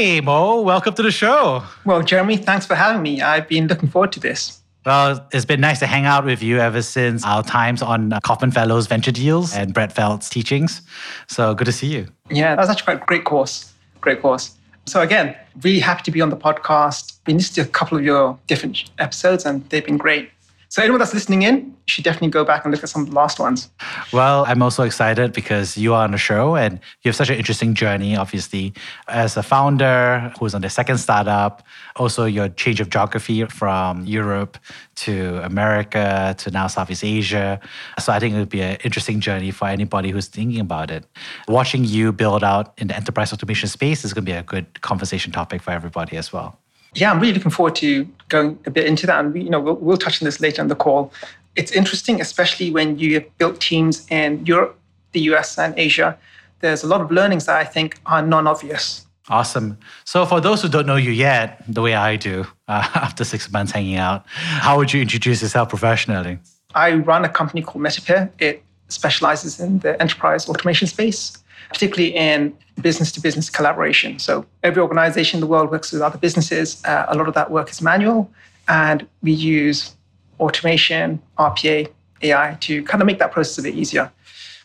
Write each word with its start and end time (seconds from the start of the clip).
Hey, 0.00 0.22
Mo, 0.22 0.62
welcome 0.62 0.94
to 0.94 1.02
the 1.02 1.10
show. 1.10 1.62
Well, 1.84 2.02
Jeremy, 2.02 2.38
thanks 2.38 2.64
for 2.64 2.74
having 2.74 3.02
me. 3.02 3.20
I've 3.20 3.46
been 3.46 3.66
looking 3.66 3.86
forward 3.86 4.12
to 4.12 4.20
this. 4.20 4.62
Well, 4.86 5.28
it's 5.30 5.44
been 5.44 5.60
nice 5.60 5.78
to 5.80 5.86
hang 5.86 6.06
out 6.06 6.24
with 6.24 6.42
you 6.42 6.56
ever 6.58 6.80
since 6.80 7.22
our 7.22 7.42
times 7.42 7.82
on 7.82 8.18
Kauffman 8.24 8.50
Fellows 8.50 8.86
Venture 8.86 9.12
Deals 9.12 9.54
and 9.54 9.74
Brad 9.74 9.92
Feld's 9.92 10.30
teachings. 10.30 10.80
So 11.26 11.54
good 11.54 11.66
to 11.66 11.72
see 11.72 11.88
you. 11.88 12.06
Yeah, 12.30 12.56
that 12.56 12.62
was 12.62 12.70
actually 12.70 12.84
quite 12.84 13.02
a 13.02 13.04
great 13.04 13.24
course. 13.26 13.74
Great 14.00 14.22
course. 14.22 14.56
So 14.86 15.02
again, 15.02 15.36
really 15.60 15.80
happy 15.80 16.02
to 16.04 16.10
be 16.10 16.22
on 16.22 16.30
the 16.30 16.36
podcast. 16.36 17.22
Been 17.24 17.36
listening 17.36 17.66
to 17.66 17.70
a 17.70 17.72
couple 17.74 17.98
of 17.98 18.02
your 18.02 18.38
different 18.46 18.84
episodes 18.98 19.44
and 19.44 19.68
they've 19.68 19.84
been 19.84 19.98
great. 19.98 20.30
So 20.70 20.80
anyone 20.80 21.00
that's 21.00 21.12
listening 21.12 21.42
in, 21.42 21.56
you 21.56 21.74
should 21.86 22.04
definitely 22.04 22.28
go 22.28 22.44
back 22.44 22.64
and 22.64 22.72
look 22.72 22.84
at 22.84 22.88
some 22.88 23.02
of 23.02 23.08
the 23.08 23.16
last 23.16 23.40
ones. 23.40 23.68
Well, 24.12 24.44
I'm 24.46 24.62
also 24.62 24.84
excited 24.84 25.32
because 25.32 25.76
you 25.76 25.94
are 25.94 26.04
on 26.04 26.12
the 26.12 26.16
show 26.16 26.54
and 26.54 26.78
you 27.02 27.08
have 27.08 27.16
such 27.16 27.28
an 27.28 27.34
interesting 27.34 27.74
journey, 27.74 28.14
obviously, 28.16 28.72
as 29.08 29.36
a 29.36 29.42
founder 29.42 30.32
who's 30.38 30.54
on 30.54 30.60
the 30.60 30.70
second 30.70 30.98
startup, 30.98 31.64
also 31.96 32.24
your 32.24 32.50
change 32.50 32.78
of 32.78 32.88
geography 32.88 33.44
from 33.46 34.06
Europe 34.06 34.58
to 34.94 35.44
America 35.44 36.36
to 36.38 36.52
now 36.52 36.68
Southeast 36.68 37.02
Asia. 37.02 37.58
So 37.98 38.12
I 38.12 38.20
think 38.20 38.36
it 38.36 38.38
would 38.38 38.48
be 38.48 38.62
an 38.62 38.76
interesting 38.84 39.18
journey 39.18 39.50
for 39.50 39.66
anybody 39.66 40.10
who's 40.10 40.28
thinking 40.28 40.60
about 40.60 40.92
it. 40.92 41.04
Watching 41.48 41.84
you 41.84 42.12
build 42.12 42.44
out 42.44 42.74
in 42.78 42.86
the 42.86 42.94
enterprise 42.94 43.32
automation 43.32 43.68
space 43.68 44.04
is 44.04 44.14
going 44.14 44.24
to 44.24 44.30
be 44.30 44.38
a 44.38 44.44
good 44.44 44.82
conversation 44.82 45.32
topic 45.32 45.62
for 45.62 45.72
everybody 45.72 46.16
as 46.16 46.32
well 46.32 46.60
yeah, 46.94 47.10
I'm 47.10 47.20
really 47.20 47.34
looking 47.34 47.50
forward 47.50 47.76
to 47.76 48.06
going 48.28 48.58
a 48.66 48.70
bit 48.70 48.86
into 48.86 49.06
that. 49.06 49.24
And 49.24 49.32
we, 49.32 49.42
you 49.42 49.50
know, 49.50 49.60
we'll, 49.60 49.76
we'll 49.76 49.96
touch 49.96 50.20
on 50.20 50.26
this 50.26 50.40
later 50.40 50.62
in 50.62 50.68
the 50.68 50.74
call. 50.74 51.12
It's 51.56 51.72
interesting, 51.72 52.20
especially 52.20 52.70
when 52.70 52.98
you 52.98 53.14
have 53.14 53.38
built 53.38 53.60
teams 53.60 54.06
in 54.10 54.44
Europe, 54.46 54.78
the 55.12 55.20
US, 55.32 55.58
and 55.58 55.76
Asia. 55.78 56.18
There's 56.60 56.82
a 56.82 56.86
lot 56.86 57.00
of 57.00 57.10
learnings 57.10 57.46
that 57.46 57.56
I 57.56 57.64
think 57.64 57.98
are 58.06 58.22
non-obvious. 58.22 59.06
Awesome. 59.28 59.78
So, 60.04 60.26
for 60.26 60.40
those 60.40 60.62
who 60.62 60.68
don't 60.68 60.86
know 60.86 60.96
you 60.96 61.12
yet, 61.12 61.62
the 61.68 61.82
way 61.82 61.94
I 61.94 62.16
do, 62.16 62.46
uh, 62.66 62.88
after 62.94 63.24
six 63.24 63.50
months 63.50 63.72
hanging 63.72 63.96
out, 63.96 64.24
how 64.26 64.76
would 64.76 64.92
you 64.92 65.00
introduce 65.00 65.40
yourself 65.42 65.68
professionally? 65.68 66.38
I 66.74 66.94
run 66.94 67.24
a 67.24 67.28
company 67.28 67.62
called 67.62 67.84
Metapeer. 67.84 68.30
It 68.38 68.62
specializes 68.88 69.60
in 69.60 69.78
the 69.80 70.00
enterprise 70.02 70.48
automation 70.48 70.88
space 70.88 71.38
particularly 71.70 72.14
in 72.14 72.56
business 72.80 73.12
to 73.12 73.20
business 73.20 73.50
collaboration. 73.50 74.18
So 74.18 74.46
every 74.62 74.82
organization 74.82 75.38
in 75.38 75.40
the 75.40 75.46
world 75.46 75.70
works 75.70 75.92
with 75.92 76.02
other 76.02 76.18
businesses. 76.18 76.82
Uh, 76.84 77.06
a 77.08 77.16
lot 77.16 77.28
of 77.28 77.34
that 77.34 77.50
work 77.50 77.70
is 77.70 77.80
manual, 77.80 78.30
and 78.68 79.06
we 79.22 79.32
use 79.32 79.94
automation, 80.38 81.20
RPA, 81.38 81.88
AI 82.22 82.56
to 82.60 82.82
kind 82.84 83.02
of 83.02 83.06
make 83.06 83.18
that 83.18 83.32
process 83.32 83.58
a 83.58 83.62
bit 83.62 83.74
easier. 83.74 84.10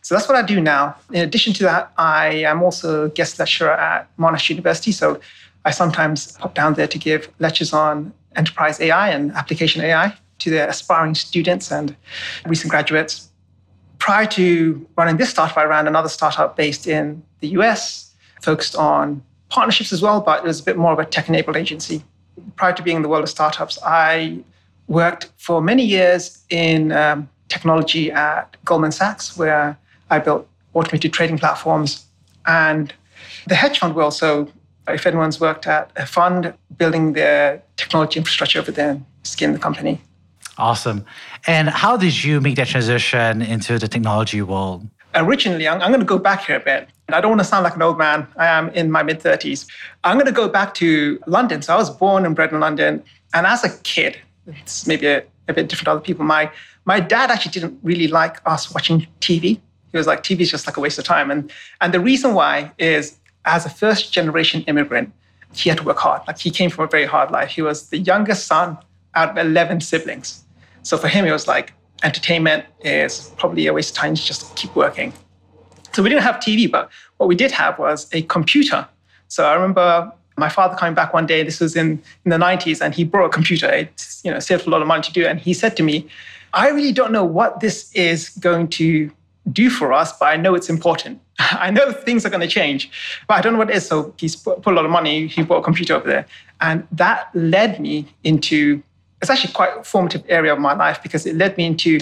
So 0.02 0.14
that's 0.14 0.28
what 0.28 0.38
I 0.38 0.44
do 0.44 0.62
now. 0.62 0.96
In 1.12 1.22
addition 1.22 1.54
to 1.54 1.64
that, 1.64 1.92
I 1.98 2.28
am 2.28 2.62
also 2.62 3.06
a 3.06 3.10
guest 3.10 3.40
lecturer 3.40 3.72
at 3.72 4.08
Monash 4.18 4.50
University. 4.50 4.92
So 4.92 5.20
I 5.64 5.72
sometimes 5.72 6.34
pop 6.34 6.54
down 6.54 6.76
there 6.76 6.88
to 6.88 7.00
give 7.00 7.30
lectures 7.40 7.74
on 7.74 8.14
enterprise 8.36 8.80
AI 8.80 9.10
and 9.10 9.32
application 9.32 9.82
AI 9.82 10.16
to 10.40 10.50
their 10.52 10.68
aspiring 10.68 11.16
students 11.16 11.72
and 11.72 11.96
recent 12.46 12.70
graduates 12.70 13.32
prior 14.00 14.26
to 14.28 14.88
running 14.98 15.18
this 15.18 15.30
startup, 15.30 15.58
I 15.58 15.66
ran 15.66 15.88
another 15.88 16.10
startup 16.10 16.56
based 16.56 16.88
in 16.88 17.24
the 17.40 17.50
US, 17.50 18.14
focused 18.42 18.76
on 18.76 19.24
partnerships 19.50 19.94
as 19.94 20.02
well, 20.02 20.22
but 20.22 20.44
it 20.44 20.48
was 20.48 20.60
a 20.60 20.64
bit 20.64 20.78
more 20.78 20.92
of 20.92 21.00
a 21.00 21.06
tech 21.06 21.30
enabled 21.30 21.58
agency. 21.58 22.04
Prior 22.56 22.74
to 22.74 22.84
being 22.84 22.98
in 22.98 23.04
the 23.04 23.10
world 23.10 23.24
of 23.24 23.30
startups, 23.30 23.78
I 23.84 24.40
worked 24.88 25.30
for 25.38 25.62
many 25.62 25.84
years 25.84 26.44
in 26.50 26.92
um, 26.92 27.30
technology 27.48 28.12
at 28.12 28.58
Goldman 28.66 28.92
Sachs, 28.92 29.38
where 29.38 29.78
I 30.10 30.20
built 30.20 30.48
automated 30.74 31.14
trading 31.14 31.38
platforms 31.38 32.06
and 32.46 32.94
the 33.48 33.56
hedge 33.56 33.80
fund 33.80 33.96
world. 33.96 34.14
So, 34.14 34.52
if 34.88 35.08
anyone's 35.08 35.40
worked 35.40 35.66
at 35.66 35.92
a 35.96 36.06
fund 36.06 36.54
building 36.78 37.14
their 37.14 37.62
technology 37.76 38.20
infrastructure 38.20 38.60
over 38.60 38.72
there, 38.72 39.02
skin 39.24 39.54
the 39.54 39.60
company. 39.60 40.02
Awesome. 40.58 41.06
And 41.48 41.70
how 41.70 41.98
did 41.98 42.24
you 42.24 42.40
make 42.40 42.56
that 42.56 42.68
transition 42.68 43.42
into 43.42 43.78
the 43.78 43.88
technology 43.88 44.42
world? 44.42 44.88
Originally, 45.14 45.68
I'm, 45.68 45.82
I'm 45.82 45.90
going 45.90 46.00
to 46.00 46.06
go 46.06 46.18
back 46.18 46.46
here 46.46 46.58
a 46.58 46.60
bit. 46.60 46.90
I 47.10 47.22
don't 47.22 47.32
want 47.32 47.42
to 47.42 47.46
sound 47.46 47.64
like 47.64 47.76
an 47.76 47.82
old 47.82 47.98
man. 47.98 48.28
I 48.38 48.48
am 48.48 48.70
in 48.70 48.92
my 48.92 49.04
mid 49.04 49.20
30s. 49.20 49.68
I'm 50.04 50.18
going 50.18 50.26
to 50.26 50.32
go 50.32 50.48
back 50.50 50.74
to 50.76 51.20
London. 51.28 51.62
So 51.62 51.74
I 51.74 51.78
was 51.78 51.90
born 51.90 52.26
and 52.26 52.36
bred 52.36 52.52
in 52.52 52.60
London. 52.60 53.04
And 53.34 53.46
as 53.46 53.64
a 53.64 53.78
kid, 53.80 54.18
it's 54.48 54.88
maybe 54.88 55.08
a, 55.08 55.24
a 55.48 55.54
bit 55.54 55.68
different 55.68 55.86
to 55.86 55.92
other 55.92 56.02
people. 56.02 56.26
My, 56.26 56.52
my 56.86 57.00
dad 57.00 57.32
actually 57.32 57.52
didn't 57.52 57.80
really 57.84 58.08
like 58.08 58.38
us 58.46 58.74
watching 58.74 59.08
TV. 59.20 59.60
He 59.92 59.98
was 59.98 60.08
like, 60.08 60.24
TV 60.24 60.42
is 60.42 60.52
just 60.52 60.68
like 60.68 60.78
a 60.78 60.82
waste 60.82 61.00
of 61.00 61.06
time. 61.06 61.32
And, 61.32 61.52
and 61.80 61.94
the 61.94 62.00
reason 62.00 62.34
why 62.34 62.72
is 62.78 63.18
as 63.46 63.66
a 63.66 63.70
first 63.70 64.12
generation 64.12 64.62
immigrant, 64.64 65.14
he 65.54 65.70
had 65.70 65.78
to 65.78 65.84
work 65.84 66.00
hard. 66.00 66.22
Like 66.28 66.40
he 66.40 66.52
came 66.52 66.70
from 66.70 66.86
a 66.86 66.88
very 66.88 67.06
hard 67.06 67.32
life. 67.32 67.52
He 67.52 67.62
was 67.62 67.90
the 67.90 67.98
youngest 67.98 68.48
son 68.48 68.78
out 69.16 69.30
of 69.30 69.38
11 69.38 69.82
siblings. 69.82 70.45
So 70.86 70.98
for 71.00 71.08
him, 71.08 71.26
it 71.26 71.32
was 71.32 71.48
like 71.48 71.74
entertainment 72.04 72.64
is 72.82 73.34
probably 73.38 73.66
a 73.66 73.74
waste 73.74 73.90
of 73.90 73.98
time. 73.98 74.14
To 74.14 74.24
just 74.24 74.56
keep 74.56 74.76
working. 74.76 75.12
So 75.94 76.04
we 76.04 76.10
didn't 76.10 76.22
have 76.22 76.36
TV, 76.36 76.70
but 76.70 76.92
what 77.18 77.28
we 77.28 77.36
did 77.36 77.52
have 77.52 77.80
was 77.80 78.08
a 78.14 78.22
computer. 78.24 78.88
So 79.28 79.46
I 79.46 79.54
remember 79.56 80.12
my 80.38 80.48
father 80.48 80.76
coming 80.76 80.94
back 80.94 81.12
one 81.12 81.26
day. 81.26 81.42
This 81.42 81.60
was 81.60 81.76
in, 81.76 82.00
in 82.24 82.30
the 82.30 82.38
90s, 82.38 82.82
and 82.82 82.94
he 82.94 83.04
brought 83.04 83.26
a 83.26 83.30
computer. 83.30 83.68
It 83.68 84.06
you 84.24 84.30
know 84.30 84.40
saved 84.40 84.68
a 84.68 84.70
lot 84.70 84.84
of 84.84 84.88
money 84.88 85.02
to 85.02 85.12
do. 85.12 85.26
And 85.26 85.40
he 85.40 85.56
said 85.56 85.76
to 85.78 85.84
me, 85.84 86.08
"I 86.54 86.70
really 86.70 86.92
don't 86.92 87.12
know 87.12 87.26
what 87.26 87.62
this 87.62 87.92
is 87.94 88.30
going 88.30 88.68
to 88.80 89.10
do 89.52 89.72
for 89.72 89.92
us, 89.92 90.16
but 90.20 90.26
I 90.26 90.38
know 90.38 90.54
it's 90.54 90.70
important. 90.70 91.20
I 91.40 91.72
know 91.72 91.94
things 91.94 92.28
are 92.28 92.30
going 92.30 92.48
to 92.48 92.54
change, 92.60 92.92
but 93.28 93.36
I 93.40 93.42
don't 93.42 93.54
know 93.54 93.60
what 93.60 93.72
it 93.72 93.78
is. 93.78 93.88
So 93.88 94.14
put, 94.44 94.62
put 94.62 94.74
a 94.74 94.76
lot 94.76 94.86
of 94.86 94.92
money. 94.92 95.26
He 95.26 95.42
bought 95.42 95.62
a 95.62 95.64
computer 95.64 95.96
over 95.96 96.08
there, 96.08 96.28
and 96.62 96.88
that 96.92 97.30
led 97.34 97.80
me 97.80 98.06
into 98.24 98.84
it's 99.26 99.32
actually 99.32 99.54
quite 99.54 99.78
a 99.78 99.84
formative 99.84 100.24
area 100.30 100.54
of 100.54 100.60
my 100.60 100.74
life 100.74 101.02
because 101.02 101.26
it 101.26 101.36
led 101.36 101.58
me 101.58 101.66
into 101.66 102.00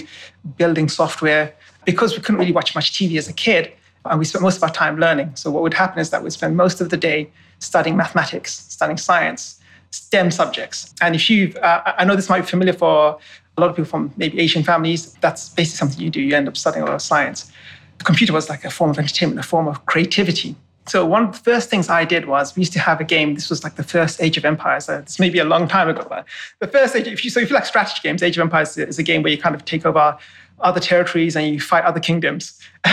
building 0.56 0.88
software 0.88 1.54
because 1.84 2.14
we 2.14 2.22
couldn't 2.22 2.38
really 2.38 2.52
watch 2.52 2.74
much 2.74 2.92
TV 2.92 3.16
as 3.16 3.28
a 3.28 3.32
kid 3.32 3.72
and 4.04 4.18
we 4.18 4.24
spent 4.26 4.42
most 4.42 4.58
of 4.58 4.62
our 4.62 4.70
time 4.70 4.98
learning. 4.98 5.34
So 5.34 5.50
what 5.50 5.62
would 5.62 5.74
happen 5.74 6.00
is 6.00 6.10
that 6.10 6.22
we'd 6.22 6.32
spend 6.32 6.56
most 6.56 6.80
of 6.80 6.90
the 6.90 6.96
day 6.96 7.30
studying 7.60 7.96
mathematics, 7.96 8.66
studying 8.68 8.98
science, 8.98 9.58
STEM 9.90 10.30
subjects. 10.30 10.94
And 11.00 11.14
if 11.14 11.30
you, 11.30 11.54
uh, 11.62 11.94
I 11.96 12.04
know 12.04 12.14
this 12.14 12.28
might 12.28 12.42
be 12.42 12.46
familiar 12.46 12.74
for 12.74 13.18
a 13.56 13.60
lot 13.60 13.70
of 13.70 13.76
people 13.76 13.88
from 13.88 14.12
maybe 14.16 14.40
Asian 14.40 14.62
families, 14.62 15.14
that's 15.14 15.48
basically 15.48 15.76
something 15.76 16.00
you 16.00 16.10
do. 16.10 16.20
You 16.20 16.36
end 16.36 16.48
up 16.48 16.56
studying 16.56 16.82
a 16.82 16.86
lot 16.86 16.94
of 16.94 17.02
science. 17.02 17.50
The 17.98 18.04
computer 18.04 18.32
was 18.32 18.50
like 18.50 18.64
a 18.64 18.70
form 18.70 18.90
of 18.90 18.98
entertainment, 18.98 19.40
a 19.40 19.48
form 19.48 19.68
of 19.68 19.86
creativity. 19.86 20.56
So 20.86 21.06
one 21.06 21.24
of 21.24 21.32
the 21.32 21.38
first 21.38 21.70
things 21.70 21.88
I 21.88 22.04
did 22.04 22.26
was 22.26 22.54
we 22.54 22.60
used 22.60 22.72
to 22.74 22.78
have 22.78 23.00
a 23.00 23.04
game. 23.04 23.34
This 23.34 23.48
was 23.48 23.64
like 23.64 23.76
the 23.76 23.82
first 23.82 24.20
Age 24.20 24.36
of 24.36 24.44
Empires. 24.44 24.88
Uh, 24.88 25.00
this 25.00 25.18
may 25.18 25.30
be 25.30 25.38
a 25.38 25.44
long 25.44 25.66
time 25.66 25.88
ago, 25.88 26.06
but 26.08 26.26
the 26.58 26.68
first 26.68 26.94
Age. 26.94 27.06
If 27.06 27.24
you, 27.24 27.30
so 27.30 27.40
if 27.40 27.48
you 27.48 27.54
like 27.54 27.66
strategy 27.66 28.00
games, 28.02 28.22
Age 28.22 28.36
of 28.36 28.42
Empires 28.42 28.76
is 28.76 28.98
a 28.98 29.02
game 29.02 29.22
where 29.22 29.32
you 29.32 29.38
kind 29.38 29.54
of 29.54 29.64
take 29.64 29.86
over 29.86 30.16
other 30.60 30.80
territories 30.80 31.36
and 31.36 31.46
you 31.48 31.60
fight 31.60 31.84
other 31.84 32.00
kingdoms. 32.00 32.60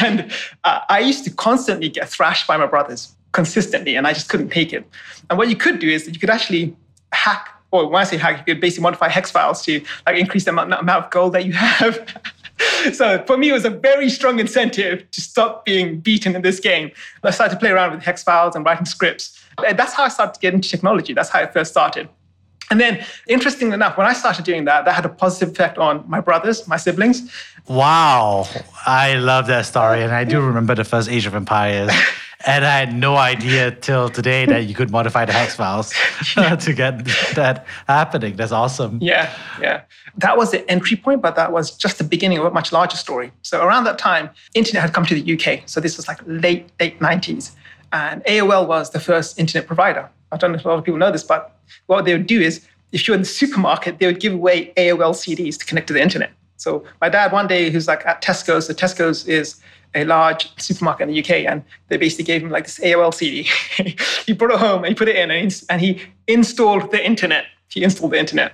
and 0.00 0.32
uh, 0.64 0.80
I 0.88 1.00
used 1.00 1.24
to 1.24 1.30
constantly 1.30 1.88
get 1.88 2.08
thrashed 2.08 2.46
by 2.46 2.56
my 2.56 2.66
brothers 2.66 3.14
consistently, 3.32 3.96
and 3.96 4.06
I 4.06 4.12
just 4.12 4.28
couldn't 4.28 4.50
take 4.50 4.72
it. 4.72 4.88
And 5.28 5.38
what 5.38 5.48
you 5.48 5.56
could 5.56 5.78
do 5.78 5.88
is 5.88 6.06
you 6.06 6.18
could 6.18 6.30
actually 6.30 6.76
hack, 7.12 7.48
or 7.70 7.88
when 7.88 8.00
I 8.00 8.04
say 8.04 8.16
hack, 8.16 8.38
you 8.38 8.54
could 8.54 8.60
basically 8.60 8.82
modify 8.82 9.08
hex 9.08 9.30
files 9.30 9.62
to 9.64 9.82
like 10.06 10.18
increase 10.18 10.44
the 10.44 10.50
amount 10.50 10.72
of 10.72 11.10
gold 11.10 11.32
that 11.34 11.44
you 11.44 11.52
have. 11.52 12.06
so 12.92 13.22
for 13.26 13.36
me, 13.36 13.50
it 13.50 13.52
was 13.52 13.64
a 13.64 13.70
very 13.70 14.08
strong 14.08 14.38
incentive 14.38 15.10
to 15.10 15.20
stop 15.20 15.64
being 15.64 16.00
beaten 16.00 16.34
in 16.34 16.42
this 16.42 16.60
game. 16.60 16.90
I 17.22 17.30
started 17.30 17.54
to 17.54 17.60
play 17.60 17.70
around 17.70 17.92
with 17.92 18.02
hex 18.02 18.22
files 18.22 18.54
and 18.56 18.64
writing 18.64 18.86
scripts. 18.86 19.38
And 19.66 19.78
That's 19.78 19.92
how 19.92 20.04
I 20.04 20.08
started 20.08 20.34
to 20.34 20.40
get 20.40 20.54
into 20.54 20.68
technology. 20.68 21.12
That's 21.12 21.28
how 21.28 21.40
I 21.40 21.46
first 21.46 21.70
started. 21.70 22.08
And 22.70 22.80
then, 22.80 23.04
interestingly 23.28 23.74
enough, 23.74 23.96
when 23.96 24.06
I 24.08 24.12
started 24.12 24.44
doing 24.44 24.64
that, 24.64 24.84
that 24.86 24.94
had 24.94 25.04
a 25.04 25.08
positive 25.08 25.50
effect 25.50 25.78
on 25.78 26.04
my 26.08 26.20
brothers, 26.20 26.66
my 26.66 26.76
siblings. 26.76 27.30
Wow. 27.68 28.48
I 28.84 29.14
love 29.14 29.46
that 29.46 29.66
story. 29.66 30.02
And 30.02 30.12
I 30.12 30.24
do 30.24 30.40
remember 30.40 30.74
the 30.74 30.84
first 30.84 31.08
Age 31.08 31.26
of 31.26 31.34
Empires. 31.34 31.92
And 32.46 32.64
I 32.64 32.78
had 32.78 32.94
no 32.94 33.16
idea 33.16 33.72
till 33.72 34.08
today 34.08 34.46
that 34.46 34.66
you 34.66 34.74
could 34.74 34.90
modify 34.90 35.24
the 35.24 35.32
hex 35.32 35.56
files 35.56 35.92
uh, 36.36 36.54
to 36.54 36.72
get 36.72 37.04
that 37.34 37.66
happening. 37.88 38.36
That's 38.36 38.52
awesome. 38.52 38.98
Yeah, 39.02 39.34
yeah. 39.60 39.82
That 40.18 40.36
was 40.36 40.52
the 40.52 40.68
entry 40.70 40.96
point, 40.96 41.22
but 41.22 41.34
that 41.34 41.50
was 41.50 41.76
just 41.76 41.98
the 41.98 42.04
beginning 42.04 42.38
of 42.38 42.44
a 42.44 42.50
much 42.52 42.72
larger 42.72 42.96
story. 42.96 43.32
So 43.42 43.64
around 43.64 43.82
that 43.84 43.98
time, 43.98 44.30
internet 44.54 44.82
had 44.82 44.94
come 44.94 45.04
to 45.06 45.20
the 45.20 45.34
UK. 45.34 45.62
So 45.66 45.80
this 45.80 45.96
was 45.96 46.06
like 46.06 46.20
late, 46.24 46.70
late 46.78 47.00
90s. 47.00 47.50
And 47.92 48.22
AOL 48.24 48.68
was 48.68 48.90
the 48.90 49.00
first 49.00 49.40
internet 49.40 49.66
provider. 49.66 50.08
I 50.30 50.36
don't 50.36 50.52
know 50.52 50.58
if 50.58 50.64
a 50.64 50.68
lot 50.68 50.78
of 50.78 50.84
people 50.84 50.98
know 50.98 51.10
this, 51.10 51.24
but 51.24 51.58
what 51.86 52.04
they 52.04 52.12
would 52.12 52.28
do 52.28 52.40
is 52.40 52.64
if 52.92 53.08
you're 53.08 53.16
in 53.16 53.22
the 53.22 53.26
supermarket, 53.26 53.98
they 53.98 54.06
would 54.06 54.20
give 54.20 54.32
away 54.32 54.72
AOL 54.76 55.14
CDs 55.14 55.58
to 55.58 55.66
connect 55.66 55.88
to 55.88 55.92
the 55.92 56.00
internet. 56.00 56.30
So 56.58 56.84
my 57.00 57.08
dad 57.08 57.32
one 57.32 57.46
day, 57.46 57.70
who's 57.70 57.88
like 57.88 58.06
at 58.06 58.22
Tesco's, 58.22 58.68
the 58.68 58.74
Tesco's 58.74 59.26
is 59.26 59.60
a 59.94 60.04
large 60.04 60.50
supermarket 60.60 61.08
in 61.08 61.14
the 61.14 61.20
UK, 61.20 61.46
and 61.50 61.62
they 61.88 61.96
basically 61.96 62.24
gave 62.24 62.42
him 62.42 62.50
like 62.50 62.64
this 62.64 62.78
AOL 62.80 63.12
CD. 63.12 63.48
he 64.26 64.32
brought 64.32 64.52
it 64.52 64.58
home 64.58 64.84
and 64.84 64.88
he 64.88 64.94
put 64.94 65.08
it 65.08 65.16
in, 65.16 65.30
and 65.30 65.80
he 65.80 66.00
installed 66.26 66.90
the 66.90 67.04
internet. 67.04 67.44
He 67.68 67.82
installed 67.82 68.12
the 68.12 68.18
internet. 68.18 68.52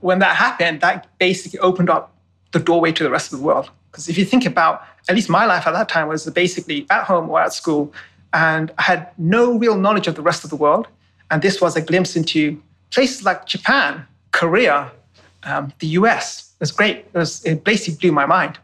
When 0.00 0.18
that 0.18 0.36
happened, 0.36 0.80
that 0.80 1.06
basically 1.18 1.58
opened 1.60 1.90
up 1.90 2.14
the 2.52 2.58
doorway 2.58 2.92
to 2.92 3.04
the 3.04 3.10
rest 3.10 3.32
of 3.32 3.38
the 3.38 3.44
world. 3.44 3.70
Because 3.90 4.08
if 4.08 4.18
you 4.18 4.24
think 4.24 4.44
about, 4.44 4.82
at 5.08 5.14
least 5.14 5.28
my 5.28 5.44
life 5.44 5.66
at 5.66 5.72
that 5.72 5.88
time 5.88 6.08
was 6.08 6.28
basically 6.30 6.86
at 6.90 7.04
home 7.04 7.30
or 7.30 7.40
at 7.40 7.52
school, 7.52 7.92
and 8.32 8.72
I 8.78 8.82
had 8.82 9.10
no 9.16 9.56
real 9.56 9.76
knowledge 9.76 10.08
of 10.08 10.16
the 10.16 10.22
rest 10.22 10.44
of 10.44 10.50
the 10.50 10.56
world. 10.56 10.88
And 11.30 11.40
this 11.42 11.60
was 11.60 11.76
a 11.76 11.80
glimpse 11.80 12.16
into 12.16 12.60
places 12.90 13.24
like 13.24 13.46
Japan, 13.46 14.06
Korea, 14.32 14.90
um, 15.44 15.72
the 15.78 15.86
US. 15.98 16.52
It 16.54 16.60
was 16.60 16.72
great. 16.72 16.96
It, 16.96 17.14
was, 17.14 17.44
it 17.44 17.64
basically 17.64 17.96
blew 18.00 18.12
my 18.12 18.26
mind. 18.26 18.58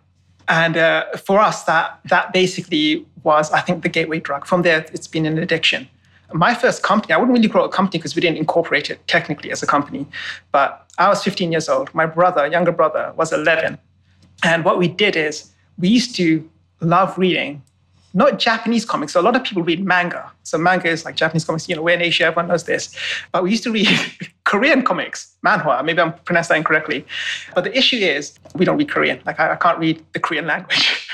And 0.50 0.76
uh, 0.76 1.06
for 1.17 1.38
us, 1.38 1.62
that, 1.64 2.00
that 2.06 2.32
basically 2.32 3.06
was, 3.23 3.52
I 3.52 3.61
think, 3.61 3.85
the 3.85 3.88
gateway 3.88 4.19
drug. 4.19 4.47
From 4.47 4.62
there, 4.62 4.85
it's 4.93 5.06
been 5.06 5.25
an 5.25 5.38
addiction. 5.38 5.88
My 6.32 6.55
first 6.55 6.82
company, 6.82 7.14
I 7.14 7.19
wouldn't 7.19 7.37
really 7.37 7.49
call 7.49 7.64
it 7.64 7.69
a 7.69 7.70
company 7.70 7.99
because 7.99 8.17
we 8.17 8.20
didn't 8.20 8.37
incorporate 8.37 8.91
it 8.91 9.06
technically 9.06 9.52
as 9.52 9.62
a 9.62 9.67
company, 9.67 10.06
but 10.52 10.87
I 10.99 11.08
was 11.08 11.23
15 11.23 11.52
years 11.52 11.69
old. 11.69 11.94
My 11.94 12.06
brother, 12.06 12.47
younger 12.49 12.73
brother, 12.73 13.12
was 13.17 13.32
11. 13.32 13.79
And 14.43 14.64
what 14.64 14.76
we 14.76 14.88
did 14.88 15.17
is 15.17 15.52
we 15.79 15.88
used 15.88 16.17
to 16.17 16.49
love 16.81 17.17
reading 17.17 17.62
not 18.12 18.38
Japanese 18.38 18.85
comics. 18.85 19.12
So 19.12 19.20
a 19.20 19.23
lot 19.23 19.37
of 19.37 19.44
people 19.44 19.62
read 19.62 19.85
manga. 19.85 20.31
So 20.43 20.58
manga 20.58 20.88
is 20.88 21.05
like 21.05 21.14
Japanese 21.14 21.44
comics. 21.44 21.69
You 21.69 21.76
know, 21.76 21.82
we're 21.82 21.94
in 21.94 22.02
Asia, 22.02 22.25
everyone 22.25 22.49
knows 22.49 22.64
this. 22.64 22.94
But 23.32 23.44
we 23.44 23.50
used 23.50 23.62
to 23.64 23.73
read 23.73 23.88
Korean 24.50 24.82
comics, 24.82 25.37
manhwa. 25.47 25.85
Maybe 25.85 26.00
I'm 26.00 26.12
pronouncing 26.25 26.55
that 26.55 26.58
incorrectly. 26.58 27.06
But 27.55 27.62
the 27.62 27.79
issue 27.79 27.99
is 27.99 28.37
we 28.56 28.64
don't 28.64 28.76
read 28.79 28.91
Korean. 28.91 29.20
Like 29.25 29.38
I, 29.38 29.52
I 29.52 29.55
can't 29.55 29.79
read 29.79 30.05
the 30.12 30.19
Korean 30.19 30.49
language. 30.49 31.08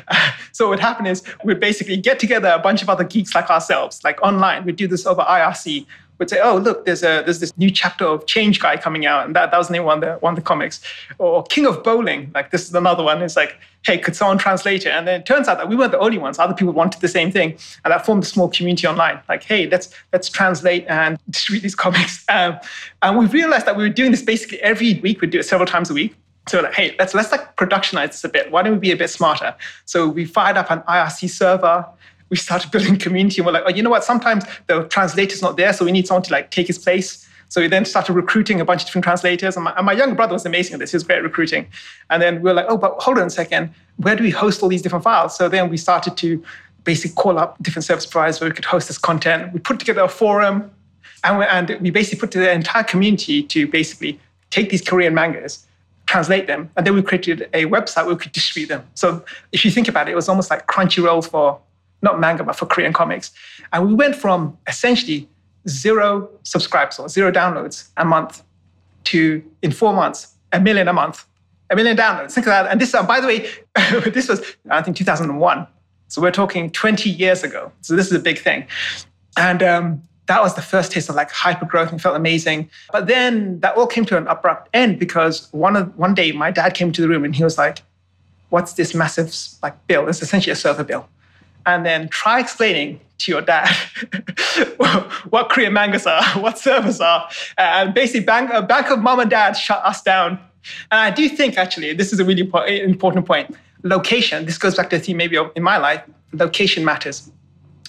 so 0.52 0.70
what 0.70 0.80
happened 0.80 1.06
is 1.06 1.22
we'd 1.44 1.60
basically 1.60 1.96
get 1.96 2.18
together 2.18 2.48
a 2.48 2.58
bunch 2.58 2.82
of 2.82 2.88
other 2.88 3.04
geeks 3.04 3.32
like 3.32 3.48
ourselves, 3.48 4.02
like 4.02 4.20
online. 4.22 4.64
We'd 4.64 4.74
do 4.74 4.88
this 4.88 5.06
over 5.06 5.22
IRC 5.22 5.86
would 6.20 6.30
say, 6.30 6.38
"Oh, 6.40 6.56
look, 6.56 6.84
there's 6.84 7.02
a 7.02 7.22
there's 7.24 7.40
this 7.40 7.56
new 7.58 7.70
chapter 7.70 8.04
of 8.04 8.26
Change 8.26 8.60
Guy 8.60 8.76
coming 8.76 9.06
out," 9.06 9.26
and 9.26 9.34
that, 9.34 9.50
that 9.50 9.58
was 9.58 9.66
the 9.66 9.72
name 9.72 9.84
one 9.84 10.00
one 10.20 10.34
of 10.34 10.36
the 10.36 10.42
comics. 10.42 10.80
Or 11.18 11.42
King 11.44 11.66
of 11.66 11.82
Bowling, 11.82 12.30
like 12.32 12.52
this 12.52 12.68
is 12.68 12.74
another 12.74 13.02
one. 13.02 13.20
It's 13.22 13.36
like, 13.36 13.58
"Hey, 13.84 13.98
could 13.98 14.14
someone 14.14 14.38
translate 14.38 14.86
it?" 14.86 14.90
And 14.90 15.08
then 15.08 15.20
it 15.20 15.26
turns 15.26 15.48
out 15.48 15.58
that 15.58 15.68
we 15.68 15.74
weren't 15.74 15.90
the 15.90 15.98
only 15.98 16.18
ones. 16.18 16.38
Other 16.38 16.54
people 16.54 16.72
wanted 16.72 17.00
the 17.00 17.08
same 17.08 17.32
thing, 17.32 17.58
and 17.84 17.90
that 17.92 18.06
formed 18.06 18.22
a 18.22 18.26
small 18.26 18.48
community 18.48 18.86
online. 18.86 19.18
Like, 19.28 19.42
"Hey, 19.42 19.66
let's 19.68 19.92
let's 20.12 20.28
translate 20.28 20.86
and 20.88 21.18
distribute 21.30 21.62
these 21.62 21.74
comics." 21.74 22.24
Um, 22.28 22.58
and 23.02 23.18
we 23.18 23.26
realized 23.26 23.66
that 23.66 23.76
we 23.76 23.82
were 23.82 23.88
doing 23.88 24.12
this 24.12 24.22
basically 24.22 24.60
every 24.62 25.00
week. 25.00 25.20
We'd 25.20 25.30
do 25.30 25.40
it 25.40 25.44
several 25.44 25.66
times 25.66 25.90
a 25.90 25.94
week. 25.94 26.14
So 26.48 26.60
like, 26.60 26.74
hey, 26.74 26.96
let's 26.98 27.14
let's 27.14 27.32
like 27.32 27.56
productionize 27.56 28.08
this 28.08 28.24
a 28.24 28.28
bit. 28.28 28.50
Why 28.50 28.62
don't 28.62 28.74
we 28.74 28.78
be 28.78 28.92
a 28.92 28.96
bit 28.96 29.08
smarter? 29.08 29.54
So 29.86 30.08
we 30.08 30.24
fired 30.24 30.56
up 30.56 30.70
an 30.70 30.80
IRC 30.80 31.30
server 31.30 31.86
we 32.30 32.36
started 32.36 32.70
building 32.72 32.98
community 32.98 33.40
and 33.40 33.46
we're 33.46 33.52
like, 33.52 33.64
oh, 33.66 33.70
you 33.70 33.82
know 33.82 33.90
what? 33.90 34.04
Sometimes 34.04 34.44
the 34.66 34.84
translator's 34.84 35.42
not 35.42 35.56
there, 35.56 35.72
so 35.72 35.84
we 35.84 35.92
need 35.92 36.06
someone 36.06 36.22
to 36.22 36.32
like 36.32 36.50
take 36.50 36.66
his 36.66 36.78
place. 36.78 37.26
So 37.48 37.60
we 37.60 37.66
then 37.66 37.84
started 37.84 38.12
recruiting 38.12 38.60
a 38.60 38.64
bunch 38.64 38.82
of 38.82 38.86
different 38.86 39.02
translators. 39.02 39.56
And 39.56 39.64
my, 39.64 39.74
and 39.76 39.84
my 39.84 39.92
younger 39.92 40.14
brother 40.14 40.32
was 40.32 40.46
amazing 40.46 40.74
at 40.74 40.78
this. 40.78 40.92
He 40.92 40.96
was 40.96 41.02
great 41.02 41.18
at 41.18 41.24
recruiting. 41.24 41.66
And 42.08 42.22
then 42.22 42.36
we 42.36 42.42
were 42.42 42.54
like, 42.54 42.66
oh, 42.68 42.76
but 42.76 42.94
hold 43.02 43.18
on 43.18 43.26
a 43.26 43.30
second. 43.30 43.74
Where 43.96 44.14
do 44.14 44.22
we 44.22 44.30
host 44.30 44.62
all 44.62 44.68
these 44.68 44.82
different 44.82 45.02
files? 45.02 45.36
So 45.36 45.48
then 45.48 45.68
we 45.68 45.76
started 45.76 46.16
to 46.18 46.42
basically 46.84 47.14
call 47.16 47.40
up 47.40 47.60
different 47.60 47.84
service 47.84 48.06
providers 48.06 48.40
where 48.40 48.48
we 48.48 48.54
could 48.54 48.64
host 48.64 48.86
this 48.86 48.98
content. 48.98 49.52
We 49.52 49.58
put 49.58 49.80
together 49.80 50.02
a 50.02 50.08
forum 50.08 50.70
and 51.24 51.38
we, 51.38 51.44
and 51.44 51.80
we 51.80 51.90
basically 51.90 52.20
put 52.20 52.34
an 52.36 52.44
entire 52.44 52.84
community 52.84 53.42
to 53.42 53.66
basically 53.66 54.20
take 54.50 54.70
these 54.70 54.82
Korean 54.82 55.12
mangas, 55.12 55.66
translate 56.06 56.46
them, 56.46 56.70
and 56.76 56.86
then 56.86 56.94
we 56.94 57.02
created 57.02 57.48
a 57.52 57.66
website 57.66 58.06
where 58.06 58.14
we 58.14 58.20
could 58.20 58.32
distribute 58.32 58.68
them. 58.68 58.86
So 58.94 59.24
if 59.52 59.64
you 59.64 59.70
think 59.70 59.88
about 59.88 60.08
it, 60.08 60.12
it 60.12 60.16
was 60.16 60.28
almost 60.28 60.50
like 60.50 60.66
Crunchyroll 60.66 61.28
for 61.28 61.60
not 62.02 62.20
manga, 62.20 62.44
but 62.44 62.56
for 62.56 62.66
Korean 62.66 62.92
comics. 62.92 63.32
And 63.72 63.86
we 63.86 63.94
went 63.94 64.16
from 64.16 64.56
essentially 64.66 65.28
zero 65.68 66.28
subscribers 66.42 66.98
or 66.98 67.08
zero 67.08 67.30
downloads 67.30 67.88
a 67.96 68.04
month 68.04 68.42
to, 69.04 69.42
in 69.62 69.72
four 69.72 69.92
months, 69.92 70.34
a 70.52 70.60
million 70.60 70.88
a 70.88 70.92
month, 70.92 71.26
a 71.70 71.76
million 71.76 71.96
downloads. 71.96 72.32
Think 72.32 72.46
of 72.46 72.50
that. 72.50 72.66
And 72.66 72.80
this, 72.80 72.94
uh, 72.94 73.02
by 73.02 73.20
the 73.20 73.26
way, 73.26 73.48
this 74.10 74.28
was, 74.28 74.40
I 74.70 74.82
think, 74.82 74.96
2001. 74.96 75.66
So 76.08 76.20
we're 76.20 76.30
talking 76.30 76.70
20 76.70 77.08
years 77.08 77.44
ago. 77.44 77.70
So 77.82 77.94
this 77.94 78.06
is 78.06 78.12
a 78.12 78.18
big 78.18 78.38
thing. 78.38 78.66
And 79.36 79.62
um, 79.62 80.02
that 80.26 80.42
was 80.42 80.54
the 80.54 80.62
first 80.62 80.90
taste 80.90 81.08
of 81.08 81.14
like 81.14 81.30
hyper 81.30 81.64
growth 81.64 81.92
and 81.92 82.02
felt 82.02 82.16
amazing. 82.16 82.68
But 82.92 83.06
then 83.06 83.60
that 83.60 83.76
all 83.76 83.86
came 83.86 84.04
to 84.06 84.16
an 84.16 84.26
abrupt 84.26 84.68
end 84.74 84.98
because 84.98 85.48
one, 85.52 85.74
one 85.96 86.14
day 86.14 86.32
my 86.32 86.50
dad 86.50 86.74
came 86.74 86.90
to 86.92 87.00
the 87.00 87.08
room 87.08 87.24
and 87.24 87.34
he 87.34 87.44
was 87.44 87.56
like, 87.56 87.82
what's 88.48 88.72
this 88.72 88.94
massive 88.94 89.32
like 89.62 89.86
bill? 89.86 90.08
It's 90.08 90.20
essentially 90.20 90.52
a 90.52 90.56
server 90.56 90.82
bill 90.82 91.08
and 91.66 91.84
then 91.84 92.08
try 92.08 92.40
explaining 92.40 93.00
to 93.18 93.32
your 93.32 93.42
dad 93.42 93.68
what 95.28 95.50
Korean 95.50 95.72
mangas 95.72 96.06
are, 96.06 96.22
what 96.40 96.58
servers 96.58 97.00
are, 97.00 97.28
and 97.58 97.94
basically 97.94 98.24
bank, 98.24 98.50
a 98.52 98.62
bank 98.62 98.90
of 98.90 99.00
mom 99.00 99.20
and 99.20 99.30
dad 99.30 99.52
shut 99.52 99.84
us 99.84 100.02
down. 100.02 100.38
And 100.90 101.00
I 101.00 101.10
do 101.10 101.28
think 101.28 101.56
actually 101.56 101.92
this 101.94 102.12
is 102.12 102.20
a 102.20 102.24
really 102.24 102.50
important 102.82 103.26
point. 103.26 103.54
Location. 103.82 104.44
This 104.44 104.58
goes 104.58 104.76
back 104.76 104.90
to 104.90 104.98
the 104.98 105.02
theme 105.02 105.16
maybe 105.16 105.38
in 105.54 105.62
my 105.62 105.78
life. 105.78 106.02
Location 106.32 106.84
matters. 106.84 107.30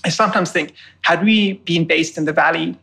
I 0.04 0.10
sometimes 0.10 0.52
think 0.52 0.74
had 1.02 1.24
we 1.24 1.54
been 1.54 1.86
based 1.86 2.18
in 2.18 2.26
the 2.26 2.34
valley, 2.34 2.78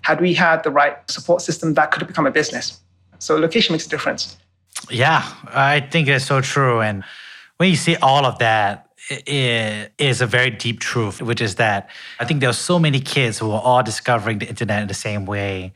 had 0.00 0.20
we 0.20 0.34
had 0.34 0.62
the 0.64 0.70
right 0.70 0.96
support 1.10 1.42
system, 1.42 1.74
that 1.74 1.90
could 1.90 2.00
have 2.00 2.08
become 2.08 2.26
a 2.26 2.30
business. 2.30 2.80
So 3.18 3.36
location 3.36 3.72
makes 3.72 3.86
a 3.86 3.88
difference. 3.88 4.36
Yeah, 4.90 5.24
I 5.46 5.80
think 5.80 6.08
it's 6.08 6.26
so 6.26 6.40
true. 6.40 6.80
And 6.80 7.04
when 7.58 7.70
you 7.70 7.76
see 7.76 7.96
all 7.96 8.26
of 8.26 8.38
that, 8.38 8.83
is 9.10 10.20
a 10.20 10.26
very 10.26 10.50
deep 10.50 10.80
truth, 10.80 11.20
which 11.20 11.40
is 11.40 11.56
that 11.56 11.90
I 12.18 12.24
think 12.24 12.40
there 12.40 12.50
are 12.50 12.54
so 12.54 12.78
many 12.78 13.00
kids 13.00 13.38
who 13.38 13.50
are 13.50 13.60
all 13.60 13.82
discovering 13.82 14.38
the 14.38 14.48
internet 14.48 14.82
in 14.82 14.88
the 14.88 14.94
same 14.94 15.26
way. 15.26 15.72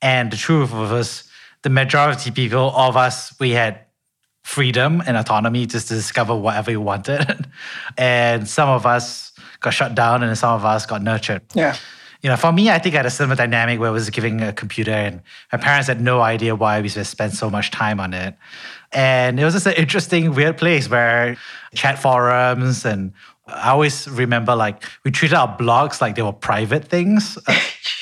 And 0.00 0.30
the 0.30 0.36
truth 0.36 0.72
of 0.72 0.92
us, 0.92 1.24
the 1.62 1.70
majority 1.70 2.30
of 2.30 2.34
people 2.34 2.72
of 2.74 2.96
us, 2.96 3.34
we 3.38 3.50
had 3.50 3.80
freedom 4.42 5.02
and 5.06 5.16
autonomy 5.16 5.66
just 5.66 5.88
to 5.88 5.94
discover 5.94 6.34
whatever 6.34 6.72
we 6.72 6.76
wanted. 6.76 7.46
and 7.98 8.48
some 8.48 8.68
of 8.68 8.84
us 8.84 9.32
got 9.60 9.70
shut 9.70 9.94
down 9.94 10.22
and 10.22 10.36
some 10.36 10.54
of 10.54 10.64
us 10.64 10.84
got 10.86 11.02
nurtured. 11.02 11.42
Yeah. 11.54 11.76
You 12.22 12.30
know, 12.30 12.36
for 12.36 12.52
me, 12.52 12.70
I 12.70 12.78
think 12.78 12.94
I 12.94 12.98
had 12.98 13.06
a 13.06 13.10
similar 13.10 13.34
dynamic 13.34 13.80
where 13.80 13.88
I 13.88 13.92
was 13.92 14.08
giving 14.10 14.40
a 14.42 14.52
computer 14.52 14.92
and 14.92 15.22
my 15.50 15.58
parents 15.58 15.88
had 15.88 16.00
no 16.00 16.20
idea 16.20 16.54
why 16.54 16.80
we 16.80 16.88
spent 16.88 17.34
so 17.34 17.50
much 17.50 17.70
time 17.70 17.98
on 17.98 18.14
it. 18.14 18.36
And 18.92 19.40
it 19.40 19.44
was 19.44 19.54
just 19.54 19.66
an 19.66 19.74
interesting, 19.74 20.34
weird 20.34 20.58
place 20.58 20.88
where 20.88 21.36
chat 21.74 21.98
forums 21.98 22.84
and 22.84 23.12
I 23.46 23.70
always 23.70 24.08
remember 24.08 24.54
like 24.54 24.84
we 25.04 25.10
treated 25.10 25.34
our 25.36 25.56
blogs 25.56 26.00
like 26.00 26.14
they 26.14 26.22
were 26.22 26.32
private 26.32 26.84
things. 26.84 27.38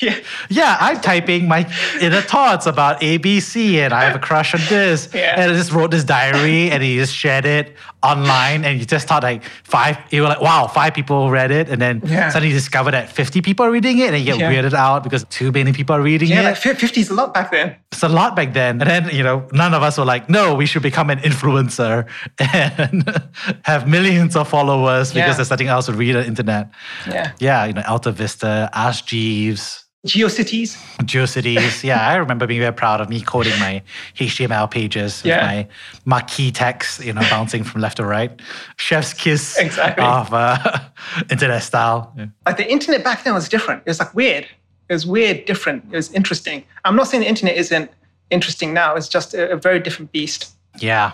yeah. 0.01 0.19
yeah, 0.49 0.77
I'm 0.79 0.99
typing 0.99 1.47
my 1.47 1.71
inner 1.99 2.21
thoughts 2.21 2.65
about 2.65 3.01
ABC 3.01 3.75
and 3.75 3.93
I 3.93 4.03
have 4.03 4.15
a 4.15 4.19
crush 4.19 4.53
on 4.53 4.61
this. 4.69 5.09
Yeah. 5.13 5.39
And 5.39 5.51
I 5.51 5.55
just 5.55 5.71
wrote 5.71 5.91
this 5.91 6.03
diary 6.03 6.69
and 6.71 6.83
he 6.83 6.95
just 6.95 7.15
shared 7.15 7.45
it 7.45 7.75
online 8.03 8.65
and 8.65 8.79
you 8.79 8.85
just 8.85 9.07
thought 9.07 9.23
like 9.23 9.43
five, 9.63 9.97
you 10.09 10.23
were 10.23 10.27
like, 10.27 10.41
wow, 10.41 10.67
five 10.67 10.93
people 10.93 11.29
read 11.29 11.51
it. 11.51 11.69
And 11.69 11.81
then 11.81 12.01
yeah. 12.05 12.29
suddenly 12.29 12.49
you 12.49 12.55
discover 12.55 12.91
that 12.91 13.09
50 13.09 13.41
people 13.41 13.65
are 13.65 13.71
reading 13.71 13.99
it 13.99 14.13
and 14.13 14.19
you 14.19 14.25
get 14.25 14.39
yeah. 14.39 14.51
weirded 14.51 14.73
out 14.73 15.03
because 15.03 15.23
too 15.25 15.51
many 15.51 15.71
people 15.71 15.95
are 15.95 16.01
reading 16.01 16.29
yeah, 16.29 16.39
it. 16.39 16.43
Yeah, 16.65 16.71
like 16.71 16.79
50 16.79 17.01
is 17.01 17.09
a 17.09 17.13
lot 17.13 17.33
back 17.33 17.51
then. 17.51 17.75
It's 17.91 18.03
a 18.03 18.09
lot 18.09 18.35
back 18.35 18.53
then. 18.53 18.81
And 18.81 18.89
then, 18.89 19.15
you 19.15 19.23
know, 19.23 19.47
none 19.51 19.73
of 19.73 19.83
us 19.83 19.97
were 19.97 20.05
like, 20.05 20.29
no, 20.29 20.55
we 20.55 20.65
should 20.65 20.81
become 20.81 21.09
an 21.09 21.19
influencer 21.19 22.07
and 22.53 23.21
have 23.63 23.87
millions 23.87 24.35
of 24.35 24.47
followers 24.47 25.13
because 25.13 25.37
there's 25.37 25.49
nothing 25.49 25.67
else 25.67 25.85
to 25.85 25.93
read 25.93 26.15
on 26.15 26.23
the 26.23 26.27
internet. 26.27 26.69
Yeah. 27.07 27.31
Yeah, 27.39 27.65
you 27.65 27.73
know, 27.73 27.81
AltaVista, 27.81 28.69
Ask 28.73 29.05
Jeeves, 29.05 29.70
GeoCities. 30.05 30.77
GeoCities. 31.03 31.83
Yeah, 31.91 32.07
I 32.07 32.15
remember 32.15 32.47
being 32.47 32.59
very 32.59 32.73
proud 32.73 33.01
of 33.01 33.09
me 33.09 33.21
coding 33.21 33.57
my 33.59 33.83
HTML 34.15 34.69
pages 34.69 35.23
yeah. 35.23 35.35
with 35.35 35.45
my 35.45 35.67
marquee 36.05 36.51
text, 36.51 37.03
you 37.03 37.13
know, 37.13 37.21
bouncing 37.29 37.63
from 37.63 37.81
left 37.81 37.97
to 37.97 38.05
right. 38.05 38.31
Chef's 38.77 39.13
kiss 39.13 39.57
exactly. 39.57 40.03
of 40.03 40.33
uh, 40.33 40.79
internet 41.29 41.61
style. 41.61 42.13
Yeah. 42.17 42.25
Like 42.45 42.57
the 42.57 42.71
internet 42.71 43.03
back 43.03 43.23
then 43.23 43.35
was 43.35 43.47
different. 43.47 43.83
It 43.85 43.89
was 43.89 43.99
like 43.99 44.13
weird. 44.15 44.45
It 44.89 44.93
was 44.93 45.05
weird, 45.05 45.45
different. 45.45 45.85
It 45.91 45.95
was 45.95 46.11
interesting. 46.13 46.63
I'm 46.83 46.95
not 46.95 47.07
saying 47.07 47.21
the 47.21 47.29
internet 47.29 47.55
isn't 47.57 47.91
interesting 48.31 48.73
now. 48.73 48.95
It's 48.95 49.07
just 49.07 49.35
a, 49.35 49.51
a 49.51 49.55
very 49.55 49.79
different 49.79 50.11
beast. 50.11 50.51
Yeah. 50.79 51.11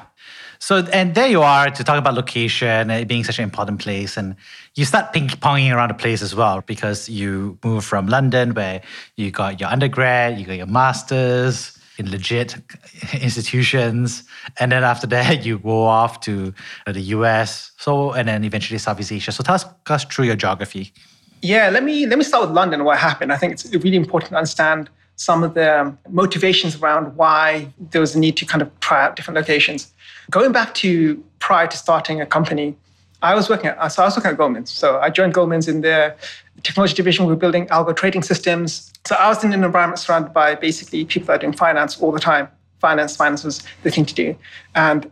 So, 0.59 0.85
and 0.91 1.15
there 1.15 1.27
you 1.27 1.41
are 1.41 1.69
to 1.69 1.83
talk 1.83 1.97
about 1.97 2.13
location, 2.13 3.05
being 3.05 3.23
such 3.23 3.39
an 3.39 3.43
important 3.43 3.79
place. 3.79 4.17
And 4.17 4.35
you 4.75 4.85
start 4.85 5.13
ping 5.13 5.27
ponging 5.27 5.73
around 5.73 5.89
the 5.89 5.95
place 5.95 6.21
as 6.21 6.35
well 6.35 6.61
because 6.61 7.09
you 7.09 7.57
move 7.63 7.85
from 7.85 8.07
London, 8.07 8.53
where 8.53 8.81
you 9.15 9.31
got 9.31 9.59
your 9.59 9.69
undergrad, 9.69 10.39
you 10.39 10.45
got 10.45 10.57
your 10.57 10.67
master's 10.67 11.77
in 11.97 12.11
legit 12.11 12.55
institutions. 13.21 14.23
And 14.59 14.71
then 14.71 14.83
after 14.83 15.07
that, 15.07 15.45
you 15.45 15.59
go 15.59 15.83
off 15.83 16.21
to 16.21 16.53
the 16.85 17.01
US. 17.01 17.71
So, 17.77 18.11
and 18.13 18.27
then 18.27 18.43
eventually 18.43 18.77
Southeast 18.77 19.11
Asia. 19.11 19.31
So, 19.31 19.43
tell 19.43 19.55
us 19.89 20.03
through 20.05 20.25
your 20.25 20.35
geography. 20.35 20.93
Yeah, 21.41 21.69
let 21.69 21.83
me 21.83 22.05
let 22.07 22.17
me 22.17 22.23
start 22.23 22.47
with 22.47 22.55
London. 22.55 22.83
What 22.83 22.97
happened? 22.97 23.31
I 23.31 23.37
think 23.37 23.53
it's 23.53 23.71
really 23.71 23.95
important 23.95 24.31
to 24.31 24.37
understand 24.37 24.89
some 25.17 25.43
of 25.43 25.55
the 25.55 25.95
motivations 26.09 26.75
around 26.77 27.15
why 27.15 27.73
there 27.91 28.01
was 28.01 28.15
a 28.15 28.19
need 28.19 28.37
to 28.37 28.45
kind 28.45 28.61
of 28.61 28.79
try 28.79 29.03
out 29.03 29.15
different 29.15 29.35
locations. 29.35 29.93
Going 30.29 30.51
back 30.51 30.73
to 30.75 31.23
prior 31.39 31.67
to 31.67 31.77
starting 31.77 32.21
a 32.21 32.25
company, 32.25 32.75
I 33.21 33.33
was 33.33 33.49
working 33.49 33.67
at 33.67 33.87
so 33.89 34.03
I 34.03 34.05
was 34.05 34.15
working 34.15 34.31
at 34.31 34.37
Goldman's. 34.37 34.71
So 34.71 34.99
I 34.99 35.09
joined 35.09 35.33
Goldman's 35.33 35.67
in 35.67 35.81
their 35.81 36.15
technology 36.63 36.93
division. 36.93 37.25
We 37.25 37.33
were 37.33 37.39
building 37.39 37.67
algo 37.67 37.95
trading 37.95 38.23
systems. 38.23 38.91
So 39.05 39.15
I 39.15 39.27
was 39.29 39.43
in 39.43 39.53
an 39.53 39.63
environment 39.63 39.99
surrounded 39.99 40.33
by 40.33 40.55
basically 40.55 41.05
people 41.05 41.27
that 41.27 41.33
are 41.33 41.39
doing 41.39 41.53
finance 41.53 41.99
all 42.01 42.11
the 42.11 42.19
time. 42.19 42.49
Finance, 42.79 43.15
finance 43.15 43.43
was 43.43 43.63
the 43.81 43.89
thing 43.89 44.05
to 44.05 44.13
do, 44.13 44.35
and 44.75 45.11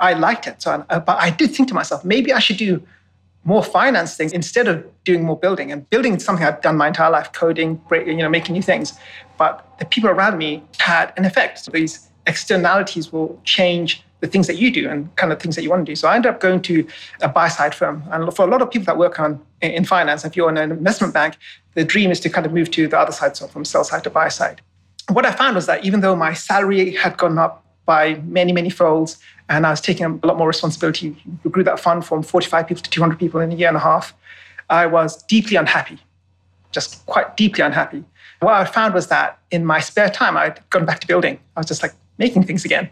I 0.00 0.14
liked 0.14 0.48
it. 0.48 0.60
So, 0.60 0.84
I, 0.90 0.98
but 0.98 1.16
I 1.20 1.30
did 1.30 1.54
think 1.54 1.68
to 1.68 1.74
myself, 1.74 2.04
maybe 2.04 2.32
I 2.32 2.40
should 2.40 2.56
do 2.56 2.82
more 3.44 3.62
finance 3.62 4.16
things 4.16 4.32
instead 4.32 4.66
of 4.66 4.84
doing 5.04 5.22
more 5.22 5.38
building. 5.38 5.70
And 5.70 5.88
building 5.90 6.14
is 6.14 6.24
something 6.24 6.44
I've 6.44 6.60
done 6.62 6.76
my 6.76 6.88
entire 6.88 7.10
life, 7.10 7.32
coding, 7.32 7.80
you 7.92 8.16
know, 8.16 8.28
making 8.28 8.54
new 8.54 8.62
things. 8.62 8.94
But 9.38 9.64
the 9.78 9.84
people 9.84 10.10
around 10.10 10.38
me 10.38 10.62
had 10.80 11.12
an 11.16 11.24
effect. 11.24 11.58
So 11.60 11.70
these 11.70 12.08
externalities 12.26 13.12
will 13.12 13.40
change 13.44 14.02
the 14.24 14.30
things 14.30 14.46
that 14.46 14.56
you 14.56 14.70
do 14.70 14.88
and 14.88 15.14
kind 15.16 15.30
of 15.34 15.38
things 15.38 15.54
that 15.54 15.62
you 15.62 15.68
want 15.68 15.84
to 15.84 15.92
do. 15.92 15.94
So 15.94 16.08
I 16.08 16.16
ended 16.16 16.32
up 16.32 16.40
going 16.40 16.62
to 16.62 16.86
a 17.20 17.28
buy 17.28 17.48
side 17.48 17.74
firm. 17.74 18.02
And 18.10 18.34
for 18.34 18.46
a 18.48 18.50
lot 18.50 18.62
of 18.62 18.70
people 18.70 18.86
that 18.86 18.96
work 18.96 19.20
on 19.20 19.38
in 19.60 19.84
finance, 19.84 20.24
if 20.24 20.34
you're 20.34 20.48
in 20.48 20.56
an 20.56 20.72
investment 20.72 21.12
bank, 21.12 21.36
the 21.74 21.84
dream 21.84 22.10
is 22.10 22.20
to 22.20 22.30
kind 22.30 22.46
of 22.46 22.52
move 22.54 22.70
to 22.70 22.88
the 22.88 22.98
other 22.98 23.12
side, 23.12 23.36
so 23.36 23.46
from 23.46 23.66
sell 23.66 23.84
side 23.84 24.02
to 24.04 24.10
buy 24.10 24.28
side. 24.28 24.62
What 25.10 25.26
I 25.26 25.32
found 25.32 25.56
was 25.56 25.66
that 25.66 25.84
even 25.84 26.00
though 26.00 26.16
my 26.16 26.32
salary 26.32 26.94
had 26.94 27.18
gone 27.18 27.36
up 27.38 27.66
by 27.84 28.14
many, 28.24 28.50
many 28.50 28.70
folds, 28.70 29.18
and 29.50 29.66
I 29.66 29.70
was 29.70 29.82
taking 29.82 30.06
a 30.06 30.26
lot 30.26 30.38
more 30.38 30.48
responsibility. 30.48 31.14
We 31.42 31.50
grew 31.50 31.64
that 31.64 31.78
fund 31.78 32.06
from 32.06 32.22
45 32.22 32.66
people 32.66 32.82
to 32.82 32.88
200 32.88 33.18
people 33.18 33.40
in 33.40 33.52
a 33.52 33.54
year 33.54 33.68
and 33.68 33.76
a 33.76 33.80
half. 33.80 34.14
I 34.70 34.86
was 34.86 35.22
deeply 35.24 35.56
unhappy, 35.56 35.98
just 36.72 37.04
quite 37.04 37.36
deeply 37.36 37.62
unhappy. 37.62 38.04
What 38.40 38.54
I 38.54 38.64
found 38.64 38.94
was 38.94 39.08
that 39.08 39.38
in 39.50 39.66
my 39.66 39.80
spare 39.80 40.08
time, 40.08 40.34
I'd 40.38 40.60
gone 40.70 40.86
back 40.86 41.00
to 41.00 41.06
building. 41.06 41.38
I 41.56 41.60
was 41.60 41.66
just 41.66 41.82
like 41.82 41.92
making 42.16 42.44
things 42.44 42.64
again. 42.64 42.88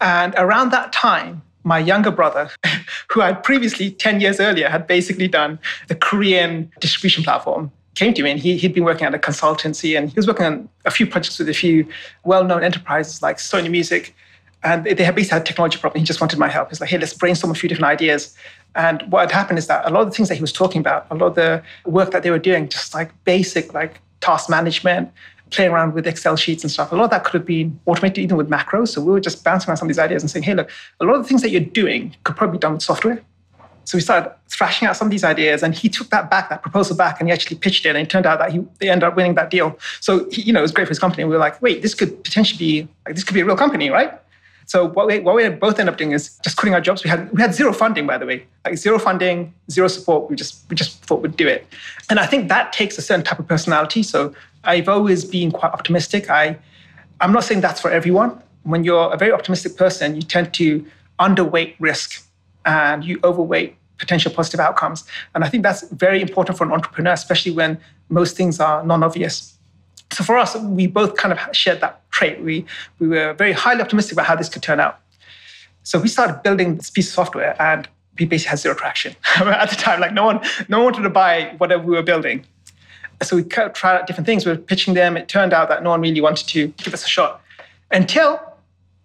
And 0.00 0.34
around 0.36 0.70
that 0.70 0.92
time, 0.92 1.42
my 1.64 1.78
younger 1.78 2.10
brother, 2.10 2.50
who 3.10 3.20
had 3.20 3.42
previously 3.42 3.90
10 3.90 4.20
years 4.20 4.40
earlier 4.40 4.68
had 4.68 4.86
basically 4.86 5.28
done 5.28 5.58
the 5.88 5.94
Korean 5.94 6.72
distribution 6.80 7.24
platform, 7.24 7.70
came 7.94 8.14
to 8.14 8.22
me 8.22 8.30
and 8.30 8.40
he, 8.40 8.56
he'd 8.56 8.74
been 8.74 8.84
working 8.84 9.06
at 9.06 9.14
a 9.14 9.18
consultancy 9.18 9.98
and 9.98 10.08
he 10.08 10.14
was 10.14 10.26
working 10.26 10.46
on 10.46 10.68
a 10.84 10.90
few 10.90 11.06
projects 11.06 11.38
with 11.38 11.48
a 11.48 11.54
few 11.54 11.86
well-known 12.24 12.62
enterprises 12.62 13.22
like 13.22 13.38
Sony 13.38 13.70
Music. 13.70 14.14
And 14.62 14.84
they 14.84 15.04
had 15.04 15.14
basically 15.14 15.36
had 15.36 15.42
a 15.42 15.44
technology 15.44 15.78
problem. 15.78 16.00
He 16.00 16.06
just 16.06 16.20
wanted 16.20 16.38
my 16.38 16.48
help. 16.48 16.68
He's 16.68 16.80
like, 16.80 16.90
hey, 16.90 16.98
let's 16.98 17.14
brainstorm 17.14 17.50
a 17.50 17.54
few 17.54 17.68
different 17.68 17.90
ideas. 17.90 18.36
And 18.74 19.02
what 19.10 19.20
had 19.20 19.32
happened 19.32 19.58
is 19.58 19.66
that 19.68 19.86
a 19.86 19.90
lot 19.90 20.02
of 20.02 20.08
the 20.08 20.14
things 20.14 20.28
that 20.28 20.34
he 20.36 20.40
was 20.40 20.52
talking 20.52 20.80
about, 20.80 21.06
a 21.10 21.14
lot 21.14 21.26
of 21.28 21.34
the 21.34 21.62
work 21.86 22.10
that 22.10 22.22
they 22.22 22.30
were 22.30 22.38
doing, 22.38 22.68
just 22.68 22.94
like 22.94 23.10
basic 23.24 23.72
like 23.72 24.00
task 24.20 24.48
management, 24.48 25.12
playing 25.50 25.70
around 25.70 25.94
with 25.94 26.06
Excel 26.06 26.36
sheets 26.36 26.62
and 26.62 26.70
stuff, 26.70 26.92
a 26.92 26.96
lot 26.96 27.04
of 27.04 27.10
that 27.10 27.24
could 27.24 27.34
have 27.34 27.46
been 27.46 27.78
automated 27.86 28.18
even 28.18 28.36
with 28.36 28.48
macros. 28.48 28.88
So 28.88 29.00
we 29.00 29.12
were 29.12 29.20
just 29.20 29.44
bouncing 29.44 29.68
around 29.68 29.78
some 29.78 29.86
of 29.86 29.88
these 29.88 29.98
ideas 29.98 30.22
and 30.22 30.30
saying, 30.30 30.42
hey, 30.42 30.54
look, 30.54 30.70
a 31.00 31.04
lot 31.04 31.16
of 31.16 31.22
the 31.22 31.28
things 31.28 31.42
that 31.42 31.50
you're 31.50 31.60
doing 31.60 32.14
could 32.24 32.36
probably 32.36 32.58
be 32.58 32.60
done 32.60 32.74
with 32.74 32.82
software. 32.82 33.22
So 33.84 33.96
we 33.96 34.02
started 34.02 34.30
thrashing 34.50 34.86
out 34.86 34.98
some 34.98 35.06
of 35.06 35.10
these 35.10 35.24
ideas, 35.24 35.62
and 35.62 35.74
he 35.74 35.88
took 35.88 36.10
that 36.10 36.30
back, 36.30 36.50
that 36.50 36.60
proposal 36.60 36.94
back, 36.94 37.20
and 37.20 37.28
he 37.28 37.32
actually 37.32 37.56
pitched 37.56 37.86
it. 37.86 37.90
And 37.90 37.98
it 37.98 38.10
turned 38.10 38.26
out 38.26 38.38
that 38.38 38.52
he 38.52 38.62
they 38.80 38.90
ended 38.90 39.04
up 39.04 39.16
winning 39.16 39.34
that 39.36 39.48
deal. 39.48 39.78
So 40.00 40.28
he, 40.30 40.42
you 40.42 40.52
know, 40.52 40.58
it 40.58 40.62
was 40.62 40.72
great 40.72 40.86
for 40.86 40.90
his 40.90 40.98
company. 40.98 41.24
We 41.24 41.30
were 41.30 41.38
like, 41.38 41.62
wait, 41.62 41.80
this 41.80 41.94
could 41.94 42.22
potentially 42.22 42.58
be 42.58 42.88
like 43.06 43.14
this 43.14 43.24
could 43.24 43.32
be 43.32 43.40
a 43.40 43.46
real 43.46 43.56
company, 43.56 43.88
right? 43.88 44.12
So 44.66 44.86
what 44.86 45.06
we, 45.06 45.20
what 45.20 45.34
we 45.34 45.48
both 45.48 45.78
ended 45.80 45.94
up 45.94 45.96
doing 45.96 46.12
is 46.12 46.38
just 46.44 46.58
quitting 46.58 46.74
our 46.74 46.82
jobs. 46.82 47.02
We 47.02 47.08
had 47.08 47.32
we 47.32 47.40
had 47.40 47.54
zero 47.54 47.72
funding, 47.72 48.06
by 48.06 48.18
the 48.18 48.26
way, 48.26 48.44
like 48.66 48.76
zero 48.76 48.98
funding, 48.98 49.54
zero 49.70 49.88
support. 49.88 50.28
We 50.28 50.36
just 50.36 50.68
we 50.68 50.76
just 50.76 51.02
thought 51.06 51.22
we'd 51.22 51.38
do 51.38 51.48
it, 51.48 51.66
and 52.10 52.20
I 52.20 52.26
think 52.26 52.50
that 52.50 52.74
takes 52.74 52.98
a 52.98 53.02
certain 53.02 53.24
type 53.24 53.38
of 53.38 53.48
personality. 53.48 54.02
So 54.02 54.34
I've 54.68 54.88
always 54.88 55.24
been 55.24 55.50
quite 55.50 55.72
optimistic. 55.72 56.30
I 56.30 56.58
I'm 57.20 57.32
not 57.32 57.42
saying 57.42 57.62
that's 57.62 57.80
for 57.80 57.90
everyone. 57.90 58.40
When 58.62 58.84
you're 58.84 59.12
a 59.12 59.16
very 59.16 59.32
optimistic 59.32 59.76
person, 59.76 60.14
you 60.14 60.22
tend 60.22 60.54
to 60.54 60.86
underweight 61.18 61.74
risk 61.80 62.22
and 62.64 63.04
you 63.04 63.18
overweight 63.24 63.76
potential 63.98 64.30
positive 64.30 64.60
outcomes. 64.60 65.04
And 65.34 65.42
I 65.42 65.48
think 65.48 65.62
that's 65.64 65.88
very 65.90 66.20
important 66.20 66.56
for 66.58 66.64
an 66.64 66.72
entrepreneur, 66.72 67.12
especially 67.12 67.52
when 67.52 67.80
most 68.10 68.36
things 68.36 68.60
are 68.60 68.84
non-obvious. 68.84 69.56
So 70.12 70.22
for 70.22 70.36
us, 70.36 70.54
we 70.56 70.86
both 70.86 71.16
kind 71.16 71.32
of 71.32 71.38
shared 71.56 71.80
that 71.80 72.08
trait. 72.10 72.40
We, 72.42 72.64
we 73.00 73.08
were 73.08 73.32
very 73.32 73.52
highly 73.52 73.80
optimistic 73.80 74.12
about 74.12 74.26
how 74.26 74.36
this 74.36 74.48
could 74.48 74.62
turn 74.62 74.80
out. 74.80 75.00
So 75.82 75.98
we 75.98 76.08
started 76.08 76.42
building 76.42 76.76
this 76.76 76.90
piece 76.90 77.08
of 77.08 77.14
software 77.14 77.60
and 77.60 77.88
we 78.18 78.26
basically 78.26 78.50
had 78.50 78.58
zero 78.58 78.74
traction 78.74 79.16
at 79.36 79.70
the 79.70 79.76
time. 79.76 79.98
Like 80.00 80.12
no 80.12 80.24
one, 80.24 80.40
no 80.68 80.78
one 80.78 80.92
wanted 80.92 81.02
to 81.02 81.10
buy 81.10 81.54
whatever 81.58 81.82
we 81.82 81.96
were 81.96 82.02
building. 82.02 82.44
So 83.22 83.36
we 83.36 83.42
tried 83.42 83.84
out 83.84 84.06
different 84.06 84.26
things. 84.26 84.46
We 84.46 84.52
were 84.52 84.58
pitching 84.58 84.94
them. 84.94 85.16
It 85.16 85.28
turned 85.28 85.52
out 85.52 85.68
that 85.68 85.82
no 85.82 85.90
one 85.90 86.00
really 86.00 86.20
wanted 86.20 86.46
to 86.48 86.68
give 86.68 86.94
us 86.94 87.04
a 87.04 87.08
shot 87.08 87.42
until 87.90 88.40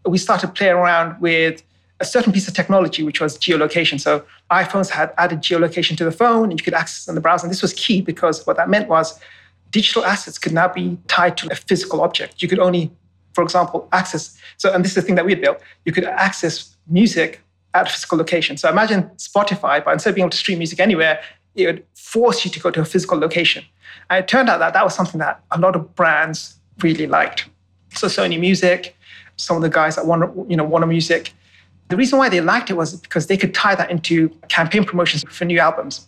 we 0.06 0.18
started 0.18 0.54
playing 0.54 0.74
around 0.74 1.20
with 1.22 1.64
a 2.00 2.06
certain 2.06 2.34
piece 2.34 2.48
of 2.48 2.54
technology, 2.54 3.02
which 3.02 3.22
was 3.22 3.38
geolocation. 3.38 4.00
So 4.00 4.24
iPhones 4.52 4.90
had 4.90 5.14
added 5.18 5.40
geolocation 5.40 5.96
to 5.98 6.04
the 6.04 6.12
phone 6.12 6.52
and 6.52 6.60
you 6.60 6.64
could 6.64 6.74
access 6.74 7.08
in 7.08 7.16
the 7.16 7.22
browser. 7.22 7.46
And 7.46 7.52
this 7.52 7.62
was 7.62 7.74
key 7.74 8.02
because 8.02 8.46
what 8.46 8.58
that 8.58 8.70
meant 8.70 8.90
was 8.90 9.20
digital 9.72 10.06
assets 10.06 10.38
could 10.38 10.54
now 10.54 10.68
be 10.68 10.98
tied 11.08 11.38
to 11.38 11.52
a 11.52 11.56
physical 11.56 12.02
object. 12.02 12.42
You 12.42 12.48
could 12.48 12.60
only, 12.60 12.92
for 13.34 13.44
example, 13.44 13.88
access, 13.92 14.38
so, 14.58 14.72
and 14.74 14.84
this 14.84 14.92
is 14.92 14.96
the 14.96 15.02
thing 15.02 15.16
that 15.16 15.26
we 15.26 15.32
had 15.32 15.42
built, 15.42 15.60
you 15.86 15.92
could 15.92 16.04
access 16.04 16.76
music 16.88 17.42
at 17.74 17.88
a 17.88 17.90
physical 17.90 18.18
location. 18.18 18.58
So 18.58 18.70
imagine 18.70 19.04
Spotify, 19.18 19.84
but 19.84 19.92
instead 19.92 20.12
of 20.12 20.16
being 20.16 20.24
able 20.24 20.32
to 20.32 20.38
stream 20.38 20.60
music 20.60 20.80
anywhere, 20.80 21.22
it 21.56 21.66
would 21.68 21.86
force 21.96 22.46
you 22.46 22.52
to 22.52 22.60
go 22.60 22.72
to 22.72 22.82
a 22.82 22.86
physical 22.86 23.18
location. 23.18 23.64
And 24.10 24.24
it 24.24 24.28
turned 24.28 24.50
out 24.50 24.60
that 24.60 24.74
that 24.74 24.84
was 24.84 24.96
something 24.96 25.20
that 25.20 25.44
a 25.52 25.60
lot 25.60 25.76
of 25.76 25.96
brands 25.96 26.56
really 26.82 27.08
liked. 27.08 27.48
So 27.96 28.08
Sony 28.08 28.40
Music, 28.40 28.96
some 29.38 29.56
of 29.56 29.64
the 29.64 29.70
guys 29.70 29.96
that 29.96 30.06
Warner, 30.06 30.32
you 30.48 30.58
know, 30.58 30.64
Warner 30.64 30.88
Music, 30.88 31.34
the 31.90 31.98
reason 31.98 32.18
why 32.18 32.30
they 32.30 32.42
liked 32.42 32.70
it 32.70 32.74
was 32.74 32.96
because 32.96 33.28
they 33.28 33.38
could 33.38 33.54
tie 33.54 33.76
that 33.76 33.92
into 33.92 34.30
campaign 34.50 34.84
promotions 34.84 35.24
for 35.30 35.46
new 35.46 35.60
albums. 35.60 36.08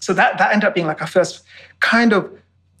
So 0.00 0.12
that, 0.12 0.38
that 0.38 0.52
ended 0.52 0.68
up 0.68 0.74
being 0.74 0.86
like 0.86 1.00
our 1.00 1.06
first 1.06 1.44
kind 1.80 2.12
of 2.12 2.30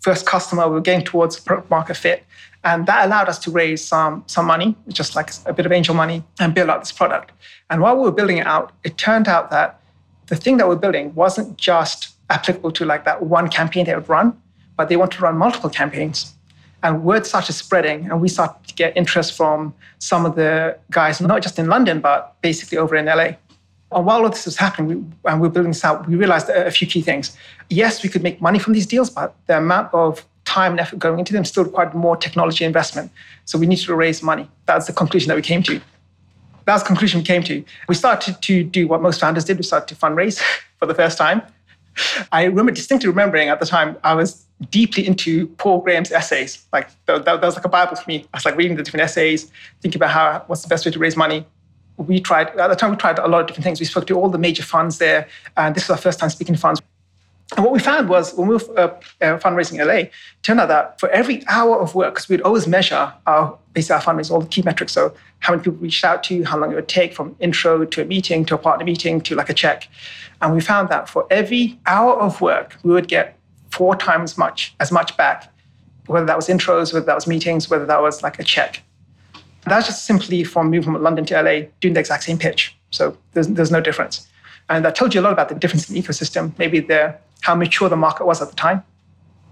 first 0.00 0.26
customer. 0.26 0.68
We 0.68 0.74
were 0.74 0.80
getting 0.80 1.04
towards 1.04 1.38
product 1.40 1.70
market 1.70 1.96
fit. 1.96 2.24
And 2.64 2.86
that 2.86 3.06
allowed 3.06 3.28
us 3.28 3.38
to 3.40 3.50
raise 3.50 3.84
some, 3.84 4.22
some 4.28 4.46
money, 4.46 4.76
just 4.88 5.16
like 5.16 5.30
a 5.46 5.52
bit 5.52 5.66
of 5.66 5.72
angel 5.72 5.94
money, 5.96 6.22
and 6.38 6.54
build 6.54 6.70
out 6.70 6.80
this 6.80 6.92
product. 6.92 7.32
And 7.70 7.80
while 7.80 7.96
we 7.96 8.02
were 8.02 8.12
building 8.12 8.38
it 8.38 8.46
out, 8.46 8.72
it 8.84 8.98
turned 8.98 9.26
out 9.26 9.50
that 9.50 9.80
the 10.26 10.36
thing 10.36 10.56
that 10.58 10.68
we're 10.68 10.76
building 10.76 11.14
wasn't 11.14 11.56
just 11.56 12.14
applicable 12.30 12.72
to 12.72 12.84
like 12.84 13.04
that 13.04 13.22
one 13.22 13.48
campaign 13.48 13.84
they 13.84 13.94
would 13.94 14.08
run, 14.08 14.40
but 14.76 14.88
they 14.88 14.96
want 14.96 15.12
to 15.12 15.20
run 15.20 15.36
multiple 15.36 15.70
campaigns. 15.70 16.34
And 16.82 17.04
word 17.04 17.26
started 17.26 17.52
spreading, 17.52 18.10
and 18.10 18.20
we 18.20 18.28
started 18.28 18.66
to 18.66 18.74
get 18.74 18.96
interest 18.96 19.36
from 19.36 19.74
some 19.98 20.26
of 20.26 20.34
the 20.34 20.76
guys, 20.90 21.20
not 21.20 21.42
just 21.42 21.58
in 21.58 21.68
London, 21.68 22.00
but 22.00 22.34
basically 22.42 22.78
over 22.78 22.96
in 22.96 23.06
LA. 23.06 23.32
And 23.92 24.06
while 24.06 24.22
all 24.22 24.30
this 24.30 24.46
was 24.46 24.56
happening, 24.56 24.88
we, 24.88 25.30
and 25.30 25.40
we 25.40 25.46
were 25.46 25.52
building 25.52 25.72
this 25.72 25.84
out, 25.84 26.08
we 26.08 26.16
realized 26.16 26.48
a 26.48 26.70
few 26.70 26.88
key 26.88 27.02
things. 27.02 27.36
Yes, 27.70 28.02
we 28.02 28.08
could 28.08 28.22
make 28.22 28.40
money 28.40 28.58
from 28.58 28.72
these 28.72 28.86
deals, 28.86 29.10
but 29.10 29.34
the 29.46 29.58
amount 29.58 29.92
of 29.94 30.26
time 30.44 30.72
and 30.72 30.80
effort 30.80 30.98
going 30.98 31.18
into 31.18 31.32
them 31.32 31.44
still 31.44 31.64
required 31.64 31.94
more 31.94 32.16
technology 32.16 32.64
investment. 32.64 33.12
So 33.44 33.58
we 33.58 33.66
needed 33.66 33.84
to 33.86 33.94
raise 33.94 34.22
money. 34.22 34.50
That's 34.66 34.86
the 34.86 34.92
conclusion 34.92 35.28
that 35.28 35.36
we 35.36 35.42
came 35.42 35.62
to. 35.64 35.80
That's 36.64 36.82
the 36.82 36.86
conclusion 36.86 37.20
we 37.20 37.24
came 37.24 37.42
to. 37.44 37.64
We 37.88 37.94
started 37.94 38.40
to 38.42 38.64
do 38.64 38.86
what 38.88 39.02
most 39.02 39.20
founders 39.20 39.44
did. 39.44 39.56
We 39.56 39.62
started 39.62 39.92
to 39.94 40.00
fundraise 40.00 40.40
for 40.78 40.86
the 40.86 40.94
first 40.94 41.18
time. 41.18 41.42
I 42.30 42.44
remember 42.44 42.72
distinctly 42.72 43.08
remembering 43.08 43.48
at 43.48 43.60
the 43.60 43.66
time 43.66 43.96
I 44.02 44.14
was 44.14 44.46
deeply 44.70 45.06
into 45.06 45.48
Paul 45.58 45.80
Graham's 45.80 46.12
essays. 46.12 46.64
Like 46.72 46.88
that, 47.06 47.24
that, 47.24 47.42
was 47.42 47.56
like 47.56 47.64
a 47.64 47.68
Bible 47.68 47.96
for 47.96 48.08
me. 48.08 48.26
I 48.32 48.38
was 48.38 48.44
like 48.44 48.56
reading 48.56 48.76
the 48.76 48.82
different 48.82 49.04
essays, 49.04 49.50
thinking 49.80 49.98
about 49.98 50.10
how 50.10 50.44
what's 50.46 50.62
the 50.62 50.68
best 50.68 50.86
way 50.86 50.92
to 50.92 50.98
raise 50.98 51.16
money. 51.16 51.44
We 51.98 52.20
tried 52.20 52.48
at 52.58 52.68
the 52.68 52.74
time. 52.76 52.90
We 52.90 52.96
tried 52.96 53.18
a 53.18 53.28
lot 53.28 53.42
of 53.42 53.46
different 53.46 53.64
things. 53.64 53.78
We 53.78 53.86
spoke 53.86 54.06
to 54.06 54.18
all 54.18 54.30
the 54.30 54.38
major 54.38 54.62
funds 54.62 54.98
there, 54.98 55.28
and 55.56 55.74
this 55.74 55.84
was 55.84 55.90
our 55.90 56.02
first 56.02 56.18
time 56.18 56.30
speaking 56.30 56.54
to 56.54 56.60
funds. 56.60 56.80
And 57.56 57.64
what 57.64 57.72
we 57.72 57.80
found 57.80 58.08
was 58.08 58.34
when 58.34 58.48
we 58.48 58.56
were 58.56 58.78
uh, 58.78 58.86
uh, 59.20 59.38
fundraising 59.38 59.80
in 59.80 59.86
LA, 59.86 59.94
it 59.94 60.12
turned 60.42 60.60
out 60.60 60.68
that 60.68 60.98
for 60.98 61.08
every 61.10 61.46
hour 61.48 61.78
of 61.78 61.94
work, 61.94 62.14
because 62.14 62.28
we'd 62.28 62.40
always 62.40 62.66
measure 62.66 63.12
our 63.26 63.58
basically 63.74 63.94
our 63.94 64.02
fundraising, 64.02 64.30
all 64.30 64.40
the 64.40 64.48
key 64.48 64.62
metrics. 64.62 64.92
So 64.92 65.14
how 65.40 65.52
many 65.52 65.64
people 65.64 65.78
reached 65.78 66.04
out 66.04 66.22
to, 66.24 66.34
you, 66.34 66.44
how 66.44 66.58
long 66.58 66.72
it 66.72 66.74
would 66.74 66.88
take 66.88 67.14
from 67.14 67.36
intro 67.40 67.84
to 67.84 68.02
a 68.02 68.04
meeting 68.04 68.44
to 68.46 68.54
a 68.54 68.58
partner 68.58 68.84
meeting 68.84 69.20
to 69.22 69.34
like 69.34 69.50
a 69.50 69.54
check. 69.54 69.88
And 70.40 70.54
we 70.54 70.60
found 70.60 70.88
that 70.88 71.08
for 71.08 71.26
every 71.30 71.78
hour 71.86 72.14
of 72.14 72.40
work, 72.40 72.76
we 72.82 72.92
would 72.92 73.08
get 73.08 73.38
four 73.70 73.96
times 73.96 74.38
much 74.38 74.74
as 74.80 74.92
much 74.92 75.16
back, 75.16 75.52
whether 76.06 76.26
that 76.26 76.36
was 76.36 76.48
intros, 76.48 76.92
whether 76.92 77.06
that 77.06 77.14
was 77.14 77.26
meetings, 77.26 77.68
whether 77.68 77.86
that 77.86 78.00
was 78.00 78.22
like 78.22 78.38
a 78.38 78.44
check. 78.44 78.82
That's 79.64 79.86
just 79.86 80.04
simply 80.04 80.42
from 80.44 80.70
moving 80.70 80.92
from 80.92 81.02
London 81.02 81.24
to 81.26 81.40
LA, 81.40 81.68
doing 81.80 81.94
the 81.94 82.00
exact 82.00 82.24
same 82.24 82.38
pitch. 82.38 82.76
So 82.90 83.16
there's, 83.32 83.48
there's 83.48 83.70
no 83.70 83.80
difference. 83.80 84.26
And 84.68 84.84
that 84.84 84.94
told 84.94 85.14
you 85.14 85.20
a 85.20 85.22
lot 85.22 85.32
about 85.32 85.48
the 85.48 85.54
difference 85.54 85.88
in 85.88 85.94
the 85.94 86.02
ecosystem, 86.02 86.56
maybe 86.58 86.80
the 86.80 87.16
how 87.42 87.54
mature 87.54 87.88
the 87.88 87.96
market 87.96 88.24
was 88.24 88.40
at 88.40 88.48
the 88.48 88.56
time. 88.56 88.82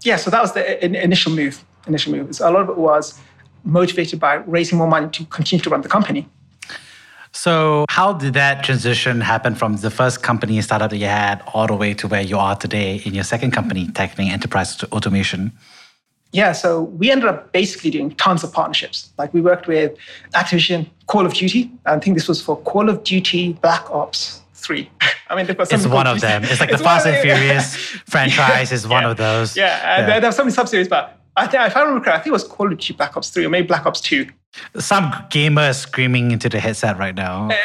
Yeah, 0.02 0.16
so 0.16 0.30
that 0.30 0.40
was 0.40 0.52
the 0.52 0.84
initial 0.84 1.32
move. 1.32 1.64
Initial 1.86 2.12
move. 2.12 2.34
So 2.34 2.48
a 2.48 2.50
lot 2.50 2.62
of 2.62 2.68
it 2.70 2.78
was 2.78 3.20
motivated 3.64 4.18
by 4.18 4.34
raising 4.34 4.78
more 4.78 4.88
money 4.88 5.08
to 5.10 5.24
continue 5.26 5.62
to 5.62 5.70
run 5.70 5.82
the 5.82 5.88
company. 5.88 6.28
So, 7.32 7.84
how 7.88 8.12
did 8.12 8.34
that 8.34 8.64
transition 8.64 9.20
happen 9.20 9.54
from 9.54 9.76
the 9.76 9.90
first 9.90 10.22
company 10.22 10.60
startup 10.62 10.90
that 10.90 10.96
you 10.96 11.06
had 11.06 11.42
all 11.54 11.68
the 11.68 11.76
way 11.76 11.94
to 11.94 12.08
where 12.08 12.22
you 12.22 12.36
are 12.36 12.56
today 12.56 12.96
in 13.04 13.14
your 13.14 13.22
second 13.22 13.52
company, 13.52 13.86
Techning 13.86 14.30
Enterprise 14.30 14.82
Automation? 14.84 15.52
Yeah, 16.32 16.52
so 16.52 16.82
we 16.82 17.10
ended 17.10 17.28
up 17.28 17.52
basically 17.52 17.90
doing 17.90 18.12
tons 18.12 18.42
of 18.42 18.52
partnerships. 18.52 19.10
Like 19.16 19.32
we 19.32 19.40
worked 19.40 19.68
with 19.68 19.96
Activision, 20.34 20.88
Call 21.06 21.24
of 21.24 21.34
Duty. 21.34 21.70
I 21.86 21.98
think 21.98 22.16
this 22.16 22.28
was 22.28 22.42
for 22.42 22.56
Call 22.56 22.88
of 22.88 23.04
Duty 23.04 23.52
Black 23.54 23.88
Ops 23.90 24.40
3. 24.60 24.90
I 25.30 25.36
mean, 25.36 25.46
it's 25.48 25.86
one 25.86 26.06
of 26.06 26.20
them. 26.20 26.44
It's 26.44 26.60
like 26.60 26.70
it's 26.70 26.78
the 26.78 26.84
Fast 26.84 27.06
and 27.06 27.16
Furious 27.22 27.76
franchise 28.06 28.72
is 28.72 28.86
one 28.86 29.02
yeah. 29.02 29.10
of 29.10 29.16
those. 29.16 29.56
Yeah, 29.56 29.96
and 29.96 30.08
yeah. 30.08 30.20
there 30.20 30.28
were 30.28 30.32
so 30.32 30.44
many 30.44 30.54
subseries, 30.54 30.88
but 30.88 31.18
I 31.36 31.46
think, 31.46 31.62
if 31.64 31.76
I 31.76 31.80
remember 31.80 32.04
correctly, 32.04 32.20
I 32.20 32.22
think 32.22 32.26
it 32.28 32.32
was 32.32 32.44
Call 32.44 32.66
of 32.66 32.72
Duty 32.72 32.94
Black 32.94 33.16
Ops 33.16 33.30
3 33.30 33.44
or 33.44 33.48
maybe 33.48 33.66
Black 33.66 33.86
Ops 33.86 34.00
2. 34.00 34.26
Some 34.78 35.14
gamer 35.30 35.72
screaming 35.72 36.32
into 36.32 36.48
the 36.48 36.58
headset 36.58 36.98
right 36.98 37.14
now. 37.14 37.46
like 37.46 37.62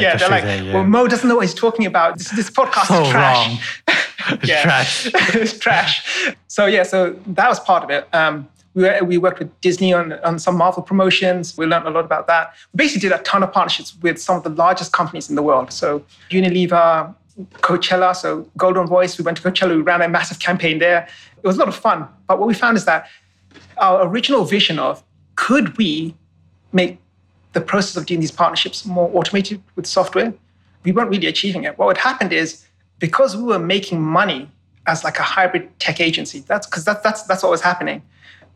yeah, 0.00 0.16
they're 0.16 0.28
like, 0.28 0.42
yeah. 0.42 0.74
well, 0.74 0.84
Mo 0.84 1.06
doesn't 1.06 1.28
know 1.28 1.36
what 1.36 1.46
he's 1.46 1.54
talking 1.54 1.86
about. 1.86 2.18
This, 2.18 2.30
this 2.30 2.50
podcast 2.50 2.86
so 2.86 3.02
is 3.02 3.10
trash. 3.10 3.46
Wrong. 3.46 4.38
it's 4.42 4.62
trash. 4.62 5.10
it's 5.36 5.58
trash. 5.58 6.34
So 6.48 6.66
yeah, 6.66 6.82
so 6.82 7.10
that 7.28 7.48
was 7.48 7.60
part 7.60 7.84
of 7.84 7.90
it. 7.90 8.12
Um, 8.12 8.48
we, 8.74 8.82
were, 8.82 8.98
we 9.04 9.18
worked 9.18 9.38
with 9.38 9.60
Disney 9.60 9.92
on, 9.92 10.12
on 10.20 10.38
some 10.38 10.56
Marvel 10.56 10.82
promotions. 10.82 11.56
We 11.56 11.66
learned 11.66 11.86
a 11.86 11.90
lot 11.90 12.04
about 12.04 12.26
that. 12.26 12.54
We 12.72 12.78
basically 12.78 13.08
did 13.08 13.18
a 13.18 13.22
ton 13.22 13.42
of 13.42 13.52
partnerships 13.52 13.96
with 14.02 14.20
some 14.20 14.36
of 14.36 14.44
the 14.44 14.50
largest 14.50 14.92
companies 14.92 15.28
in 15.28 15.36
the 15.36 15.42
world. 15.42 15.72
So 15.72 16.04
Unilever, 16.30 17.14
Coachella, 17.54 18.14
so 18.14 18.48
Goldenvoice. 18.58 19.18
We 19.18 19.24
went 19.24 19.36
to 19.38 19.42
Coachella. 19.42 19.76
We 19.76 19.82
ran 19.82 20.02
a 20.02 20.08
massive 20.08 20.38
campaign 20.38 20.78
there. 20.78 21.08
It 21.42 21.46
was 21.46 21.56
a 21.56 21.58
lot 21.58 21.68
of 21.68 21.76
fun. 21.76 22.06
But 22.26 22.38
what 22.38 22.48
we 22.48 22.54
found 22.54 22.76
is 22.76 22.84
that 22.84 23.08
our 23.78 24.06
original 24.06 24.44
vision 24.44 24.78
of 24.78 25.02
could 25.36 25.76
we 25.78 26.14
make 26.72 26.98
the 27.52 27.60
process 27.60 27.96
of 27.96 28.06
doing 28.06 28.20
these 28.20 28.30
partnerships 28.30 28.84
more 28.84 29.10
automated 29.14 29.62
with 29.74 29.86
software, 29.86 30.34
we 30.84 30.92
weren't 30.92 31.10
really 31.10 31.26
achieving 31.26 31.64
it. 31.64 31.78
What 31.78 31.96
had 31.96 32.02
happened 32.02 32.32
is 32.32 32.64
because 32.98 33.36
we 33.36 33.44
were 33.44 33.58
making 33.58 34.02
money 34.02 34.50
as 34.86 35.04
like 35.04 35.18
a 35.18 35.22
hybrid 35.22 35.78
tech 35.78 36.00
agency, 36.00 36.40
that's 36.40 36.66
because 36.66 36.84
that, 36.84 37.02
that's 37.02 37.22
that's 37.24 37.42
what 37.42 37.50
was 37.50 37.60
happening 37.60 38.02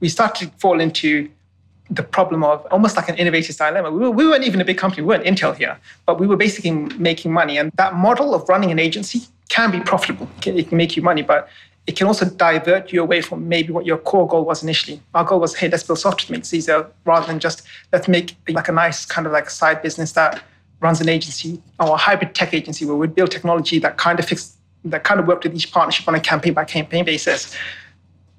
we 0.02 0.08
started 0.08 0.50
to 0.50 0.58
fall 0.58 0.80
into 0.80 1.30
the 1.88 2.02
problem 2.02 2.42
of 2.42 2.66
almost 2.70 2.96
like 2.96 3.08
an 3.08 3.14
innovator's 3.14 3.56
dilemma. 3.56 3.90
We, 3.90 4.00
were, 4.00 4.10
we 4.10 4.26
weren't 4.26 4.44
even 4.44 4.60
a 4.60 4.64
big 4.64 4.76
company, 4.76 5.02
we 5.02 5.08
weren't 5.08 5.24
Intel 5.24 5.56
here, 5.56 5.78
but 6.06 6.18
we 6.18 6.26
were 6.26 6.36
basically 6.36 6.72
making 6.98 7.32
money. 7.32 7.56
And 7.56 7.70
that 7.76 7.94
model 7.94 8.34
of 8.34 8.46
running 8.48 8.70
an 8.70 8.78
agency 8.78 9.22
can 9.48 9.70
be 9.70 9.80
profitable. 9.80 10.28
It 10.44 10.68
can, 10.68 10.76
make 10.76 10.96
you 10.96 11.02
money, 11.02 11.22
but 11.22 11.48
it 11.86 11.96
can 11.96 12.06
also 12.08 12.24
divert 12.28 12.92
you 12.92 13.00
away 13.00 13.20
from 13.20 13.48
maybe 13.48 13.72
what 13.72 13.86
your 13.86 13.98
core 13.98 14.26
goal 14.26 14.44
was 14.44 14.62
initially. 14.62 15.00
Our 15.14 15.24
goal 15.24 15.38
was, 15.40 15.54
hey, 15.54 15.68
let's 15.68 15.84
build 15.84 16.00
software 16.00 16.26
to 16.26 16.32
make 16.32 16.40
it 16.40 16.52
easier, 16.52 16.86
rather 17.04 17.26
than 17.26 17.38
just 17.38 17.62
let's 17.92 18.08
make 18.08 18.34
like 18.48 18.68
a 18.68 18.72
nice 18.72 19.04
kind 19.04 19.26
of 19.26 19.32
like 19.32 19.50
side 19.50 19.82
business 19.82 20.12
that 20.12 20.42
runs 20.80 21.00
an 21.00 21.08
agency 21.08 21.62
or 21.78 21.94
a 21.94 21.96
hybrid 21.96 22.34
tech 22.34 22.52
agency 22.54 22.84
where 22.84 22.96
we 22.96 23.06
build 23.06 23.30
technology 23.30 23.78
that 23.78 23.98
kind 23.98 24.18
of 24.18 24.24
fix 24.24 24.56
that 24.84 25.04
kind 25.04 25.20
of 25.20 25.28
worked 25.28 25.44
with 25.44 25.54
each 25.54 25.70
partnership 25.70 26.08
on 26.08 26.14
a 26.16 26.20
campaign 26.20 26.52
by 26.52 26.64
campaign 26.64 27.04
basis 27.04 27.54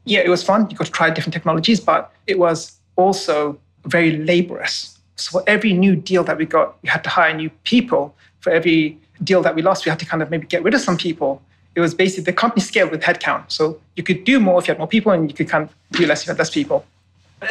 yeah, 0.05 0.19
it 0.19 0.29
was 0.29 0.43
fun. 0.43 0.69
You 0.69 0.77
got 0.77 0.85
to 0.85 0.91
try 0.91 1.09
different 1.09 1.33
technologies, 1.33 1.79
but 1.79 2.11
it 2.27 2.39
was 2.39 2.77
also 2.95 3.57
very 3.85 4.23
laborious. 4.23 4.97
So 5.15 5.39
for 5.39 5.43
every 5.47 5.73
new 5.73 5.95
deal 5.95 6.23
that 6.23 6.37
we 6.37 6.45
got, 6.45 6.81
we 6.81 6.89
had 6.89 7.03
to 7.03 7.09
hire 7.09 7.33
new 7.33 7.49
people. 7.63 8.15
For 8.41 8.49
every 8.49 8.97
deal 9.23 9.41
that 9.41 9.55
we 9.55 9.61
lost, 9.61 9.85
we 9.85 9.89
had 9.89 9.99
to 9.99 10.05
kind 10.05 10.21
of 10.21 10.29
maybe 10.29 10.47
get 10.47 10.63
rid 10.63 10.73
of 10.73 10.81
some 10.81 10.97
people. 10.97 11.41
It 11.75 11.79
was 11.79 11.93
basically 11.93 12.25
the 12.25 12.33
company 12.33 12.61
scaled 12.61 12.91
with 12.91 13.01
headcount. 13.01 13.51
So 13.51 13.79
you 13.95 14.03
could 14.03 14.23
do 14.25 14.39
more 14.39 14.59
if 14.59 14.67
you 14.67 14.73
had 14.73 14.79
more 14.79 14.87
people, 14.87 15.11
and 15.11 15.29
you 15.29 15.35
could 15.35 15.49
kind 15.49 15.63
of 15.63 15.97
do 15.97 16.05
less 16.05 16.21
if 16.21 16.27
you 16.27 16.31
had 16.31 16.39
less 16.39 16.49
people. 16.49 16.85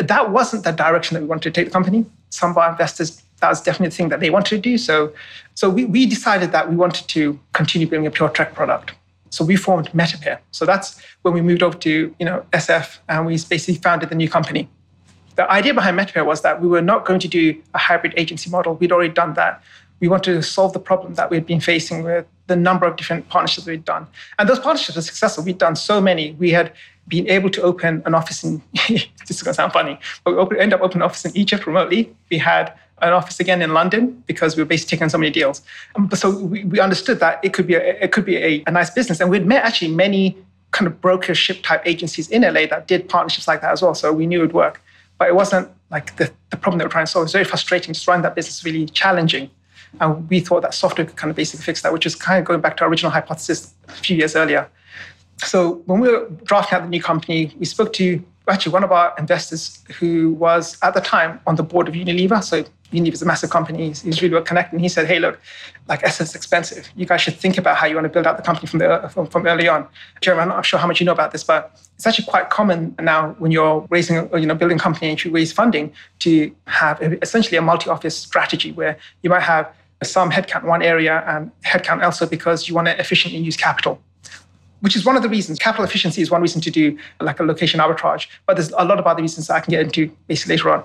That 0.01 0.31
wasn't 0.31 0.65
the 0.65 0.73
direction 0.73 1.15
that 1.15 1.23
we 1.23 1.27
wanted 1.27 1.43
to 1.43 1.51
take 1.51 1.67
the 1.67 1.73
company. 1.73 2.07
Some 2.31 2.51
of 2.51 2.59
our 2.59 2.71
investors, 2.71 3.23
that 3.41 3.49
was 3.49 3.61
definitely 3.61 3.89
the 3.89 3.97
thing 3.97 4.09
that 4.11 4.21
they 4.21 4.31
wanted 4.31 4.57
to 4.57 4.59
do. 4.59 4.79
So, 4.79 5.13
so 5.55 5.69
we, 5.69 5.85
we 5.85 6.07
decided 6.07 6.53
that 6.53 6.71
we 6.71 6.77
wanted 6.77 7.09
to 7.09 7.39
continue 7.53 7.87
building 7.87 8.07
a 8.07 8.11
pure 8.11 8.29
tech 8.29 8.55
product. 8.55 8.93
So 9.33 9.45
we 9.45 9.57
formed 9.57 9.89
Metapeer. 9.93 10.39
So 10.51 10.67
that's 10.67 11.01
when 11.23 11.33
we 11.35 11.41
moved 11.41 11.63
over 11.63 11.77
to 11.79 12.15
you 12.19 12.27
know 12.27 12.45
SF 12.53 12.99
and 13.09 13.27
we 13.27 13.33
basically 13.49 13.77
founded 13.77 14.11
the 14.11 14.15
new 14.15 14.29
company. 14.29 14.69
The 15.37 15.51
idea 15.51 15.73
behind 15.73 15.99
Metapeer 15.99 16.27
was 16.27 16.43
that 16.43 16.61
we 16.61 16.69
were 16.69 16.83
not 16.83 17.07
going 17.07 17.21
to 17.21 17.29
do 17.29 17.61
a 17.73 17.79
hybrid 17.79 18.13
agency 18.19 18.51
model. 18.51 18.75
We'd 18.75 18.93
already 18.93 19.13
done 19.13 19.33
that. 19.35 19.63
We 20.01 20.09
wanted 20.09 20.35
to 20.35 20.43
solve 20.43 20.75
the 20.75 20.81
problem 20.81 21.15
that 21.15 21.31
we'd 21.31 21.47
been 21.47 21.61
facing 21.61 22.03
with 22.03 22.27
the 22.49 22.57
number 22.57 22.87
of 22.87 22.97
different 22.97 23.29
partnerships 23.29 23.67
we'd 23.67 23.85
done. 23.85 24.07
And 24.39 24.49
those 24.49 24.59
partnerships 24.59 24.97
were 24.97 25.03
successful. 25.03 25.45
We'd 25.45 25.59
done 25.59 25.77
so 25.77 26.01
many. 26.01 26.33
We 26.33 26.51
had 26.51 26.73
been 27.09 27.29
able 27.29 27.51
to 27.51 27.63
open 27.63 28.03
an 28.05 28.15
office 28.15 28.45
in, 28.45 28.61
this 28.89 29.31
is 29.31 29.43
going 29.43 29.53
to 29.53 29.55
sound 29.55 29.73
funny, 29.73 29.99
but 30.25 30.33
we 30.33 30.37
opened, 30.39 30.61
ended 30.61 30.75
up 30.79 30.85
opening 30.85 31.03
an 31.03 31.07
office 31.07 31.25
in 31.25 31.37
Egypt 31.37 31.67
remotely. 31.67 32.15
We 32.31 32.39
had 32.39 32.75
an 33.03 33.13
office 33.13 33.41
again 33.41 33.61
in 33.61 33.75
London 33.75 34.23
because 34.27 34.57
we 34.57 34.63
were 34.63 34.67
basically 34.67 34.91
taking 34.91 35.05
on 35.05 35.11
so 35.11 35.19
many 35.19 35.31
deals. 35.31 35.63
Um, 35.97 36.09
so 36.13 36.31
we, 36.31 36.65
we 36.65 36.81
understood 36.81 37.21
that 37.21 37.45
it 37.45 37.53
could 37.53 37.67
be 37.67 37.75
a, 37.75 37.81
it 37.81 38.13
could 38.13 38.25
be 38.25 38.37
a, 38.37 38.63
a 38.67 38.71
nice 38.71 38.91
business, 38.91 39.21
and 39.21 39.31
we'd 39.31 39.47
met 39.47 39.65
actually 39.65 39.93
many 39.93 40.37
kind 40.71 40.87
of 40.87 41.01
brokership 41.01 41.63
type 41.63 41.83
agencies 41.85 42.29
in 42.31 42.43
LA 42.43 42.67
that 42.67 42.89
did 42.89 43.09
partnerships 43.09 43.47
like 43.47 43.61
that 43.61 43.73
as 43.73 43.83
well. 43.83 43.95
So 43.95 44.13
we 44.13 44.27
knew 44.27 44.39
it 44.39 44.43
would 44.43 44.53
work, 44.55 44.81
but 45.19 45.29
it 45.29 45.35
wasn't 45.35 45.69
like 45.91 46.17
the, 46.17 46.31
the 46.51 46.57
problem 46.57 46.79
that 46.79 46.85
we're 46.87 46.91
trying 46.91 47.05
to 47.05 47.11
solve. 47.13 47.23
It 47.23 47.27
was 47.27 47.33
very 47.33 47.45
frustrating. 47.45 47.93
Just 47.93 48.09
running 48.09 48.23
that 48.23 48.35
business 48.35 48.65
really 48.65 48.87
challenging. 48.87 49.51
And 50.01 50.29
we 50.31 50.41
thought 50.41 50.63
that 50.63 50.73
software 50.73 51.07
could 51.07 51.17
kind 51.17 51.31
of 51.31 51.37
basically 51.37 51.65
fix 51.65 51.83
that, 51.83 51.93
which 51.93 52.07
is 52.07 52.15
kind 52.15 52.39
of 52.39 52.47
going 52.47 52.63
back 52.63 52.79
to 52.79 52.85
our 52.85 52.91
original 52.91 53.13
hypothesis 53.13 53.75
a 53.89 53.93
few 53.93 54.17
years 54.17 54.35
earlier. 54.35 54.69
So 55.39 55.83
when 55.87 56.01
we 56.01 56.09
were 56.09 56.31
drafting 56.45 56.77
out 56.77 56.83
the 56.83 56.89
new 56.89 57.03
company, 57.03 57.55
we 57.59 57.67
spoke 57.67 57.93
to 57.95 58.25
actually 58.53 58.73
one 58.73 58.85
of 58.85 58.93
our 58.93 59.15
investors 59.19 59.83
who 59.99 60.33
was 60.33 60.77
at 60.83 60.95
the 60.95 61.01
time 61.01 61.41
on 61.47 61.57
the 61.57 61.63
board 61.63 61.89
of 61.89 61.95
Unilever. 61.95 62.43
So 62.43 62.65
Unilever 62.93 63.15
is 63.15 63.23
a 63.23 63.27
massive 63.27 63.51
company. 63.51 63.89
He's, 63.89 64.03
he's 64.03 64.21
really 64.21 64.35
well 64.35 64.43
connected. 64.43 64.75
And 64.75 64.81
he 64.81 64.89
said, 64.89 65.07
hey, 65.07 65.19
look, 65.19 65.41
like 65.89 66.03
is 66.05 66.35
expensive. 66.35 66.89
You 66.95 67.07
guys 67.07 67.21
should 67.21 67.37
think 67.37 67.59
about 67.59 67.77
how 67.77 67.87
you 67.87 67.95
want 67.95 68.05
to 68.05 68.09
build 68.11 68.27
out 68.27 68.37
the 68.37 68.43
company 68.43 68.67
from, 68.67 68.79
the, 68.79 69.11
from, 69.13 69.27
from 69.27 69.47
early 69.47 69.69
on. 69.69 69.89
Jeremy, 70.21 70.43
I'm 70.43 70.49
not 70.49 70.67
sure 70.67 70.79
how 70.79 70.87
much 70.87 71.01
you 71.01 71.07
know 71.07 71.13
about 71.13 71.33
this, 71.33 71.43
but 71.43 71.81
it's 71.97 72.07
actually 72.07 72.27
quite 72.27 72.51
common 72.51 72.95
now 73.01 73.35
when 73.39 73.51
you're 73.51 73.87
raising, 73.91 74.29
you 74.39 74.47
know, 74.47 74.55
building 74.55 74.79
a 74.79 74.81
company 74.81 75.11
and 75.11 75.25
you 75.25 75.31
raise 75.31 75.53
funding 75.53 75.93
to 76.21 76.55
have 76.67 77.03
essentially 77.23 77.57
a 77.57 77.63
multi-office 77.63 78.17
strategy 78.17 78.73
where 78.73 78.99
you 79.23 79.31
might 79.31 79.43
have 79.43 79.73
some 80.03 80.31
headcount 80.31 80.63
in 80.63 80.69
one 80.69 80.83
area 80.83 81.25
and 81.27 81.51
headcount 81.65 82.03
elsewhere 82.03 82.29
because 82.29 82.69
you 82.69 82.75
want 82.75 82.87
to 82.87 82.99
efficiently 83.01 83.41
use 83.41 83.57
capital 83.57 84.01
which 84.83 84.97
is 84.97 85.05
one 85.05 85.17
of 85.17 85.23
the 85.23 85.29
reasons. 85.29 85.59
Capital 85.59 85.85
efficiency 85.85 86.21
is 86.23 86.31
one 86.31 86.43
reason 86.43 86.61
to 86.61 86.71
do 86.71 86.99
like 87.21 87.41
a 87.41 87.45
location 87.45 87.81
arbitrage, 87.81 88.27
but 88.47 88.57
there's 88.57 88.71
a 88.71 88.85
lot 88.85 88.99
of 88.99 89.07
other 89.07 89.23
reasons 89.23 89.47
that 89.47 89.55
I 89.55 89.61
can 89.61 89.71
get 89.71 89.81
into 89.81 90.09
basically 90.27 90.57
later 90.57 90.71
on. 90.71 90.85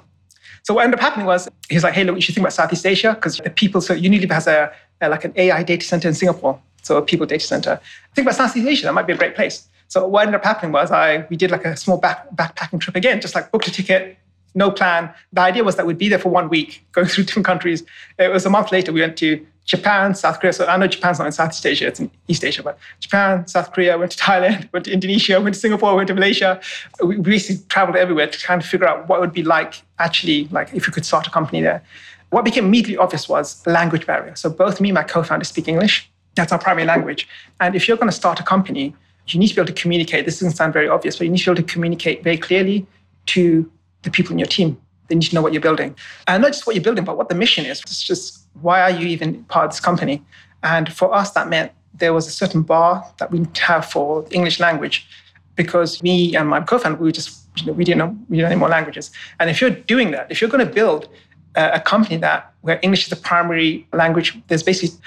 So 0.64 0.74
what 0.74 0.84
ended 0.84 1.00
up 1.00 1.04
happening 1.04 1.26
was 1.26 1.48
he's 1.70 1.84
like, 1.84 1.94
hey, 1.94 2.04
look, 2.04 2.16
you 2.16 2.22
should 2.22 2.36
think 2.36 2.44
about 2.44 2.54
Southeast 2.54 2.86
Asia 2.86 3.14
because 3.14 3.38
the 3.38 3.50
people. 3.50 3.82
So 3.82 3.96
Unilever 3.96 4.32
has 4.32 4.48
a, 4.48 4.72
a, 5.02 5.10
like 5.10 5.26
an 5.26 5.34
AI 5.36 5.64
data 5.64 5.86
center 5.86 6.08
in 6.08 6.14
Singapore, 6.14 6.60
so 6.84 6.98
a 6.98 7.02
people 7.02 7.26
data 7.26 7.46
center. 7.46 7.80
Think 8.16 8.26
about 8.26 8.36
Southeast 8.36 8.68
Asia. 8.68 8.86
That 8.86 8.94
might 8.94 9.08
be 9.08 9.14
a 9.14 9.18
great 9.18 9.36
place. 9.36 9.68
So 9.88 10.08
what 10.08 10.28
ended 10.28 10.36
up 10.36 10.44
happening 10.44 10.72
was 10.72 10.92
I 10.92 11.26
we 11.30 11.38
did 11.38 11.52
like 11.52 11.66
a 11.66 11.78
small 11.78 11.98
back, 11.98 12.30
backpacking 12.36 12.82
trip 12.82 12.96
again, 12.96 13.22
just 13.22 13.34
like 13.34 13.52
booked 13.52 13.68
a 13.68 13.72
ticket, 13.72 14.18
no 14.56 14.70
plan. 14.70 15.14
The 15.32 15.42
idea 15.42 15.64
was 15.64 15.76
that 15.78 15.86
we'd 15.86 15.98
be 15.98 16.10
there 16.10 16.20
for 16.20 16.30
one 16.30 16.50
week, 16.50 16.86
going 16.92 17.08
through 17.08 17.26
different 17.26 17.46
countries. 17.46 17.84
It 18.20 18.32
was 18.32 18.46
a 18.46 18.50
month 18.50 18.72
later. 18.72 18.92
We 18.92 19.02
went 19.02 19.18
to 19.18 19.46
Japan, 19.68 20.16
South 20.16 20.40
Korea. 20.40 20.54
So 20.54 20.66
I 20.66 20.78
know 20.78 20.88
Japan's 20.88 21.20
not 21.20 21.26
in 21.26 21.34
Southeast 21.34 21.66
Asia, 21.66 21.88
it's 21.88 22.00
in 22.00 22.10
East 22.30 22.44
Asia, 22.44 22.64
but 22.64 22.80
Japan, 23.02 23.46
South 23.48 23.74
Korea, 23.74 23.98
went 23.98 24.14
to 24.14 24.18
Thailand, 24.18 24.68
went 24.74 24.86
to 24.86 24.92
Indonesia, 24.92 25.40
went 25.40 25.54
to 25.54 25.60
Singapore, 25.60 25.94
went 25.96 26.08
to 26.08 26.16
Malaysia. 26.16 26.60
We 27.04 27.18
basically 27.18 27.64
traveled 27.68 27.98
everywhere 27.98 28.28
to 28.28 28.40
kind 28.46 28.62
of 28.62 28.68
figure 28.68 28.88
out 28.88 29.08
what 29.08 29.18
it 29.18 29.20
would 29.20 29.34
be 29.34 29.44
like 29.44 29.84
actually, 30.00 30.48
like 30.52 30.74
if 30.74 30.88
we 30.88 30.94
could 30.94 31.06
start 31.06 31.28
a 31.28 31.30
company 31.30 31.62
there. 31.62 31.84
What 32.30 32.46
became 32.46 32.66
immediately 32.66 32.98
obvious 32.98 33.30
was 33.30 33.66
language 33.68 34.08
barrier. 34.08 34.36
So 34.36 34.50
both 34.50 34.82
me 34.82 34.90
and 34.90 34.96
my 34.96 35.04
co-founder 35.04 35.46
speak 35.46 35.68
English. 35.68 36.10
That's 36.36 36.52
our 36.52 36.60
primary 36.60 36.86
language. 36.86 37.28
And 37.60 37.76
if 37.76 37.88
you're 37.88 37.98
going 37.98 38.10
to 38.10 38.16
start 38.16 38.40
a 38.40 38.44
company, 38.44 38.96
you 39.28 39.40
need 39.40 39.48
to 39.50 39.56
be 39.56 39.62
able 39.62 39.74
to 39.74 39.82
communicate. 39.82 40.26
This 40.26 40.40
doesn't 40.40 40.56
sound 40.56 40.72
very 40.72 40.88
obvious, 40.88 41.18
but 41.18 41.26
you 41.26 41.32
need 41.32 41.40
to 41.40 41.46
be 41.46 41.52
able 41.52 41.68
to 41.68 41.74
communicate 41.74 42.24
very 42.24 42.38
clearly 42.38 42.86
to 43.28 43.70
the 44.04 44.12
people 44.12 44.32
in 44.32 44.40
your 44.40 44.48
team. 44.48 44.80
They 45.08 45.16
need 45.16 45.30
to 45.30 45.36
know 45.36 45.42
what 45.42 45.54
you're 45.54 45.62
building. 45.62 45.96
And 46.28 46.44
not 46.44 46.50
just 46.54 46.68
what 46.68 46.76
you're 46.76 46.84
building, 46.84 47.06
but 47.06 47.18
what 47.18 47.30
the 47.30 47.36
mission 47.36 47.66
is. 47.66 47.82
It's 47.82 48.04
just 48.04 48.46
why 48.62 48.82
are 48.82 48.92
you 48.92 49.08
even 49.08 49.44
part 49.46 49.66
of 49.66 49.72
this 49.72 49.80
company? 49.80 50.24
And 50.64 50.92
for 50.92 51.14
us, 51.14 51.32
that 51.32 51.48
meant 51.50 51.72
there 51.94 52.14
was 52.14 52.28
a 52.28 52.32
certain 52.32 52.62
bar 52.62 53.06
that 53.20 53.32
we 53.32 53.46
have 53.60 53.86
for 53.86 54.26
English 54.32 54.60
language 54.60 55.08
because 55.56 56.02
me 56.04 56.36
and 56.36 56.48
my 56.48 56.62
co-founder, 56.62 57.02
we 57.02 57.12
just, 57.12 57.40
you 57.58 57.66
know, 57.66 57.74
we 57.74 57.84
didn't 57.84 58.00
know, 58.00 58.18
we 58.30 58.38
didn't 58.38 58.50
know 58.50 58.52
any 58.52 58.60
more 58.60 58.70
languages. 58.70 59.12
And 59.40 59.50
if 59.50 59.60
you're 59.60 59.72
doing 59.72 60.12
that, 60.12 60.32
if 60.32 60.40
you're 60.40 60.50
going 60.50 60.66
to 60.66 60.72
build 60.72 61.10
a, 61.56 61.74
a 61.74 61.80
company 61.80 62.18
that 62.18 62.54
where 62.62 62.80
English 62.84 63.04
is 63.04 63.10
the 63.10 63.16
primary 63.16 63.88
language, 63.94 64.38
there's 64.48 64.64
basically, 64.64 64.98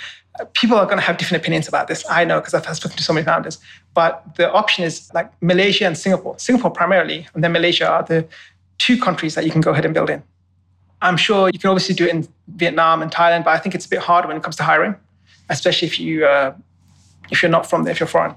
people 0.52 0.76
are 0.76 0.86
going 0.86 0.98
to 0.98 1.04
have 1.04 1.16
different 1.18 1.42
opinions 1.42 1.68
about 1.68 1.88
this. 1.88 2.04
I 2.10 2.24
know 2.24 2.40
because 2.40 2.54
I've 2.54 2.76
spoken 2.76 2.96
to 2.96 3.02
so 3.02 3.12
many 3.12 3.24
founders. 3.24 3.58
But 3.94 4.24
the 4.36 4.50
option 4.52 4.84
is 4.84 5.12
like 5.14 5.30
Malaysia 5.42 5.86
and 5.86 5.96
Singapore. 5.96 6.38
Singapore 6.38 6.70
primarily, 6.70 7.26
and 7.34 7.44
then 7.44 7.52
Malaysia 7.52 7.88
are 7.88 8.02
the 8.02 8.26
two 8.81 8.97
countries 8.99 9.35
that 9.37 9.45
you 9.45 9.53
can 9.53 9.61
go 9.61 9.71
ahead 9.71 9.85
and 9.85 9.95
build 9.95 10.11
in. 10.11 10.23
I'm 11.03 11.16
sure 11.16 11.51
you 11.53 11.59
can 11.59 11.71
obviously 11.71 11.95
do 11.95 12.05
it 12.07 12.14
in 12.16 12.29
Vietnam 12.62 13.03
and 13.03 13.11
Thailand, 13.11 13.45
but 13.45 13.53
I 13.57 13.59
think 13.59 13.75
it's 13.75 13.87
a 13.87 13.88
bit 13.88 14.01
hard 14.01 14.27
when 14.27 14.37
it 14.37 14.43
comes 14.43 14.57
to 14.57 14.64
hiring, 14.64 14.95
especially 15.49 15.87
if 15.87 16.01
you 16.01 16.27
uh, 16.27 16.55
if 17.31 17.43
you're 17.43 17.55
not 17.59 17.64
from 17.71 17.85
there, 17.85 17.93
if 17.93 18.01
you're 18.01 18.14
foreign. 18.19 18.35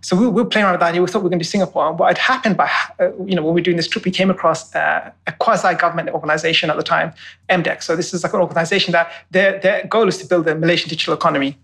So 0.00 0.14
we, 0.16 0.26
we 0.26 0.42
were 0.42 0.50
playing 0.52 0.64
around 0.64 0.74
with 0.74 0.80
that 0.80 0.90
idea. 0.90 1.00
We 1.00 1.08
thought 1.08 1.20
we 1.20 1.28
were 1.28 1.34
going 1.34 1.38
to 1.38 1.44
do 1.44 1.54
Singapore. 1.56 1.88
And 1.88 1.98
what 1.98 2.08
had 2.08 2.18
happened 2.18 2.56
by, 2.58 2.70
uh, 3.00 3.04
you 3.24 3.34
know, 3.34 3.42
when 3.42 3.54
we 3.54 3.60
were 3.60 3.68
doing 3.68 3.78
this 3.78 3.88
trip, 3.88 4.04
we 4.04 4.10
came 4.10 4.30
across 4.30 4.74
uh, 4.74 5.10
a 5.26 5.32
quasi-government 5.32 6.10
organization 6.10 6.68
at 6.68 6.76
the 6.76 6.82
time, 6.82 7.14
MDEC. 7.48 7.82
So 7.82 7.96
this 7.96 8.12
is 8.12 8.22
like 8.22 8.34
an 8.34 8.40
organization 8.40 8.92
that 8.92 9.10
their, 9.30 9.58
their 9.60 9.86
goal 9.86 10.06
is 10.06 10.18
to 10.18 10.26
build 10.26 10.46
a 10.46 10.54
Malaysian 10.54 10.90
digital 10.90 11.14
economy. 11.14 11.56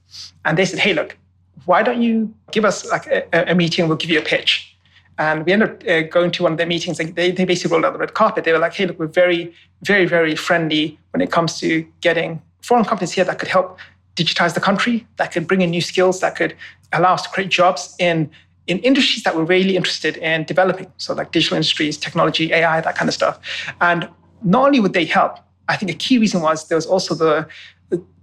And 0.47 0.57
they 0.57 0.65
said, 0.65 0.79
hey, 0.79 0.95
look, 0.95 1.19
why 1.67 1.83
don't 1.83 2.01
you 2.01 2.33
give 2.51 2.65
us 2.65 2.91
like 2.91 3.07
a, 3.09 3.51
a 3.53 3.55
meeting? 3.55 3.89
We'll 3.89 3.99
give 3.99 4.11
you 4.11 4.21
a 4.21 4.23
pitch. 4.35 4.75
And 5.21 5.45
we 5.45 5.53
ended 5.53 5.69
up 5.69 5.87
uh, 5.87 6.01
going 6.09 6.31
to 6.33 6.45
one 6.45 6.53
of 6.53 6.59
their 6.59 6.67
meetings. 6.67 6.99
Like 6.99 7.15
they, 7.15 7.31
they 7.31 7.45
basically 7.45 7.73
rolled 7.73 7.85
out 7.85 7.93
the 7.93 7.99
red 7.99 8.15
carpet. 8.15 8.45
They 8.45 8.53
were 8.53 8.59
like, 8.59 8.73
hey, 8.73 8.87
look, 8.87 8.99
we're 8.99 9.07
very, 9.07 9.55
very, 9.83 10.07
very 10.07 10.35
friendly 10.35 10.99
when 11.11 11.21
it 11.21 11.31
comes 11.31 11.61
to 11.61 11.87
getting 12.01 12.41
foreign 12.63 12.87
companies 12.87 13.13
here 13.13 13.25
that 13.25 13.39
could 13.39 13.49
help 13.49 13.79
digitize 14.17 14.55
the 14.55 14.61
country, 14.61 15.07
that 15.19 15.31
could 15.31 15.47
bring 15.47 15.61
in 15.61 15.71
new 15.71 15.83
skills, 15.83 16.21
that 16.21 16.37
could 16.37 16.57
allow 16.95 17.13
us 17.13 17.23
to 17.23 17.29
create 17.29 17.51
jobs 17.51 17.95
in, 17.99 18.31
in 18.67 18.79
industries 18.79 19.23
that 19.25 19.37
we're 19.37 19.45
really 19.45 19.77
interested 19.77 20.17
in 20.17 20.45
developing. 20.45 20.91
So, 20.97 21.13
like 21.13 21.33
digital 21.33 21.57
industries, 21.57 21.99
technology, 21.99 22.55
AI, 22.55 22.81
that 22.81 22.97
kind 22.97 23.09
of 23.09 23.15
stuff. 23.15 23.39
And 23.83 24.09
not 24.43 24.67
only 24.69 24.81
would 24.81 24.95
they 24.95 25.05
help, 25.05 25.39
I 25.69 25.77
think 25.77 25.91
a 25.91 25.95
key 25.95 26.17
reason 26.17 26.41
was 26.41 26.69
there 26.69 26.77
was 26.77 26.87
also 26.87 27.15
the 27.15 27.47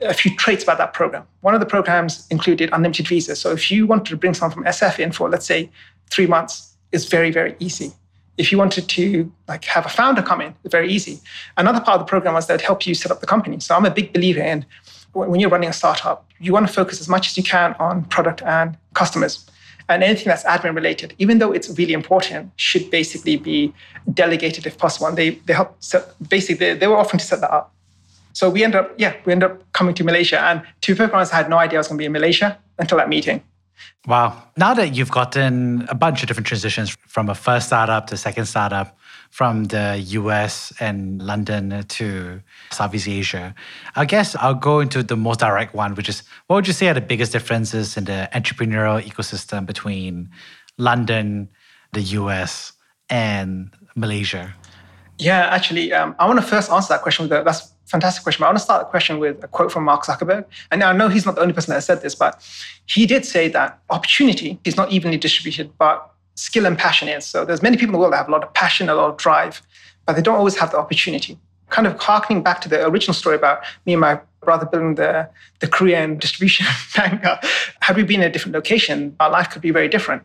a 0.02 0.14
few 0.14 0.36
traits 0.36 0.64
about 0.64 0.78
that 0.80 0.94
program. 0.94 1.28
One 1.42 1.54
of 1.54 1.60
the 1.60 1.66
programs 1.66 2.26
included 2.30 2.70
unlimited 2.72 3.08
visas. 3.08 3.40
So 3.40 3.52
if 3.52 3.70
you 3.70 3.86
wanted 3.86 4.06
to 4.08 4.18
bring 4.18 4.34
someone 4.34 4.54
from 4.54 4.64
SF 4.64 4.98
in 4.98 5.12
for, 5.12 5.30
let's 5.30 5.46
say, 5.46 5.70
three 6.10 6.26
months, 6.26 6.77
it's 6.92 7.06
very, 7.06 7.32
very 7.32 7.56
easy. 7.60 7.92
If 8.38 8.52
you 8.52 8.58
wanted 8.58 8.88
to 8.88 9.32
like 9.48 9.66
have 9.66 9.86
a 9.86 9.90
founder 9.90 10.22
come 10.22 10.42
in, 10.42 10.54
it's 10.64 10.72
very 10.72 10.92
easy. 10.92 11.20
Another 11.58 11.80
part 11.80 12.00
of 12.00 12.06
the 12.06 12.10
program 12.10 12.36
was 12.36 12.48
that 12.48 12.62
help 12.62 12.86
you 12.86 12.94
set 12.94 13.12
up 13.12 13.20
the 13.20 13.26
company. 13.26 13.60
So 13.60 13.76
I'm 13.76 13.86
a 13.86 13.92
big 13.92 14.14
believer 14.14 14.42
in 14.42 14.66
when 15.26 15.40
you're 15.40 15.50
running 15.50 15.70
a 15.70 15.74
startup, 15.74 16.26
you 16.40 16.54
want 16.54 16.68
to 16.68 16.74
focus 16.74 17.02
as 17.02 17.10
much 17.10 17.28
as 17.28 17.38
you 17.38 17.44
can 17.44 17.74
on 17.80 18.04
product 18.06 18.42
and 18.44 18.78
customers. 18.94 19.50
And 19.90 20.04
anything 20.04 20.28
that's 20.28 20.44
admin 20.44 20.76
related, 20.76 21.16
even 21.18 21.40
though 21.40 21.52
it's 21.52 21.70
really 21.78 21.94
important, 21.94 22.52
should 22.58 22.92
basically 22.92 23.38
be 23.38 23.74
delegated 24.14 24.66
if 24.66 24.78
possible. 24.78 25.08
And 25.08 25.18
they, 25.18 25.32
they 25.46 25.54
help 25.54 25.82
set, 25.82 26.14
basically, 26.30 26.74
they, 26.74 26.78
they 26.78 26.88
were 26.88 26.98
offering 26.98 27.20
to 27.20 27.26
set 27.26 27.40
that 27.42 27.52
up. 27.52 27.74
So 28.34 28.50
we 28.50 28.64
ended 28.64 28.82
up, 28.82 28.94
yeah, 28.98 29.16
we 29.26 29.32
ended 29.32 29.50
up 29.50 29.72
coming 29.72 29.96
to 29.96 30.04
Malaysia. 30.04 30.40
And 30.42 30.62
be 30.86 31.04
honest, 31.04 31.34
I 31.34 31.38
had 31.38 31.50
no 31.50 31.58
idea 31.58 31.80
I 31.80 31.80
was 31.80 31.88
going 31.88 31.98
to 31.98 32.02
be 32.02 32.06
in 32.06 32.12
Malaysia 32.12 32.58
until 32.78 32.98
that 32.98 33.10
meeting. 33.10 33.42
Wow. 34.06 34.44
Now 34.58 34.74
that 34.74 34.96
you've 34.96 35.12
gotten 35.12 35.86
a 35.90 35.96
bunch 35.96 36.22
of 36.22 36.28
different 36.28 36.48
transitions 36.48 36.96
from 37.08 37.30
a 37.30 37.36
first 37.36 37.68
startup 37.68 38.08
to 38.08 38.18
second 38.18 38.46
startup, 38.46 38.98
from 39.30 39.66
the 39.66 40.00
US 40.00 40.74
and 40.80 41.22
London 41.22 41.84
to 41.88 42.42
Southeast 42.72 43.08
Asia. 43.08 43.54
I 43.96 44.06
guess 44.06 44.36
I'll 44.36 44.54
go 44.54 44.80
into 44.80 45.04
the 45.04 45.18
most 45.18 45.40
direct 45.40 45.74
one, 45.74 45.96
which 45.96 46.10
is 46.10 46.24
what 46.48 46.56
would 46.56 46.68
you 46.68 46.74
say 46.74 46.88
are 46.88 46.94
the 46.94 47.02
biggest 47.02 47.32
differences 47.32 47.98
in 47.98 48.06
the 48.06 48.30
entrepreneurial 48.34 49.02
ecosystem 49.02 49.66
between 49.66 50.30
London, 50.78 51.50
the 51.94 52.02
US, 52.02 52.74
and 53.10 53.72
Malaysia? 53.96 54.54
Yeah, 55.18 55.48
actually, 55.48 55.94
um, 55.94 56.16
I 56.20 56.28
want 56.28 56.40
to 56.40 56.46
first 56.46 56.72
answer 56.72 56.94
that 56.94 57.02
question 57.02 57.28
that's 57.28 57.72
fantastic 57.88 58.24
question. 58.24 58.42
But 58.42 58.48
I 58.48 58.50
want 58.50 58.58
to 58.60 58.64
start 58.64 58.82
the 58.82 58.90
question 58.90 59.20
with 59.20 59.44
a 59.44 59.48
quote 59.48 59.72
from 59.72 59.84
Mark 59.84 60.04
Zuckerberg. 60.04 60.46
And 60.72 60.84
I 60.84 60.94
know 60.94 61.10
he's 61.10 61.26
not 61.26 61.36
the 61.36 61.42
only 61.42 61.54
person 61.54 61.72
that 61.72 61.78
has 61.78 61.86
said 61.86 62.02
this, 62.02 62.16
but 62.16 62.42
he 62.86 63.06
did 63.06 63.26
say 63.26 63.48
that 63.50 63.80
opportunity 63.90 64.60
is 64.64 64.78
not 64.78 64.92
evenly 64.92 65.18
distributed, 65.18 65.72
but 65.78 66.12
skill 66.36 66.66
and 66.66 66.78
passion 66.78 67.08
is. 67.08 67.26
So 67.26 67.46
there's 67.46 67.62
many 67.62 67.78
people 67.78 67.90
in 67.90 67.94
the 67.94 68.00
world 68.00 68.14
that 68.14 68.18
have 68.18 68.28
a 68.28 68.32
lot 68.32 68.44
of 68.44 68.54
passion, 68.54 68.90
a 68.90 68.96
lot 68.96 69.10
of 69.10 69.18
drive, 69.18 69.62
but 70.06 70.16
they 70.16 70.22
don't 70.22 70.38
always 70.38 70.58
have 70.58 70.72
the 70.72 70.78
opportunity. 70.78 71.38
Kind 71.70 71.88
of 71.88 72.00
harkening 72.00 72.44
back 72.44 72.62
to 72.62 72.70
the 72.70 72.86
original 72.86 73.14
story 73.14 73.36
about 73.36 73.64
me 73.86 73.94
and 73.94 74.02
my 74.02 74.20
brother 74.42 74.66
building 74.66 74.96
the, 74.96 75.30
the 75.60 75.68
Korean 75.68 76.18
distribution 76.18 76.66
bank, 76.96 77.26
uh, 77.26 77.38
had 77.82 77.98
we 77.98 78.04
been 78.04 78.22
in 78.22 78.28
a 78.28 78.32
different 78.32 78.56
location, 78.56 79.16
our 79.20 79.30
life 79.30 79.50
could 79.50 79.62
be 79.62 79.72
very 79.72 79.90
different. 79.90 80.24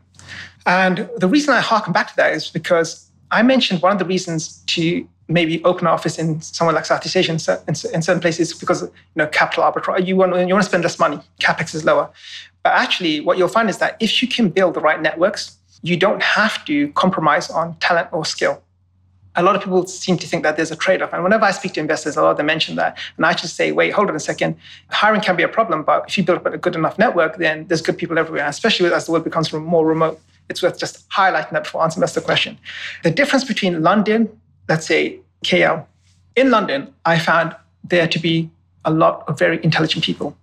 And 0.66 1.08
the 1.16 1.26
reason 1.26 1.54
I 1.54 1.60
harken 1.60 1.92
back 1.92 2.08
to 2.08 2.16
that 2.16 2.32
is 2.32 2.48
because 2.48 3.10
I 3.30 3.42
mentioned 3.42 3.82
one 3.82 3.92
of 3.92 3.98
the 3.98 4.04
reasons 4.04 4.62
to 4.66 5.08
maybe 5.32 5.62
open 5.64 5.86
an 5.86 5.92
office 5.92 6.18
in 6.18 6.40
somewhere 6.40 6.74
like 6.74 6.84
Southeast 6.84 7.16
Asia 7.16 7.32
in, 7.32 7.38
in, 7.68 7.74
in 7.94 8.02
certain 8.02 8.20
places 8.20 8.52
because 8.54 8.82
you 8.82 8.90
know 9.16 9.26
capital 9.26 9.64
arbitrage. 9.64 10.06
You 10.06 10.16
want, 10.16 10.36
you 10.36 10.54
want 10.54 10.62
to 10.62 10.68
spend 10.68 10.82
less 10.82 10.98
money, 10.98 11.20
capex 11.40 11.74
is 11.74 11.84
lower. 11.84 12.10
But 12.62 12.74
actually, 12.74 13.20
what 13.20 13.38
you'll 13.38 13.48
find 13.48 13.68
is 13.68 13.78
that 13.78 13.96
if 14.00 14.22
you 14.22 14.28
can 14.28 14.48
build 14.48 14.74
the 14.74 14.80
right 14.80 15.00
networks, 15.00 15.56
you 15.82 15.96
don't 15.96 16.22
have 16.22 16.64
to 16.66 16.92
compromise 16.92 17.50
on 17.50 17.76
talent 17.76 18.08
or 18.12 18.24
skill. 18.24 18.62
A 19.34 19.42
lot 19.42 19.56
of 19.56 19.62
people 19.62 19.86
seem 19.86 20.18
to 20.18 20.26
think 20.26 20.42
that 20.42 20.56
there's 20.56 20.70
a 20.70 20.76
trade 20.76 21.00
off. 21.00 21.12
And 21.12 21.24
whenever 21.24 21.44
I 21.44 21.52
speak 21.52 21.72
to 21.74 21.80
investors, 21.80 22.16
a 22.16 22.22
lot 22.22 22.32
of 22.32 22.36
them 22.36 22.46
mention 22.46 22.76
that. 22.76 22.98
And 23.16 23.24
I 23.24 23.32
just 23.32 23.56
say, 23.56 23.72
wait, 23.72 23.92
hold 23.92 24.10
on 24.10 24.14
a 24.14 24.20
second. 24.20 24.56
Hiring 24.90 25.22
can 25.22 25.36
be 25.36 25.42
a 25.42 25.48
problem, 25.48 25.82
but 25.82 26.04
if 26.06 26.18
you 26.18 26.22
build 26.22 26.38
up 26.38 26.46
a 26.46 26.58
good 26.58 26.76
enough 26.76 26.98
network, 26.98 27.38
then 27.38 27.66
there's 27.66 27.80
good 27.80 27.96
people 27.96 28.18
everywhere, 28.18 28.46
especially 28.46 28.92
as 28.92 29.06
the 29.06 29.12
world 29.12 29.24
becomes 29.24 29.52
more 29.52 29.86
remote. 29.86 30.20
It's 30.50 30.62
worth 30.62 30.78
just 30.78 31.08
highlighting 31.08 31.52
that 31.52 31.64
before 31.64 31.82
answering 31.82 32.06
the 32.06 32.20
question. 32.20 32.58
The 33.04 33.10
difference 33.10 33.44
between 33.44 33.82
London, 33.82 34.28
let's 34.68 34.86
say 34.86 35.20
KL, 35.44 35.84
in 36.36 36.50
London, 36.50 36.92
I 37.04 37.18
found 37.18 37.54
there 37.84 38.06
to 38.08 38.18
be 38.18 38.50
a 38.84 38.92
lot 38.92 39.24
of 39.28 39.38
very 39.38 39.62
intelligent 39.62 40.04
people 40.04 40.36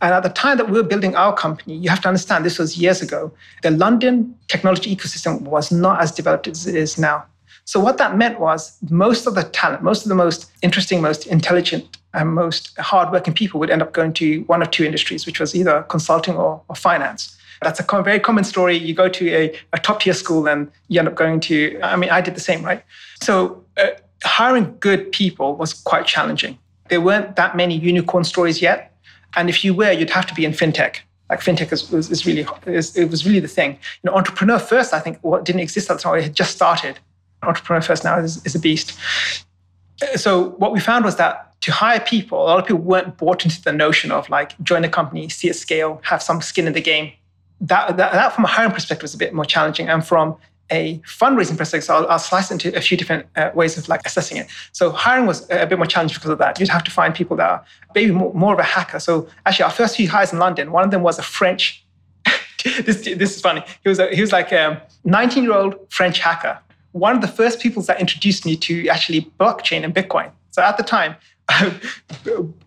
and 0.00 0.12
at 0.12 0.22
the 0.22 0.28
time 0.28 0.58
that 0.58 0.68
we 0.68 0.78
were 0.78 0.86
building 0.86 1.14
our 1.14 1.34
company, 1.34 1.76
you 1.76 1.88
have 1.90 2.00
to 2.02 2.08
understand 2.08 2.44
this 2.44 2.58
was 2.58 2.76
years 2.76 3.00
ago, 3.00 3.32
the 3.62 3.70
London 3.70 4.34
technology 4.48 4.94
ecosystem 4.94 5.42
was 5.42 5.70
not 5.70 6.00
as 6.00 6.12
developed 6.12 6.46
as 6.46 6.66
it 6.66 6.74
is 6.74 6.98
now. 6.98 7.24
So, 7.64 7.80
what 7.80 7.98
that 7.98 8.16
meant 8.16 8.38
was 8.38 8.78
most 8.90 9.26
of 9.26 9.34
the 9.34 9.42
talent, 9.42 9.82
most 9.82 10.04
of 10.04 10.08
the 10.08 10.14
most 10.14 10.50
interesting, 10.62 11.00
most 11.00 11.26
intelligent, 11.26 11.98
and 12.14 12.32
most 12.32 12.78
hardworking 12.78 13.34
people 13.34 13.58
would 13.60 13.70
end 13.70 13.82
up 13.82 13.92
going 13.92 14.12
to 14.14 14.42
one 14.42 14.62
of 14.62 14.70
two 14.70 14.84
industries, 14.84 15.26
which 15.26 15.40
was 15.40 15.54
either 15.54 15.82
consulting 15.84 16.36
or, 16.36 16.62
or 16.68 16.76
finance. 16.76 17.35
That's 17.62 17.80
a 17.80 18.02
very 18.02 18.20
common 18.20 18.44
story. 18.44 18.76
You 18.76 18.94
go 18.94 19.08
to 19.08 19.34
a, 19.34 19.58
a, 19.72 19.78
top 19.78 20.00
tier 20.00 20.12
school 20.12 20.48
and 20.48 20.70
you 20.88 20.98
end 20.98 21.08
up 21.08 21.14
going 21.14 21.40
to, 21.40 21.78
I 21.82 21.96
mean, 21.96 22.10
I 22.10 22.20
did 22.20 22.34
the 22.34 22.40
same, 22.40 22.64
right? 22.64 22.82
So, 23.22 23.64
uh, 23.76 23.88
hiring 24.24 24.76
good 24.80 25.12
people 25.12 25.56
was 25.56 25.72
quite 25.72 26.06
challenging. 26.06 26.58
There 26.88 27.00
weren't 27.00 27.36
that 27.36 27.56
many 27.56 27.76
unicorn 27.76 28.24
stories 28.24 28.62
yet. 28.62 28.92
And 29.36 29.48
if 29.48 29.64
you 29.64 29.74
were, 29.74 29.92
you'd 29.92 30.10
have 30.10 30.26
to 30.26 30.34
be 30.34 30.44
in 30.44 30.52
fintech. 30.52 30.96
Like 31.28 31.40
fintech 31.40 31.72
is, 31.72 31.92
is, 31.92 32.10
is 32.10 32.26
really, 32.26 32.46
is, 32.66 32.96
it 32.96 33.10
was 33.10 33.26
really 33.26 33.40
the 33.40 33.48
thing. 33.48 33.72
You 33.72 34.10
know, 34.10 34.16
entrepreneur 34.16 34.58
first, 34.58 34.94
I 34.94 35.00
think, 35.00 35.20
didn't 35.44 35.60
exist 35.60 35.90
at 35.90 35.96
the 35.96 36.02
time. 36.02 36.18
It 36.18 36.22
had 36.22 36.34
just 36.34 36.54
started. 36.54 36.98
Entrepreneur 37.42 37.82
first 37.82 38.04
now 38.04 38.18
is, 38.18 38.44
is 38.46 38.54
a 38.54 38.58
beast. 38.58 38.98
So 40.14 40.50
what 40.50 40.72
we 40.72 40.80
found 40.80 41.04
was 41.04 41.16
that 41.16 41.60
to 41.62 41.72
hire 41.72 42.00
people, 42.00 42.42
a 42.42 42.44
lot 42.44 42.58
of 42.60 42.66
people 42.66 42.82
weren't 42.82 43.16
bought 43.16 43.44
into 43.44 43.60
the 43.62 43.72
notion 43.72 44.12
of 44.12 44.28
like 44.28 44.58
join 44.62 44.84
a 44.84 44.88
company, 44.88 45.28
see 45.28 45.48
it 45.48 45.56
scale, 45.56 46.00
have 46.04 46.22
some 46.22 46.40
skin 46.40 46.66
in 46.66 46.74
the 46.74 46.80
game. 46.80 47.12
That, 47.60 47.96
that, 47.96 48.12
that 48.12 48.32
from 48.34 48.44
a 48.44 48.48
hiring 48.48 48.72
perspective 48.72 49.04
is 49.04 49.14
a 49.14 49.18
bit 49.18 49.32
more 49.32 49.44
challenging. 49.44 49.88
And 49.88 50.06
from 50.06 50.36
a 50.70 50.98
fundraising 51.00 51.56
perspective, 51.56 51.84
so 51.84 51.96
I'll, 51.96 52.08
I'll, 52.08 52.18
slice 52.18 52.50
into 52.50 52.76
a 52.76 52.80
few 52.80 52.96
different 52.96 53.26
uh, 53.36 53.50
ways 53.54 53.78
of 53.78 53.88
like 53.88 54.04
assessing 54.04 54.36
it. 54.36 54.48
So 54.72 54.90
hiring 54.90 55.26
was 55.26 55.48
a 55.50 55.66
bit 55.66 55.78
more 55.78 55.86
challenging 55.86 56.16
because 56.16 56.30
of 56.30 56.38
that. 56.38 56.58
You'd 56.58 56.68
have 56.68 56.84
to 56.84 56.90
find 56.90 57.14
people 57.14 57.36
that 57.36 57.48
are 57.48 57.64
maybe 57.94 58.12
more, 58.12 58.34
more 58.34 58.52
of 58.52 58.58
a 58.58 58.64
hacker. 58.64 58.98
So 58.98 59.28
actually, 59.44 59.64
our 59.64 59.70
first 59.70 59.96
few 59.96 60.08
hires 60.08 60.32
in 60.32 60.38
London, 60.38 60.72
one 60.72 60.84
of 60.84 60.90
them 60.90 61.02
was 61.02 61.18
a 61.18 61.22
French. 61.22 61.84
this, 62.64 63.02
this 63.02 63.36
is 63.36 63.40
funny. 63.40 63.62
He 63.82 63.88
was 63.88 63.98
a, 63.98 64.14
he 64.14 64.20
was 64.20 64.32
like 64.32 64.52
a 64.52 64.82
19 65.04 65.44
year 65.44 65.52
old 65.52 65.76
French 65.90 66.18
hacker. 66.18 66.58
One 66.92 67.14
of 67.14 67.20
the 67.20 67.28
first 67.28 67.60
people 67.60 67.82
that 67.82 68.00
introduced 68.00 68.44
me 68.44 68.56
to 68.56 68.88
actually 68.88 69.30
blockchain 69.38 69.84
and 69.84 69.94
Bitcoin. 69.94 70.30
So 70.50 70.62
at 70.62 70.76
the 70.76 70.82
time, 70.82 71.14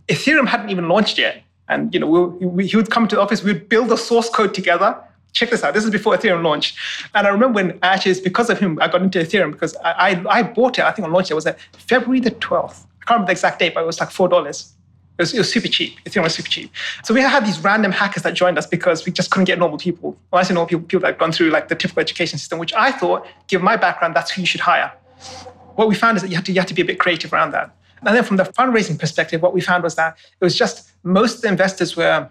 Ethereum 0.08 0.48
hadn't 0.48 0.70
even 0.70 0.88
launched 0.88 1.18
yet. 1.18 1.44
And 1.70 1.94
you 1.94 2.00
know, 2.00 2.08
we, 2.08 2.46
we, 2.46 2.68
he 2.68 2.76
would 2.76 2.90
come 2.90 3.08
to 3.08 3.16
the 3.16 3.22
office, 3.22 3.44
we 3.44 3.54
would 3.54 3.70
build 3.70 3.90
the 3.90 3.98
source 3.98 4.30
code 4.30 4.54
together 4.54 5.02
check 5.34 5.50
this 5.50 5.64
out. 5.64 5.74
This 5.74 5.84
is 5.84 5.90
before 5.90 6.16
Ethereum 6.16 6.44
launched. 6.44 6.78
And 7.14 7.28
I 7.28 7.30
remember 7.30 7.56
when 7.56 7.80
actually 7.82 8.12
it's 8.12 8.20
because 8.20 8.50
of 8.50 8.60
him 8.60 8.80
I 8.82 8.88
got 8.88 9.02
into 9.02 9.20
Ethereum 9.20 9.52
because 9.52 9.76
I, 9.78 9.92
I, 9.92 10.40
I 10.40 10.44
bought 10.44 10.80
it, 10.80 10.86
I 10.86 10.92
think 10.92 11.08
on 11.08 11.14
launch 11.14 11.32
it 11.32 11.36
was 11.36 11.46
at 11.46 11.60
February 11.78 12.20
the 12.20 12.32
12th. 12.32 12.86
I 13.02 13.06
can't 13.06 13.10
remember 13.10 13.28
the 13.28 13.32
exact 13.32 13.60
date, 13.60 13.74
but 13.74 13.84
it 13.84 13.86
was 13.86 14.00
like 14.00 14.10
$4. 14.10 14.26
It 14.26 15.24
was, 15.24 15.34
it 15.34 15.38
was 15.38 15.52
super 15.52 15.68
cheap. 15.68 15.98
Ethereum 16.06 16.24
was 16.24 16.36
super 16.36 16.50
cheap. 16.50 16.72
So 17.04 17.14
we 17.14 17.22
had 17.22 17.46
these 17.46 17.60
random 17.60 17.92
hackers 17.92 18.24
that 18.24 18.34
joined 18.34 18.58
us 18.58 18.68
because 18.68 19.06
we 19.06 19.12
just 19.12 19.32
couldn't 19.32 19.46
get 19.46 19.60
normal 19.60 19.78
people. 19.78 20.18
Well, 20.32 20.40
I 20.40 20.44
say 20.44 20.54
normal 20.54 20.68
people, 20.68 20.86
people 20.86 21.02
that 21.02 21.08
had 21.08 21.18
gone 21.18 21.32
through 21.32 21.50
like 21.50 21.68
the 21.68 21.76
typical 21.76 22.02
education 22.02 22.40
system, 22.40 22.60
which 22.60 22.74
I 22.74 22.92
thought, 22.92 23.26
given 23.48 23.66
my 23.66 23.76
background, 23.76 24.16
that's 24.16 24.32
who 24.32 24.42
you 24.42 24.48
should 24.48 24.62
hire. 24.62 24.92
What 25.76 25.88
we 25.88 25.96
found 25.96 26.18
is 26.18 26.24
that 26.24 26.30
you 26.30 26.36
have 26.36 26.46
to, 26.46 26.52
you 26.52 26.60
have 26.60 26.68
to 26.68 26.74
be 26.74 26.82
a 26.82 26.86
bit 26.86 27.00
creative 27.00 27.34
around 27.34 27.52
that. 27.52 27.72
And 28.06 28.16
then 28.16 28.24
from 28.24 28.38
the 28.38 28.44
fundraising 28.44 28.98
perspective, 29.00 29.42
what 29.42 29.54
we 29.54 29.62
found 29.62 29.84
was 29.84 29.96
that 29.96 30.18
it 30.40 30.44
was 30.44 30.56
just 30.56 30.92
most 31.04 31.38
of 31.38 31.42
the 31.42 31.48
investors 31.48 31.96
were 31.96 32.30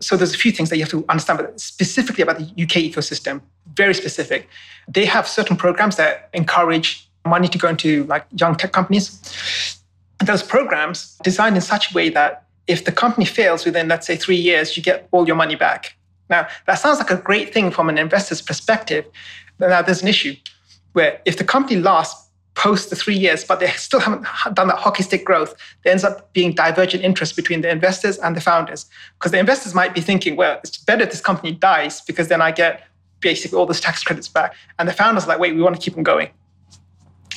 so 0.00 0.16
there's 0.16 0.34
a 0.34 0.38
few 0.38 0.52
things 0.52 0.70
that 0.70 0.76
you 0.76 0.82
have 0.82 0.90
to 0.90 1.04
understand 1.08 1.38
but 1.40 1.60
specifically 1.60 2.22
about 2.22 2.38
the 2.38 2.44
UK 2.44 2.82
ecosystem, 2.82 3.40
very 3.74 3.94
specific. 3.94 4.48
They 4.86 5.04
have 5.04 5.26
certain 5.26 5.56
programs 5.56 5.96
that 5.96 6.28
encourage 6.32 7.08
money 7.26 7.48
to 7.48 7.58
go 7.58 7.68
into 7.68 8.04
like 8.04 8.24
young 8.36 8.54
tech 8.54 8.72
companies. 8.72 9.80
Those 10.24 10.42
programs 10.42 11.18
designed 11.22 11.56
in 11.56 11.62
such 11.62 11.90
a 11.90 11.94
way 11.94 12.10
that 12.10 12.44
if 12.66 12.84
the 12.84 12.92
company 12.92 13.24
fails 13.24 13.64
within, 13.64 13.88
let's 13.88 14.06
say, 14.06 14.16
three 14.16 14.36
years, 14.36 14.76
you 14.76 14.82
get 14.82 15.08
all 15.10 15.26
your 15.26 15.36
money 15.36 15.56
back. 15.56 15.96
Now, 16.28 16.46
that 16.66 16.74
sounds 16.74 16.98
like 16.98 17.10
a 17.10 17.16
great 17.16 17.52
thing 17.54 17.70
from 17.70 17.88
an 17.88 17.98
investor's 17.98 18.42
perspective. 18.42 19.06
Now, 19.58 19.82
there's 19.82 20.02
an 20.02 20.08
issue 20.08 20.36
where 20.92 21.20
if 21.24 21.38
the 21.38 21.44
company 21.44 21.80
lasts 21.80 22.27
post 22.58 22.90
the 22.90 22.96
three 22.96 23.16
years, 23.16 23.44
but 23.44 23.60
they 23.60 23.68
still 23.70 24.00
haven't 24.00 24.26
done 24.52 24.66
that 24.66 24.78
hockey 24.78 25.04
stick 25.04 25.24
growth, 25.24 25.54
there 25.84 25.92
ends 25.92 26.04
up 26.04 26.32
being 26.32 26.52
divergent 26.52 27.04
interest 27.04 27.36
between 27.36 27.60
the 27.60 27.70
investors 27.70 28.18
and 28.18 28.36
the 28.36 28.40
founders. 28.40 28.86
Because 29.14 29.30
the 29.30 29.38
investors 29.38 29.74
might 29.74 29.94
be 29.94 30.00
thinking, 30.00 30.34
well, 30.34 30.58
it's 30.64 30.76
better 30.76 31.04
if 31.04 31.10
this 31.10 31.20
company 31.20 31.52
dies 31.52 32.00
because 32.00 32.26
then 32.26 32.42
I 32.42 32.50
get 32.50 32.82
basically 33.20 33.56
all 33.56 33.64
those 33.64 33.80
tax 33.80 34.02
credits 34.02 34.28
back. 34.28 34.54
And 34.78 34.88
the 34.88 34.92
founders 34.92 35.24
are 35.24 35.28
like, 35.28 35.38
wait, 35.38 35.54
we 35.54 35.62
want 35.62 35.76
to 35.76 35.80
keep 35.80 35.94
them 35.94 36.02
going. 36.02 36.30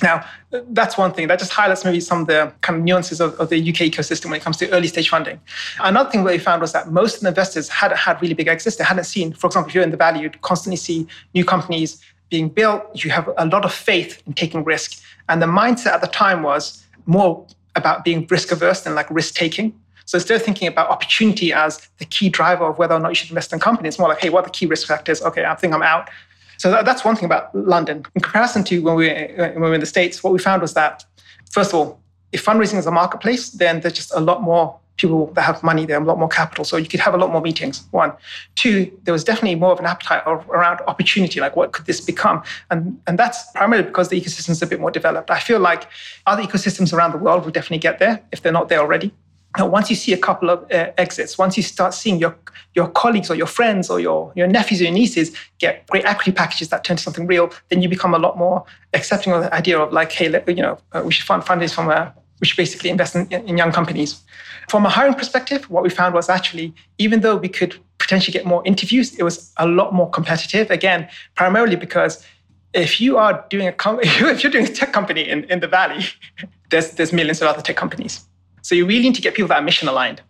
Now, 0.02 0.26
that's 0.50 0.98
one 0.98 1.14
thing. 1.14 1.28
That 1.28 1.38
just 1.38 1.54
highlights 1.54 1.86
maybe 1.86 2.00
some 2.00 2.22
of 2.22 2.28
the 2.28 2.52
kind 2.62 2.80
of 2.80 2.84
nuances 2.84 3.22
of, 3.22 3.40
of, 3.40 3.50
the 3.50 3.60
UK 3.60 3.92
ecosystem 3.92 4.26
when 4.26 4.40
it 4.40 4.42
comes 4.42 4.58
to 4.58 4.70
early 4.72 4.88
stage 4.88 5.10
funding. 5.10 5.40
Another 5.80 6.10
thing 6.10 6.24
that 6.24 6.32
we 6.32 6.40
found 6.40 6.62
was 6.62 6.74
that 6.74 6.92
most 6.92 7.18
of 7.18 7.22
the 7.22 7.28
investors 7.28 7.70
hadn't 7.70 8.00
had 8.00 8.20
really 8.20 8.34
big 8.34 8.48
exits. 8.48 8.78
They 8.78 8.84
hadn't 8.84 9.04
seen, 9.04 9.34
for 9.34 9.46
example, 9.46 9.70
if 9.70 9.76
you're 9.76 9.84
in 9.84 9.92
the 9.92 9.98
Valley, 9.98 10.22
you'd 10.22 10.42
constantly 10.42 10.78
see 10.78 11.08
new 11.36 11.46
companies 11.46 12.02
being 12.32 12.50
built. 12.50 12.82
You 13.04 13.12
have 13.12 13.30
a 13.38 13.46
lot 13.46 13.64
of 13.64 13.72
faith 13.72 14.24
in 14.26 14.34
taking 14.34 14.64
risk. 14.64 15.00
And 15.30 15.40
the 15.40 15.46
mindset 15.46 15.92
at 15.92 16.02
the 16.02 16.08
time 16.08 16.42
was 16.42 16.84
more 17.06 17.46
about 17.76 18.04
being 18.04 18.26
risk 18.30 18.52
averse 18.52 18.82
than 18.82 18.96
like 18.96 19.10
risk 19.12 19.36
taking. 19.36 19.80
So 20.06 20.18
instead 20.18 20.36
of 20.36 20.42
thinking 20.44 20.68
about 20.68 20.90
opportunity 20.90 21.54
as 21.54 21.88
the 22.00 22.06
key 22.06 22.30
driver 22.30 22.66
of 22.66 22.78
whether 22.80 22.96
or 22.96 23.00
not 23.00 23.10
you 23.10 23.16
should 23.16 23.30
invest 23.30 23.54
in 23.54 23.60
it's 23.86 24.00
more 24.00 24.10
like, 24.10 24.20
hey, 24.20 24.30
what 24.30 24.44
are 24.44 24.48
the 24.48 24.52
key 24.52 24.66
risk 24.66 24.88
factors? 24.88 25.22
Okay, 25.22 25.46
I 25.46 25.56
think 25.56 25.74
I'm 25.74 25.84
out. 25.84 26.10
So 26.58 26.70
that, 26.72 26.86
that's 26.86 27.06
one 27.06 27.16
thing 27.16 27.26
about 27.26 27.54
London. 27.56 28.06
In 28.16 28.22
comparison 28.22 28.64
to 28.66 28.82
when 28.82 28.96
we, 28.96 29.10
uh, 29.10 29.52
when 29.54 29.56
we 29.56 29.70
were 29.70 29.74
in 29.74 29.80
the 29.80 29.86
States, 29.86 30.24
what 30.24 30.34
we 30.34 30.40
found 30.40 30.62
was 30.62 30.74
that, 30.74 31.06
first 31.52 31.72
of 31.72 31.76
all, 31.76 32.02
if 32.32 32.44
fundraising 32.46 32.78
is 32.78 32.86
a 32.86 32.92
marketplace, 32.92 33.50
then 33.52 33.82
there's 33.82 33.94
just 33.94 34.12
a 34.14 34.20
lot 34.20 34.42
more 34.42 34.80
people 35.02 35.26
that 35.34 35.42
have 35.42 35.62
money 35.64 35.86
there, 35.86 35.98
and 35.98 36.06
a 36.06 36.10
lot 36.10 36.20
more 36.20 36.30
capital. 36.30 36.64
So 36.64 36.78
you 36.78 36.88
could 36.88 37.00
have 37.00 37.14
a 37.14 37.18
lot 37.18 37.32
more 37.32 37.42
meetings. 37.42 37.84
One. 37.92 38.14
Two, 38.56 38.92
there 39.04 39.14
was 39.14 39.24
definitely 39.24 39.56
more 39.56 39.72
of 39.72 39.80
an 39.80 39.86
appetite 39.86 40.24
around 40.26 40.80
opportunity, 40.88 41.40
like 41.40 41.56
what 41.56 41.72
could 41.74 41.86
this 41.86 42.00
become? 42.00 42.44
And, 42.70 43.00
and 43.08 43.18
that's 43.18 43.52
primarily 43.52 43.88
because 43.88 44.10
the 44.10 44.20
ecosystem's 44.22 44.62
a 44.62 44.68
bit 44.68 44.80
more 44.80 44.92
developed. 44.92 45.30
I 45.32 45.40
feel 45.40 45.60
like 45.60 45.88
other 46.28 46.44
ecosystems 46.44 46.94
around 46.94 47.12
the 47.12 47.18
world 47.18 47.44
will 47.44 47.52
definitely 47.52 47.80
get 47.80 48.00
there 48.00 48.22
if 48.32 48.42
they're 48.42 48.52
not 48.52 48.70
there 48.70 48.80
already. 48.80 49.12
Now, 49.58 49.68
once 49.68 49.90
you 49.90 49.98
see 49.98 50.14
a 50.14 50.18
couple 50.18 50.50
of 50.50 50.60
uh, 50.72 50.92
exits, 50.98 51.38
once 51.38 51.58
you 51.58 51.64
start 51.64 51.94
seeing 51.94 52.20
your, 52.20 52.38
your 52.74 52.88
colleagues 52.88 53.30
or 53.30 53.36
your 53.36 53.48
friends 53.48 53.90
or 53.90 54.00
your, 54.00 54.32
your 54.34 54.48
nephews 54.48 54.80
or 54.80 54.86
your 54.86 54.94
nieces 54.94 55.36
get 55.60 55.86
great 55.88 56.06
equity 56.06 56.32
packages 56.32 56.70
that 56.70 56.86
turn 56.86 56.96
to 56.96 57.04
something 57.04 57.28
real, 57.28 57.52
then 57.68 57.82
you 57.82 57.90
become 57.90 58.14
a 58.14 58.18
lot 58.18 58.38
more 58.38 58.64
accepting 58.94 59.34
of 59.34 59.44
the 59.44 59.54
idea 59.54 59.78
of 59.78 59.92
like, 59.92 60.12
hey, 60.14 60.30
let, 60.30 60.48
you 60.48 60.64
know, 60.64 60.78
uh, 60.94 61.02
we 61.04 61.12
should 61.12 61.26
fund 61.26 61.44
fundraise 61.44 61.74
from 61.74 61.90
a, 61.90 62.14
should 62.48 62.58
basically 62.58 62.90
invest 62.90 63.16
in, 63.16 63.28
in 63.32 63.58
young 63.58 63.72
companies. 63.72 64.22
From 64.70 64.86
a 64.86 64.90
hiring 64.90 65.16
perspective, 65.16 65.70
what 65.70 65.84
we 65.84 65.90
found 65.90 66.14
was 66.14 66.30
actually, 66.30 66.74
even 66.98 67.22
though 67.22 67.36
we 67.36 67.50
could 67.50 67.76
potentially 67.98 68.34
get 68.34 68.46
more 68.46 68.62
interviews, 68.66 69.16
it 69.16 69.24
was 69.24 69.54
a 69.58 69.68
lot 69.68 69.94
more 69.94 70.10
competitive. 70.10 70.72
Again, 70.72 71.08
primarily 71.36 71.76
because 71.76 72.26
if 72.74 73.02
you 73.02 73.18
are 73.18 73.46
doing 73.50 73.68
a 73.68 73.72
com- 73.74 74.00
if 74.04 74.44
you're 74.44 74.52
doing 74.52 74.66
a 74.66 74.74
tech 74.74 74.94
company 74.94 75.28
in, 75.28 75.44
in 75.46 75.60
the 75.60 75.68
valley, 75.68 76.06
there's 76.70 76.92
there's 76.92 77.14
millions 77.14 77.42
of 77.42 77.48
other 77.48 77.62
tech 77.62 77.76
companies. 77.76 78.26
So 78.62 78.76
you 78.76 78.86
really 78.86 79.04
need 79.04 79.16
to 79.16 79.22
get 79.22 79.34
people 79.34 79.50
that 79.50 79.60
are 79.60 79.64
mission 79.64 79.88
aligned. 79.88 80.22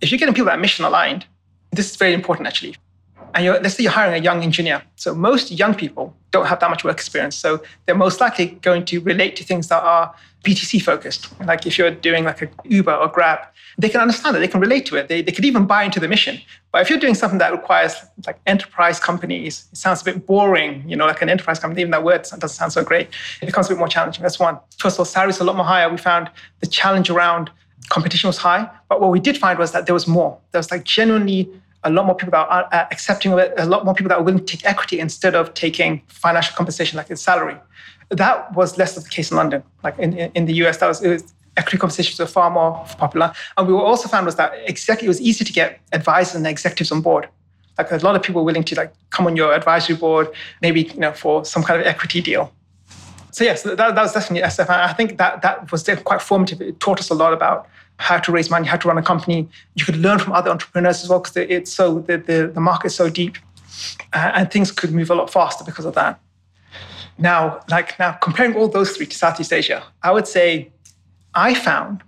If 0.00 0.10
you're 0.10 0.18
getting 0.18 0.34
people 0.34 0.46
that 0.46 0.58
are 0.58 0.60
mission 0.60 0.84
aligned, 0.84 1.26
this 1.72 1.90
is 1.90 1.96
very 1.96 2.14
important 2.14 2.46
actually. 2.46 2.76
And 3.34 3.46
let's 3.62 3.74
say 3.74 3.82
you're 3.82 3.92
hiring 3.92 4.20
a 4.20 4.22
young 4.22 4.42
engineer. 4.42 4.82
So 4.96 5.14
most 5.14 5.50
young 5.50 5.74
people 5.74 6.14
don't 6.30 6.46
have 6.46 6.60
that 6.60 6.70
much 6.70 6.84
work 6.84 6.96
experience. 6.96 7.36
So 7.36 7.62
they're 7.86 7.94
most 7.94 8.20
likely 8.20 8.46
going 8.62 8.84
to 8.86 9.00
relate 9.00 9.36
to 9.36 9.44
things 9.44 9.68
that 9.68 9.82
are 9.82 10.14
B2C 10.44 10.82
focused. 10.82 11.28
Like 11.40 11.66
if 11.66 11.78
you're 11.78 11.90
doing 11.90 12.24
like 12.24 12.42
a 12.42 12.48
Uber 12.64 12.94
or 12.94 13.08
Grab, 13.08 13.40
they 13.76 13.88
can 13.88 14.00
understand 14.00 14.36
it, 14.36 14.40
they 14.40 14.48
can 14.48 14.60
relate 14.60 14.86
to 14.86 14.96
it, 14.96 15.08
they, 15.08 15.22
they 15.22 15.30
could 15.30 15.44
even 15.44 15.66
buy 15.66 15.84
into 15.84 16.00
the 16.00 16.08
mission. 16.08 16.40
But 16.72 16.82
if 16.82 16.90
you're 16.90 16.98
doing 16.98 17.14
something 17.14 17.38
that 17.38 17.52
requires 17.52 17.94
like 18.26 18.40
enterprise 18.46 18.98
companies, 18.98 19.68
it 19.72 19.78
sounds 19.78 20.02
a 20.02 20.04
bit 20.04 20.26
boring, 20.26 20.88
you 20.88 20.96
know, 20.96 21.06
like 21.06 21.22
an 21.22 21.28
enterprise 21.28 21.58
company, 21.60 21.82
even 21.82 21.92
that 21.92 22.02
word 22.02 22.22
doesn't 22.22 22.48
sound 22.48 22.72
so 22.72 22.82
great. 22.82 23.08
It 23.40 23.46
becomes 23.46 23.66
a 23.66 23.70
bit 23.70 23.78
more 23.78 23.88
challenging. 23.88 24.22
That's 24.22 24.40
one. 24.40 24.58
First 24.78 24.96
of 24.96 25.00
all, 25.00 25.04
salaries 25.04 25.38
a 25.38 25.44
lot 25.44 25.56
more 25.56 25.64
higher. 25.64 25.88
We 25.88 25.96
found 25.96 26.28
the 26.60 26.66
challenge 26.66 27.08
around 27.08 27.50
competition 27.88 28.28
was 28.28 28.38
high. 28.38 28.68
But 28.88 29.00
what 29.00 29.10
we 29.10 29.20
did 29.20 29.38
find 29.38 29.58
was 29.58 29.72
that 29.72 29.86
there 29.86 29.94
was 29.94 30.06
more. 30.06 30.38
There 30.52 30.58
was 30.58 30.70
like 30.70 30.84
genuinely 30.84 31.50
a 31.84 31.90
lot 31.90 32.06
more 32.06 32.14
people 32.14 32.32
that 32.32 32.48
are 32.48 32.68
accepting 32.90 33.32
of 33.32 33.38
it, 33.38 33.52
a 33.56 33.66
lot 33.66 33.84
more 33.84 33.94
people 33.94 34.08
that 34.08 34.18
are 34.18 34.22
willing 34.22 34.44
to 34.44 34.56
take 34.56 34.64
equity 34.66 34.98
instead 34.98 35.34
of 35.34 35.54
taking 35.54 36.02
financial 36.08 36.54
compensation 36.56 36.96
like 36.96 37.10
its 37.10 37.22
salary. 37.22 37.56
That 38.10 38.54
was 38.54 38.78
less 38.78 38.96
of 38.96 39.04
the 39.04 39.10
case 39.10 39.30
in 39.30 39.36
London. 39.36 39.62
Like 39.84 39.98
in, 39.98 40.14
in 40.16 40.46
the 40.46 40.54
US, 40.64 40.78
that 40.78 40.88
was, 40.88 41.00
was 41.00 41.32
equity 41.56 41.76
compensations 41.78 42.18
were 42.18 42.26
far 42.26 42.50
more 42.50 42.84
popular. 42.98 43.32
And 43.56 43.68
we 43.68 43.74
also 43.74 44.08
found 44.08 44.26
was 44.26 44.36
that 44.36 44.52
exactly 44.66 45.06
it 45.06 45.08
was 45.08 45.20
easy 45.20 45.44
to 45.44 45.52
get 45.52 45.80
advisors 45.92 46.34
and 46.34 46.46
executives 46.46 46.90
on 46.90 47.00
board. 47.00 47.28
Like 47.76 47.92
a 47.92 47.96
lot 47.98 48.16
of 48.16 48.22
people 48.22 48.44
willing 48.44 48.64
to 48.64 48.74
like 48.74 48.92
come 49.10 49.26
on 49.26 49.36
your 49.36 49.52
advisory 49.54 49.96
board, 49.96 50.28
maybe 50.62 50.82
you 50.82 50.98
know 50.98 51.12
for 51.12 51.44
some 51.44 51.62
kind 51.62 51.80
of 51.80 51.86
equity 51.86 52.20
deal. 52.20 52.52
So 53.30 53.44
yes, 53.44 53.62
that, 53.62 53.76
that 53.76 53.94
was 53.94 54.12
definitely 54.12 54.46
SF. 54.46 54.68
I 54.68 54.92
think 54.92 55.18
that 55.18 55.42
that 55.42 55.70
was 55.70 55.88
quite 56.04 56.22
formative. 56.22 56.60
It 56.60 56.80
taught 56.80 56.98
us 57.00 57.10
a 57.10 57.14
lot 57.14 57.32
about 57.32 57.68
how 57.98 58.18
to 58.18 58.32
raise 58.32 58.50
money, 58.50 58.66
how 58.66 58.76
to 58.76 58.88
run 58.88 58.98
a 58.98 59.02
company. 59.02 59.48
You 59.74 59.84
could 59.84 59.96
learn 59.96 60.18
from 60.18 60.32
other 60.32 60.50
entrepreneurs 60.50 61.02
as 61.02 61.08
well 61.08 61.20
because 61.20 61.36
it's 61.36 61.72
so 61.72 62.00
the, 62.00 62.18
the, 62.18 62.50
the 62.52 62.60
market 62.60 62.88
is 62.88 62.94
so 62.94 63.10
deep, 63.10 63.36
uh, 64.12 64.32
and 64.34 64.50
things 64.50 64.72
could 64.72 64.92
move 64.92 65.10
a 65.10 65.14
lot 65.14 65.30
faster 65.30 65.64
because 65.64 65.84
of 65.84 65.94
that. 65.94 66.20
Now, 67.18 67.60
like 67.68 67.98
now, 67.98 68.12
comparing 68.12 68.54
all 68.54 68.68
those 68.68 68.96
three 68.96 69.06
to 69.06 69.16
Southeast 69.16 69.52
Asia, 69.52 69.82
I 70.02 70.12
would 70.12 70.28
say 70.28 70.70
I 71.34 71.54
found 71.54 72.02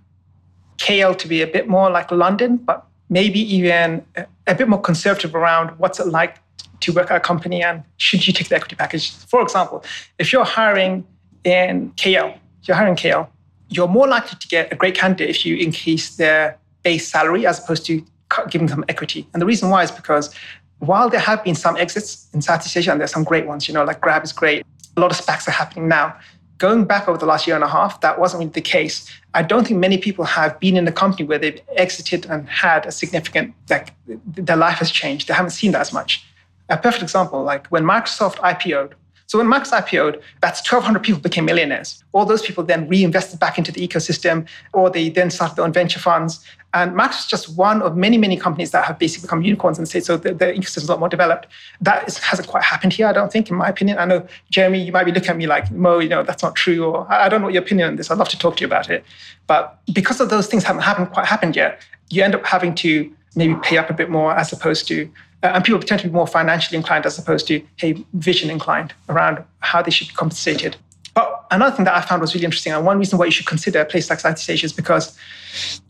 KL 0.77 1.17
to 1.17 1.27
be 1.27 1.41
a 1.41 1.47
bit 1.47 1.67
more 1.67 1.89
like 1.89 2.09
London, 2.11 2.57
but 2.57 2.85
maybe 3.09 3.39
even 3.53 4.05
a, 4.15 4.25
a 4.47 4.55
bit 4.55 4.69
more 4.69 4.81
conservative 4.81 5.35
around 5.35 5.77
what's 5.77 5.99
it 5.99 6.07
like 6.07 6.37
to 6.81 6.91
work 6.91 7.09
at 7.09 7.17
a 7.17 7.19
company 7.19 7.63
and 7.63 7.83
should 7.97 8.27
you 8.27 8.33
take 8.33 8.49
the 8.49 8.55
equity 8.55 8.75
package. 8.75 9.11
For 9.11 9.41
example, 9.41 9.83
if 10.19 10.31
you're 10.33 10.45
hiring 10.45 11.05
in 11.43 11.91
KL, 11.91 12.37
you're 12.63 12.77
hiring 12.77 12.95
KL, 12.95 13.27
you're 13.69 13.87
more 13.87 14.07
likely 14.07 14.37
to 14.37 14.47
get 14.47 14.71
a 14.71 14.75
great 14.75 14.95
candidate 14.95 15.29
if 15.29 15.45
you 15.45 15.55
increase 15.55 16.15
their 16.17 16.57
base 16.83 17.07
salary 17.07 17.47
as 17.47 17.59
opposed 17.59 17.85
to 17.85 18.03
giving 18.49 18.67
them 18.67 18.83
equity. 18.89 19.27
And 19.33 19.41
the 19.41 19.45
reason 19.45 19.69
why 19.69 19.83
is 19.83 19.91
because 19.91 20.33
while 20.79 21.09
there 21.09 21.19
have 21.19 21.43
been 21.43 21.55
some 21.55 21.77
exits 21.77 22.27
in 22.33 22.41
Southeast 22.41 22.75
Asia, 22.75 22.91
and 22.91 22.99
there's 22.99 23.11
some 23.11 23.23
great 23.23 23.45
ones, 23.45 23.67
you 23.67 23.73
know, 23.73 23.83
like 23.83 24.01
Grab 24.01 24.23
is 24.23 24.33
great, 24.33 24.65
a 24.97 24.99
lot 24.99 25.11
of 25.11 25.17
SPACs 25.17 25.47
are 25.47 25.51
happening 25.51 25.87
now. 25.87 26.15
Going 26.57 26.85
back 26.85 27.07
over 27.07 27.17
the 27.17 27.25
last 27.25 27.47
year 27.47 27.55
and 27.55 27.63
a 27.63 27.67
half, 27.67 28.01
that 28.01 28.19
wasn't 28.19 28.39
really 28.39 28.51
the 28.51 28.61
case. 28.61 29.09
I 29.33 29.41
don't 29.41 29.65
think 29.65 29.79
many 29.79 29.97
people 29.97 30.25
have 30.25 30.59
been 30.59 30.77
in 30.77 30.87
a 30.87 30.91
company 30.91 31.25
where 31.25 31.39
they've 31.39 31.59
exited 31.75 32.25
and 32.25 32.47
had 32.49 32.85
a 32.85 32.91
significant, 32.91 33.53
like, 33.69 33.93
their 34.07 34.57
life 34.57 34.77
has 34.77 34.91
changed. 34.91 35.27
They 35.27 35.33
haven't 35.33 35.51
seen 35.51 35.71
that 35.71 35.81
as 35.81 35.93
much. 35.93 36.25
A 36.71 36.77
perfect 36.77 37.03
example, 37.03 37.43
like 37.43 37.67
when 37.67 37.83
Microsoft 37.83 38.37
IPO'd, 38.37 38.95
so 39.31 39.37
when 39.37 39.47
Max 39.47 39.71
IPO'd, 39.71 40.21
that's 40.41 40.59
1,200 40.59 41.01
people 41.03 41.21
became 41.21 41.45
millionaires. 41.45 42.03
All 42.11 42.25
those 42.25 42.41
people 42.41 42.65
then 42.65 42.89
reinvested 42.89 43.39
back 43.39 43.57
into 43.57 43.71
the 43.71 43.87
ecosystem, 43.87 44.45
or 44.73 44.89
they 44.89 45.07
then 45.07 45.29
started 45.29 45.55
their 45.55 45.63
own 45.63 45.71
venture 45.71 45.99
funds. 45.99 46.43
And 46.73 46.93
Max 46.97 47.21
is 47.21 47.27
just 47.27 47.55
one 47.55 47.81
of 47.81 47.95
many, 47.95 48.17
many 48.17 48.35
companies 48.35 48.71
that 48.71 48.83
have 48.83 48.99
basically 48.99 49.27
become 49.27 49.41
unicorns 49.41 49.77
in 49.77 49.83
the 49.83 49.89
States. 49.89 50.05
So 50.07 50.17
the, 50.17 50.33
the 50.33 50.47
ecosystem 50.47 50.79
is 50.79 50.89
a 50.89 50.91
lot 50.91 50.99
more 50.99 51.07
developed. 51.07 51.47
That 51.79 52.05
is, 52.09 52.17
hasn't 52.17 52.49
quite 52.49 52.63
happened 52.63 52.91
here, 52.91 53.07
I 53.07 53.13
don't 53.13 53.31
think, 53.31 53.49
in 53.49 53.55
my 53.55 53.69
opinion. 53.69 53.99
I 53.99 54.03
know, 54.03 54.27
Jeremy, 54.49 54.83
you 54.83 54.91
might 54.91 55.05
be 55.05 55.13
looking 55.13 55.29
at 55.29 55.37
me 55.37 55.47
like, 55.47 55.71
Mo, 55.71 55.99
you 55.99 56.09
know, 56.09 56.23
that's 56.23 56.43
not 56.43 56.55
true. 56.55 56.83
Or 56.83 57.09
I 57.09 57.29
don't 57.29 57.39
know 57.39 57.47
what 57.47 57.53
your 57.53 57.63
opinion 57.63 57.87
on 57.87 57.95
this. 57.95 58.11
I'd 58.11 58.17
love 58.17 58.27
to 58.29 58.37
talk 58.37 58.57
to 58.57 58.61
you 58.61 58.67
about 58.67 58.89
it. 58.89 59.05
But 59.47 59.79
because 59.93 60.19
of 60.19 60.29
those 60.29 60.47
things 60.47 60.65
haven't 60.65 60.81
happened, 60.81 61.09
quite 61.11 61.25
happened 61.25 61.55
yet, 61.55 61.81
you 62.09 62.21
end 62.21 62.35
up 62.35 62.45
having 62.45 62.75
to 62.75 63.09
maybe 63.35 63.55
pay 63.61 63.77
up 63.77 63.89
a 63.89 63.93
bit 63.93 64.09
more 64.09 64.35
as 64.35 64.51
opposed 64.51 64.87
to 64.87 65.09
uh, 65.43 65.51
and 65.55 65.63
people 65.63 65.79
tend 65.79 66.01
to 66.01 66.07
be 66.07 66.13
more 66.13 66.27
financially 66.27 66.77
inclined 66.77 67.05
as 67.05 67.17
opposed 67.17 67.47
to, 67.47 67.61
hey, 67.77 68.03
vision 68.13 68.49
inclined 68.49 68.93
around 69.09 69.43
how 69.59 69.81
they 69.81 69.89
should 69.89 70.07
be 70.07 70.13
compensated. 70.13 70.77
But 71.13 71.45
another 71.51 71.75
thing 71.75 71.85
that 71.85 71.95
I 71.95 72.01
found 72.01 72.21
was 72.21 72.33
really 72.33 72.45
interesting, 72.45 72.73
and 72.73 72.85
one 72.85 72.99
reason 72.99 73.17
why 73.17 73.25
you 73.25 73.31
should 73.31 73.47
consider 73.47 73.81
a 73.81 73.85
place 73.85 74.09
like 74.09 74.19
Southeast 74.19 74.49
Asia 74.49 74.65
is 74.65 74.73
because 74.73 75.17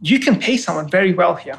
you 0.02 0.20
can 0.20 0.40
pay 0.40 0.58
someone 0.58 0.90
very 0.90 1.14
well 1.14 1.36
here. 1.36 1.58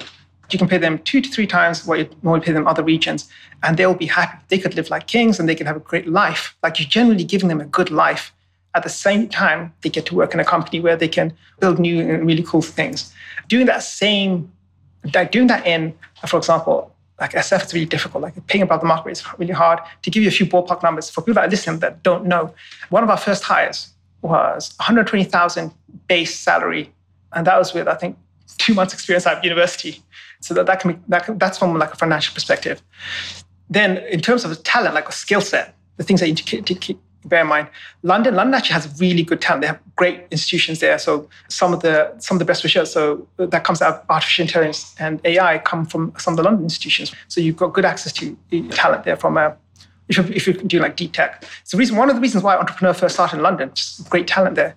You 0.50 0.58
can 0.58 0.68
pay 0.68 0.78
them 0.78 0.98
two 1.00 1.20
to 1.20 1.30
three 1.30 1.46
times 1.46 1.86
what 1.86 1.98
you 1.98 2.08
normally 2.22 2.44
pay 2.44 2.52
them 2.52 2.62
in 2.62 2.68
other 2.68 2.82
regions, 2.82 3.28
and 3.62 3.76
they'll 3.76 3.94
be 3.94 4.06
happy. 4.06 4.38
They 4.48 4.58
could 4.58 4.74
live 4.74 4.90
like 4.90 5.06
kings 5.06 5.38
and 5.38 5.48
they 5.48 5.54
can 5.54 5.66
have 5.66 5.76
a 5.76 5.80
great 5.80 6.08
life. 6.08 6.56
Like 6.62 6.78
you're 6.78 6.88
generally 6.88 7.24
giving 7.24 7.48
them 7.48 7.60
a 7.60 7.64
good 7.64 7.90
life. 7.90 8.32
At 8.74 8.82
the 8.82 8.88
same 8.88 9.28
time, 9.28 9.72
they 9.82 9.90
get 9.90 10.06
to 10.06 10.14
work 10.14 10.34
in 10.34 10.40
a 10.40 10.44
company 10.44 10.80
where 10.80 10.96
they 10.96 11.08
can 11.08 11.32
build 11.60 11.78
new 11.78 12.00
and 12.00 12.26
really 12.26 12.42
cool 12.42 12.62
things. 12.62 13.12
Doing 13.48 13.66
that 13.66 13.82
same, 13.82 14.50
like 15.14 15.32
doing 15.32 15.46
that 15.48 15.66
in, 15.66 15.94
for 16.26 16.36
example, 16.36 16.92
like 17.20 17.32
SF 17.32 17.66
is 17.66 17.74
really 17.74 17.86
difficult. 17.86 18.22
Like 18.22 18.46
paying 18.46 18.62
above 18.62 18.80
the 18.80 18.86
market 18.86 19.10
is 19.10 19.22
really 19.38 19.52
hard. 19.52 19.78
To 20.02 20.10
give 20.10 20.22
you 20.22 20.28
a 20.28 20.32
few 20.32 20.46
ballpark 20.46 20.82
numbers 20.82 21.10
for 21.10 21.20
people 21.20 21.34
that 21.34 21.46
are 21.46 21.50
listening 21.50 21.78
that 21.80 22.02
don't 22.02 22.26
know, 22.26 22.54
one 22.90 23.02
of 23.02 23.10
our 23.10 23.16
first 23.16 23.44
hires 23.44 23.92
was 24.22 24.74
120,000 24.78 25.72
base 26.08 26.38
salary, 26.38 26.92
and 27.32 27.46
that 27.46 27.58
was 27.58 27.74
with 27.74 27.88
I 27.88 27.94
think 27.94 28.16
two 28.58 28.74
months 28.74 28.94
experience 28.94 29.26
at 29.26 29.42
university. 29.44 30.02
So 30.40 30.54
that, 30.54 30.66
that 30.66 30.80
can 30.80 30.92
be 30.92 30.98
that, 31.08 31.38
that's 31.38 31.58
from 31.58 31.78
like 31.78 31.92
a 31.92 31.96
financial 31.96 32.34
perspective. 32.34 32.82
Then 33.70 33.98
in 33.98 34.20
terms 34.20 34.44
of 34.44 34.50
the 34.50 34.56
talent, 34.56 34.94
like 34.94 35.08
a 35.08 35.12
skill 35.12 35.40
set, 35.40 35.74
the 35.96 36.04
things 36.04 36.20
that 36.20 36.26
you 36.26 36.34
need 36.34 36.66
to 36.66 36.74
keep, 36.74 37.00
bear 37.24 37.42
in 37.42 37.46
mind, 37.46 37.68
London, 38.02 38.34
London 38.34 38.54
actually 38.54 38.74
has 38.74 39.00
really 39.00 39.22
good 39.22 39.40
talent. 39.40 39.62
They 39.62 39.68
have 39.68 39.80
great 39.96 40.24
institutions 40.30 40.80
there. 40.80 40.98
So 40.98 41.28
some 41.48 41.72
of 41.72 41.80
the 41.80 42.12
some 42.18 42.36
of 42.36 42.38
the 42.38 42.44
best 42.44 42.64
research, 42.64 42.88
so 42.88 43.26
that 43.36 43.64
comes 43.64 43.82
out 43.82 43.94
of 43.94 44.10
artificial 44.10 44.42
intelligence 44.42 44.94
and 44.98 45.20
AI, 45.24 45.58
come 45.58 45.86
from 45.86 46.12
some 46.18 46.34
of 46.34 46.36
the 46.36 46.42
London 46.42 46.64
institutions. 46.64 47.14
So 47.28 47.40
you've 47.40 47.56
got 47.56 47.72
good 47.72 47.84
access 47.84 48.12
to 48.14 48.36
talent 48.70 49.04
there 49.04 49.16
from 49.16 49.36
a 49.36 49.40
uh, 49.40 49.54
if 50.08 50.16
you're, 50.16 50.32
if 50.32 50.46
you're 50.46 50.56
doing 50.56 50.82
like 50.82 50.96
deep 50.96 51.12
tech. 51.12 51.44
So 51.64 51.78
reason 51.78 51.96
one 51.96 52.10
of 52.10 52.16
the 52.16 52.20
reasons 52.20 52.44
why 52.44 52.56
entrepreneur 52.56 52.92
first 52.92 53.14
started 53.14 53.36
in 53.36 53.42
London, 53.42 53.70
just 53.72 54.08
great 54.10 54.26
talent 54.26 54.56
there. 54.56 54.74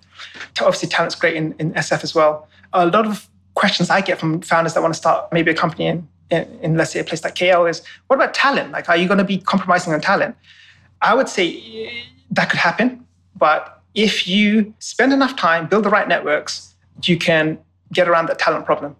Obviously, 0.60 0.88
talent's 0.88 1.14
great 1.14 1.34
in, 1.34 1.54
in 1.58 1.72
SF 1.72 2.04
as 2.04 2.14
well. 2.14 2.48
A 2.72 2.86
lot 2.86 3.06
of 3.06 3.28
questions 3.54 3.90
I 3.90 4.00
get 4.00 4.18
from 4.18 4.40
founders 4.40 4.74
that 4.74 4.82
want 4.82 4.94
to 4.94 4.98
start 4.98 5.32
maybe 5.32 5.50
a 5.50 5.54
company 5.54 5.86
in 5.86 6.08
in, 6.30 6.58
in, 6.60 6.76
let's 6.76 6.92
say, 6.92 7.00
a 7.00 7.04
place 7.04 7.22
like 7.22 7.34
KL 7.34 7.70
is 7.70 7.82
what 8.08 8.16
about 8.16 8.34
talent? 8.34 8.72
Like, 8.72 8.88
are 8.88 8.96
you 8.96 9.06
going 9.06 9.18
to 9.18 9.24
be 9.24 9.38
compromising 9.38 9.92
on 9.92 10.00
talent? 10.00 10.36
I 11.02 11.14
would 11.14 11.28
say 11.28 12.02
that 12.30 12.50
could 12.50 12.58
happen. 12.58 13.06
But 13.36 13.82
if 13.94 14.26
you 14.28 14.74
spend 14.78 15.12
enough 15.12 15.36
time, 15.36 15.66
build 15.66 15.84
the 15.84 15.90
right 15.90 16.08
networks, 16.08 16.74
you 17.02 17.16
can 17.16 17.58
get 17.92 18.08
around 18.08 18.26
that 18.28 18.38
talent 18.38 18.66
problem. 18.66 18.96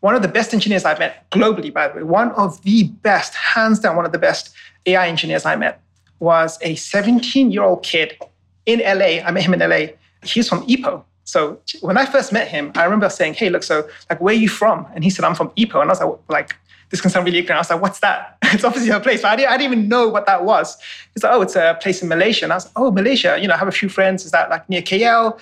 One 0.00 0.14
of 0.14 0.22
the 0.22 0.28
best 0.28 0.52
engineers 0.52 0.84
I've 0.84 0.98
met 0.98 1.28
globally, 1.30 1.72
by 1.72 1.88
the 1.88 1.94
way, 1.94 2.02
one 2.02 2.30
of 2.32 2.62
the 2.62 2.84
best, 2.84 3.34
hands 3.34 3.80
down, 3.80 3.96
one 3.96 4.04
of 4.04 4.12
the 4.12 4.18
best 4.18 4.54
AI 4.84 5.08
engineers 5.08 5.44
I 5.44 5.56
met 5.56 5.80
was 6.18 6.58
a 6.62 6.74
17 6.76 7.50
year 7.50 7.62
old 7.62 7.82
kid 7.82 8.18
in 8.66 8.80
LA. 8.80 9.22
I 9.24 9.30
met 9.30 9.42
him 9.42 9.54
in 9.54 9.60
LA. 9.60 9.94
He's 10.22 10.48
from 10.48 10.66
Ipoh. 10.66 11.02
So 11.24 11.58
when 11.80 11.96
I 11.98 12.06
first 12.06 12.32
met 12.32 12.48
him, 12.48 12.72
I 12.76 12.84
remember 12.84 13.08
saying, 13.08 13.34
"Hey, 13.34 13.50
look, 13.50 13.64
so 13.64 13.88
like, 14.08 14.20
where 14.20 14.34
are 14.34 14.38
you 14.38 14.48
from?" 14.48 14.86
And 14.94 15.02
he 15.02 15.10
said, 15.10 15.24
"I'm 15.24 15.34
from 15.34 15.50
Ipoh." 15.50 15.80
And 15.82 15.90
I 15.90 15.92
was 15.92 16.00
like, 16.00 16.18
"Like, 16.28 16.56
this 16.90 17.00
can 17.00 17.10
sound 17.10 17.26
really 17.26 17.38
ignorant." 17.38 17.58
I 17.58 17.60
was 17.60 17.70
like, 17.70 17.82
"What's 17.82 18.00
that?" 18.00 18.38
it's 18.44 18.64
obviously 18.64 18.90
a 18.90 19.00
place. 19.00 19.22
But 19.22 19.32
I 19.32 19.36
didn't, 19.36 19.50
I 19.50 19.56
didn't 19.56 19.72
even 19.72 19.88
know 19.88 20.08
what 20.08 20.26
that 20.26 20.44
was. 20.44 20.76
He's 21.14 21.22
like, 21.22 21.32
"Oh, 21.32 21.42
it's 21.42 21.56
a 21.56 21.78
place 21.80 22.02
in 22.02 22.08
Malaysia." 22.08 22.44
And 22.44 22.52
I 22.52 22.56
was 22.56 22.66
like, 22.66 22.72
"Oh, 22.76 22.90
Malaysia. 22.90 23.38
You 23.40 23.48
know, 23.48 23.54
I 23.54 23.58
have 23.58 23.68
a 23.68 23.72
few 23.72 23.88
friends. 23.88 24.24
Is 24.24 24.32
that 24.32 24.50
like 24.50 24.68
near 24.68 24.82
KL?" 24.82 25.40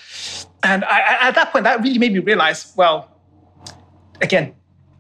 And 0.63 0.85
I, 0.85 1.29
at 1.29 1.35
that 1.35 1.53
point, 1.53 1.65
that 1.65 1.83
really 1.83 1.99
made 1.99 2.13
me 2.13 2.21
realize, 2.21 2.73
well, 2.77 3.11
again, 4.23 4.55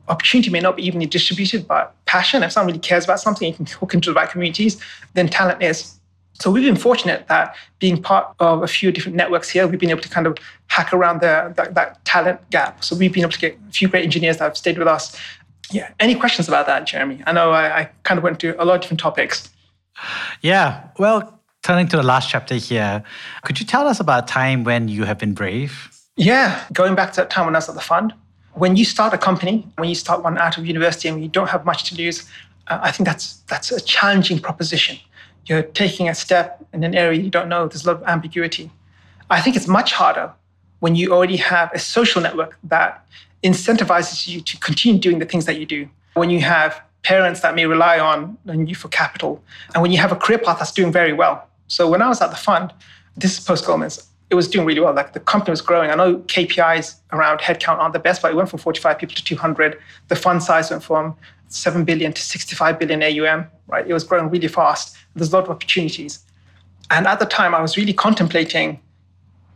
opportunity 0.09 0.51
may 0.51 0.61
not 0.61 0.77
be 0.77 0.87
evenly 0.87 1.07
distributed, 1.07 1.67
but 1.67 1.95
passion, 2.07 2.43
if 2.43 2.53
someone 2.53 2.69
really 2.69 2.81
cares 2.81 3.05
about 3.05 3.21
something, 3.21 3.49
you 3.49 3.55
can 3.55 3.67
hook 3.67 3.95
into 3.95 4.11
the 4.11 4.15
right 4.15 4.29
communities, 4.29 4.81
then 5.15 5.29
talent 5.29 5.63
is. 5.63 5.99
So 6.35 6.51
we've 6.51 6.65
been 6.65 6.77
fortunate 6.77 7.29
that 7.29 7.55
being 7.79 8.03
part 8.03 8.35
of 8.41 8.63
a 8.63 8.67
few 8.67 8.91
different 8.91 9.17
networks 9.17 9.49
here, 9.49 9.67
we've 9.69 9.79
been 9.79 9.91
able 9.91 10.03
to 10.03 10.09
kind 10.09 10.27
of 10.27 10.37
hack 10.67 10.93
around 10.93 11.21
the, 11.21 11.53
that, 11.57 11.75
that 11.75 12.05
talent 12.05 12.41
gap. 12.51 12.83
So 12.83 12.97
we've 12.97 13.13
been 13.13 13.23
able 13.23 13.33
to 13.33 13.39
get 13.39 13.57
a 13.69 13.73
few 13.73 13.89
great 13.89 14.05
engineers 14.05 14.39
that 14.39 14.45
have 14.45 14.57
stayed 14.57 14.77
with 14.77 14.89
us. 14.89 15.17
Yeah. 15.71 15.91
Any 16.01 16.15
questions 16.15 16.49
about 16.49 16.67
that, 16.67 16.87
Jeremy? 16.87 17.23
I 17.27 17.33
know 17.33 17.53
I, 17.53 17.81
I 17.81 17.85
kind 18.03 18.19
of 18.19 18.25
went 18.25 18.41
to 18.41 18.61
a 18.63 18.65
lot 18.65 18.77
of 18.77 18.81
different 18.83 19.01
topics. 19.01 19.51
Yeah. 20.43 20.89
Well, 20.99 21.41
turning 21.63 21.89
to 21.89 21.97
the 21.97 22.03
last 22.03 22.29
chapter 22.29 22.55
here, 22.55 23.03
could 23.45 23.61
you 23.61 23.67
tell 23.67 23.87
us 23.89 24.01
about 24.01 24.25
a 24.25 24.27
time 24.27 24.65
when 24.65 24.89
you 24.89 25.05
have 25.05 25.19
been 25.19 25.35
brave? 25.35 25.91
Yeah. 26.17 26.63
Going 26.73 26.95
back 26.95 27.13
to 27.13 27.21
that 27.23 27.31
time 27.31 27.47
when 27.47 27.55
I 27.55 27.59
was 27.59 27.69
at 27.69 27.75
the 27.75 27.81
fund, 27.81 28.13
when 28.53 28.77
you 28.77 28.85
start 28.85 29.15
a 29.15 29.19
company, 29.19 29.67
when 29.77 29.89
you 29.89 29.95
start 29.95 30.23
one 30.23 30.39
out 30.39 30.59
of 30.59 30.67
university 30.67 31.09
and 31.09 31.23
you 31.23 31.29
don't 31.29 31.49
have 31.49 31.65
much 31.65 31.85
to 31.91 31.97
lose, 31.97 32.29
uh, 32.69 32.79
I 32.83 32.91
think 32.93 33.07
that's 33.07 33.39
that's 33.49 33.73
a 33.73 33.81
challenging 33.81 34.39
proposition 34.39 34.99
you're 35.47 35.63
taking 35.63 36.09
a 36.09 36.15
step 36.15 36.65
in 36.73 36.85
an 36.85 36.95
area 36.95 37.21
you 37.21 37.31
don't 37.31 37.49
know. 37.49 37.69
There's 37.69 37.85
a 37.85 37.93
lot 37.93 38.03
of 38.03 38.09
ambiguity. 38.09 38.71
I 39.31 39.41
think 39.41 39.57
it's 39.57 39.69
much 39.69 39.93
harder 39.93 40.33
when 40.85 40.95
you 40.95 41.15
already 41.15 41.39
have 41.39 41.73
a 41.73 41.79
social 41.79 42.21
network 42.21 42.59
that 42.63 42.91
incentivizes 43.43 44.29
you 44.29 44.43
to 44.43 44.55
continue 44.59 45.01
doing 45.01 45.19
the 45.19 45.25
things 45.25 45.47
that 45.47 45.59
you 45.59 45.65
do. 45.65 45.89
When 46.13 46.29
you 46.29 46.43
have 46.43 46.79
parents 47.03 47.41
that 47.41 47.55
may 47.55 47.65
rely 47.65 47.99
on, 47.99 48.37
you 48.71 48.75
for 48.75 48.89
capital, 48.89 49.43
and 49.73 49.81
when 49.81 49.93
you 49.93 49.99
have 50.05 50.13
a 50.13 50.17
career 50.17 50.39
path 50.39 50.59
that's 50.59 50.73
doing 50.73 50.93
very 50.93 51.15
well. 51.15 51.49
So 51.69 51.89
when 51.89 52.03
I 52.03 52.09
was 52.09 52.21
at 52.21 52.29
the 52.29 52.37
fund, 52.37 52.71
this 53.17 53.39
is 53.39 53.43
post 53.43 53.65
Goldman's, 53.65 54.07
it 54.29 54.35
was 54.35 54.47
doing 54.47 54.67
really 54.67 54.81
well. 54.81 54.93
Like 54.93 55.15
the 55.15 55.21
company 55.21 55.53
was 55.53 55.63
growing. 55.63 55.91
I 55.91 55.95
know 55.95 56.19
KPIs 56.19 56.97
around 57.13 57.39
headcount 57.41 57.79
aren't 57.79 57.95
the 57.95 57.99
best, 57.99 58.21
but 58.21 58.31
it 58.33 58.35
went 58.35 58.51
from 58.51 58.59
45 58.59 58.99
people 58.99 59.15
to 59.15 59.25
200. 59.25 59.79
The 60.09 60.17
fund 60.17 60.43
size 60.43 60.71
went 60.71 60.83
from 60.83 61.17
7 61.49 61.85
billion 61.85 62.13
to 62.13 62.21
65 62.21 62.79
billion 62.79 63.03
AUM, 63.03 63.47
right? 63.69 63.87
It 63.87 63.95
was 63.95 64.05
growing 64.05 64.29
really 64.29 64.49
fast. 64.49 64.97
There's 65.17 65.33
a 65.33 65.37
lot 65.37 65.45
of 65.45 65.51
opportunities. 65.51 66.19
And 66.91 67.07
at 67.07 67.21
the 67.21 67.27
time, 67.27 67.55
I 67.55 67.63
was 67.63 67.79
really 67.79 67.95
contemplating, 67.95 68.81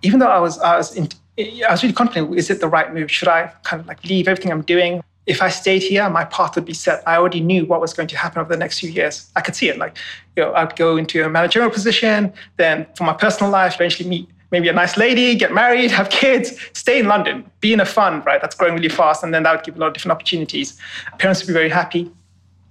even 0.03 0.21
though 0.21 0.29
I 0.29 0.39
was, 0.39 0.59
I 0.61 0.77
was, 0.77 0.95
in, 0.95 1.09
I 1.39 1.71
was 1.71 1.83
really 1.83 1.95
contemplating, 1.95 2.37
is 2.37 2.51
it 2.51 2.61
the 2.61 2.69
right 2.69 2.93
move? 2.93 3.11
Should 3.11 3.29
I 3.29 3.53
kind 3.63 3.81
of 3.81 3.87
like 3.87 4.03
leave 4.05 4.27
everything 4.27 4.51
I'm 4.51 4.63
doing? 4.63 5.03
If 5.27 5.43
I 5.43 5.51
stayed 5.51 5.83
here, 5.83 6.09
my 6.09 6.25
path 6.25 6.57
would 6.57 6.65
be 6.65 6.73
set. 6.73 7.07
I 7.07 7.17
already 7.17 7.41
knew 7.41 7.67
what 7.67 7.81
was 7.81 7.93
going 7.93 8.09
to 8.09 8.17
happen 8.17 8.41
over 8.41 8.49
the 8.49 8.57
next 8.57 8.81
few 8.81 8.91
years. 8.91 9.31
I 9.37 9.43
could 9.43 9.55
see 9.55 9.69
it. 9.69 9.79
Like, 9.79 9.97
you 10.37 10.43
know, 10.43 10.55
I'd 10.55 10.75
go 10.75 10.97
into 10.97 11.25
a 11.25 11.29
managerial 11.29 11.71
position, 11.71 12.33
then 12.57 12.87
for 12.97 13.05
my 13.05 13.13
personal 13.13 13.53
life, 13.53 13.75
eventually 13.75 14.09
meet 14.09 14.29
maybe 14.51 14.69
a 14.69 14.73
nice 14.73 14.97
lady, 14.97 15.35
get 15.35 15.53
married, 15.53 15.91
have 15.91 16.09
kids, 16.09 16.59
stay 16.73 16.99
in 16.99 17.07
London, 17.07 17.49
be 17.61 17.73
in 17.73 17.81
a 17.81 17.85
fund, 17.85 18.25
right? 18.25 18.41
That's 18.41 18.57
growing 18.57 18.75
really 18.75 18.89
fast. 18.89 19.23
And 19.23 19.33
then 19.33 19.43
that 19.43 19.55
would 19.55 19.65
give 19.65 19.77
a 19.77 19.79
lot 19.79 19.89
of 19.89 19.93
different 19.93 20.13
opportunities. 20.13 20.81
Parents 21.19 21.43
would 21.43 21.49
be 21.49 21.53
very 21.53 21.69
happy. 21.69 22.11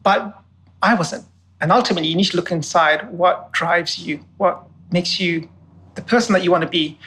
But 0.01 0.41
I 0.81 0.95
wasn't. 0.95 1.25
And 1.61 1.71
ultimately, 1.71 2.09
you 2.09 2.15
need 2.15 2.25
to 2.25 2.35
look 2.35 2.51
inside 2.51 3.09
what 3.11 3.51
drives 3.51 3.99
you, 3.99 4.19
what 4.37 4.63
makes 4.91 5.19
you 5.19 5.47
the 5.95 6.01
person 6.01 6.33
that 6.33 6.43
you 6.43 6.51
want 6.51 6.63
to 6.63 6.69
be. 6.69 6.97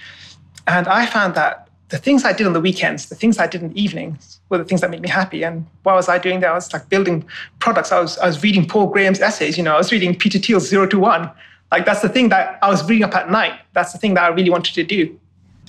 And 0.70 0.86
I 0.86 1.04
found 1.04 1.34
that 1.34 1.66
the 1.88 1.98
things 1.98 2.24
I 2.24 2.32
did 2.32 2.46
on 2.46 2.52
the 2.52 2.60
weekends, 2.60 3.06
the 3.06 3.16
things 3.16 3.38
I 3.38 3.48
did 3.48 3.60
in 3.60 3.72
the 3.72 3.82
evenings, 3.82 4.40
were 4.48 4.58
the 4.58 4.64
things 4.64 4.80
that 4.82 4.90
made 4.90 5.00
me 5.00 5.08
happy. 5.08 5.42
And 5.42 5.66
what 5.82 5.96
was 5.96 6.08
I 6.08 6.16
doing 6.18 6.38
there? 6.38 6.52
I 6.52 6.54
was 6.54 6.72
like 6.72 6.88
building 6.88 7.24
products. 7.58 7.90
I 7.90 7.98
was, 7.98 8.16
I 8.18 8.28
was 8.28 8.40
reading 8.40 8.64
Paul 8.68 8.86
Graham's 8.86 9.20
essays. 9.20 9.58
You 9.58 9.64
know, 9.64 9.74
I 9.74 9.78
was 9.78 9.90
reading 9.90 10.14
Peter 10.14 10.38
Thiel's 10.38 10.68
Zero 10.68 10.86
to 10.86 10.98
One. 11.00 11.28
Like 11.72 11.86
that's 11.86 12.02
the 12.02 12.08
thing 12.08 12.28
that 12.28 12.60
I 12.62 12.68
was 12.70 12.88
reading 12.88 13.02
up 13.02 13.16
at 13.16 13.32
night. 13.32 13.58
That's 13.72 13.92
the 13.92 13.98
thing 13.98 14.14
that 14.14 14.22
I 14.22 14.28
really 14.28 14.50
wanted 14.50 14.74
to 14.74 14.84
do. 14.84 15.18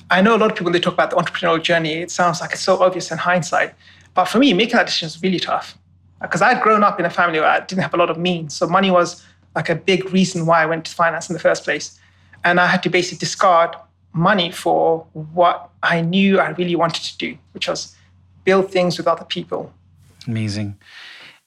I 0.08 0.22
know 0.22 0.36
a 0.36 0.38
lot 0.38 0.52
of 0.52 0.56
people 0.56 0.66
when 0.66 0.72
they 0.72 0.80
talk 0.80 0.94
about 0.94 1.10
the 1.10 1.16
entrepreneurial 1.16 1.60
journey, 1.60 1.94
it 1.94 2.12
sounds 2.12 2.40
like 2.40 2.52
it's 2.52 2.62
so 2.62 2.80
obvious 2.80 3.10
in 3.10 3.18
hindsight. 3.18 3.74
But 4.14 4.26
for 4.26 4.38
me, 4.38 4.52
making 4.54 4.76
that 4.76 4.86
decision 4.86 5.06
was 5.06 5.20
really 5.20 5.40
tough 5.40 5.76
because 6.20 6.42
I 6.42 6.54
had 6.54 6.62
grown 6.62 6.84
up 6.84 7.00
in 7.00 7.06
a 7.06 7.10
family 7.10 7.40
where 7.40 7.48
I 7.48 7.58
didn't 7.58 7.82
have 7.82 7.94
a 7.94 7.96
lot 7.96 8.10
of 8.10 8.18
means. 8.18 8.54
So 8.54 8.68
money 8.68 8.92
was 8.92 9.24
like 9.56 9.68
a 9.68 9.74
big 9.74 10.12
reason 10.12 10.46
why 10.46 10.62
I 10.62 10.66
went 10.66 10.84
to 10.84 10.94
finance 10.94 11.28
in 11.28 11.34
the 11.34 11.40
first 11.40 11.64
place. 11.64 11.98
And 12.44 12.60
I 12.60 12.66
had 12.66 12.84
to 12.84 12.90
basically 12.90 13.18
discard 13.18 13.74
money 14.12 14.50
for 14.50 15.06
what 15.12 15.70
I 15.82 16.00
knew 16.00 16.38
I 16.38 16.50
really 16.50 16.76
wanted 16.76 17.02
to 17.04 17.18
do, 17.18 17.38
which 17.52 17.68
was 17.68 17.94
build 18.44 18.70
things 18.70 18.98
with 18.98 19.06
other 19.06 19.24
people. 19.24 19.72
Amazing. 20.26 20.76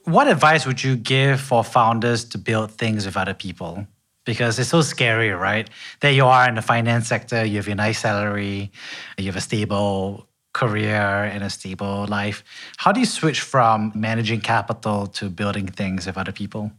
What 0.04 0.28
advice 0.28 0.66
would 0.66 0.84
you 0.84 0.96
give 0.96 1.42
for 1.42 1.64
founders 1.64 2.26
to 2.26 2.38
build 2.38 2.72
things 2.72 3.06
with 3.06 3.18
other 3.18 3.34
people? 3.34 3.88
Because 4.26 4.58
it's 4.58 4.70
so 4.70 4.82
scary, 4.82 5.30
right? 5.30 5.70
There 6.00 6.12
you 6.12 6.26
are 6.26 6.48
in 6.50 6.56
the 6.56 6.62
finance 6.62 7.08
sector, 7.08 7.46
you 7.46 7.58
have 7.58 7.68
your 7.68 7.76
nice 7.76 8.00
salary, 8.00 8.72
you 9.18 9.26
have 9.26 9.36
a 9.36 9.42
stable 9.42 10.28
career 10.54 11.26
and 11.34 11.44
a 11.44 11.50
stable 11.50 12.06
life. 12.08 12.44
How 12.78 12.92
do 12.92 13.00
you 13.00 13.06
switch 13.06 13.42
from 13.42 13.92
managing 13.94 14.42
capital 14.42 15.08
to 15.08 15.30
building 15.30 15.68
things 15.68 16.08
with 16.08 16.18
other 16.18 16.32
people? 16.32 16.72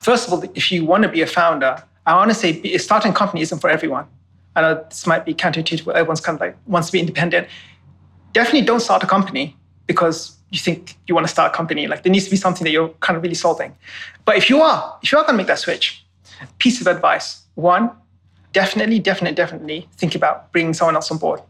First 0.00 0.26
of 0.26 0.32
all, 0.32 0.42
if 0.54 0.72
you 0.72 0.84
want 0.84 1.02
to 1.02 1.08
be 1.08 1.22
a 1.22 1.26
founder, 1.26 1.82
I 2.06 2.14
want 2.14 2.30
to 2.30 2.34
say 2.34 2.76
starting 2.78 3.12
a 3.12 3.14
company 3.14 3.42
isn't 3.42 3.58
for 3.58 3.68
everyone. 3.68 4.06
I 4.56 4.60
know 4.62 4.84
this 4.88 5.06
might 5.06 5.24
be 5.24 5.34
counterintuitive, 5.34 5.84
but 5.84 5.96
everyone's 5.96 6.20
kind 6.20 6.36
of 6.36 6.40
like 6.40 6.56
wants 6.66 6.88
to 6.88 6.92
be 6.92 7.00
independent. 7.00 7.48
Definitely 8.32 8.62
don't 8.62 8.80
start 8.80 9.02
a 9.02 9.06
company 9.06 9.56
because 9.86 10.36
you 10.50 10.58
think 10.58 10.96
you 11.06 11.14
want 11.14 11.26
to 11.26 11.32
start 11.32 11.52
a 11.52 11.56
company. 11.56 11.86
Like 11.86 12.02
there 12.02 12.12
needs 12.12 12.24
to 12.24 12.30
be 12.30 12.36
something 12.36 12.64
that 12.64 12.70
you're 12.70 12.88
kind 13.00 13.16
of 13.16 13.22
really 13.22 13.34
solving. 13.34 13.76
But 14.24 14.36
if 14.36 14.50
you 14.50 14.60
are, 14.60 14.98
if 15.02 15.12
you 15.12 15.18
are 15.18 15.24
going 15.24 15.34
to 15.34 15.36
make 15.36 15.46
that 15.46 15.58
switch, 15.58 16.04
piece 16.58 16.80
of 16.80 16.86
advice: 16.86 17.42
one, 17.54 17.90
definitely, 18.52 18.98
definitely, 18.98 19.34
definitely 19.34 19.88
think 19.96 20.14
about 20.14 20.52
bringing 20.52 20.74
someone 20.74 20.96
else 20.96 21.10
on 21.10 21.18
board. 21.18 21.40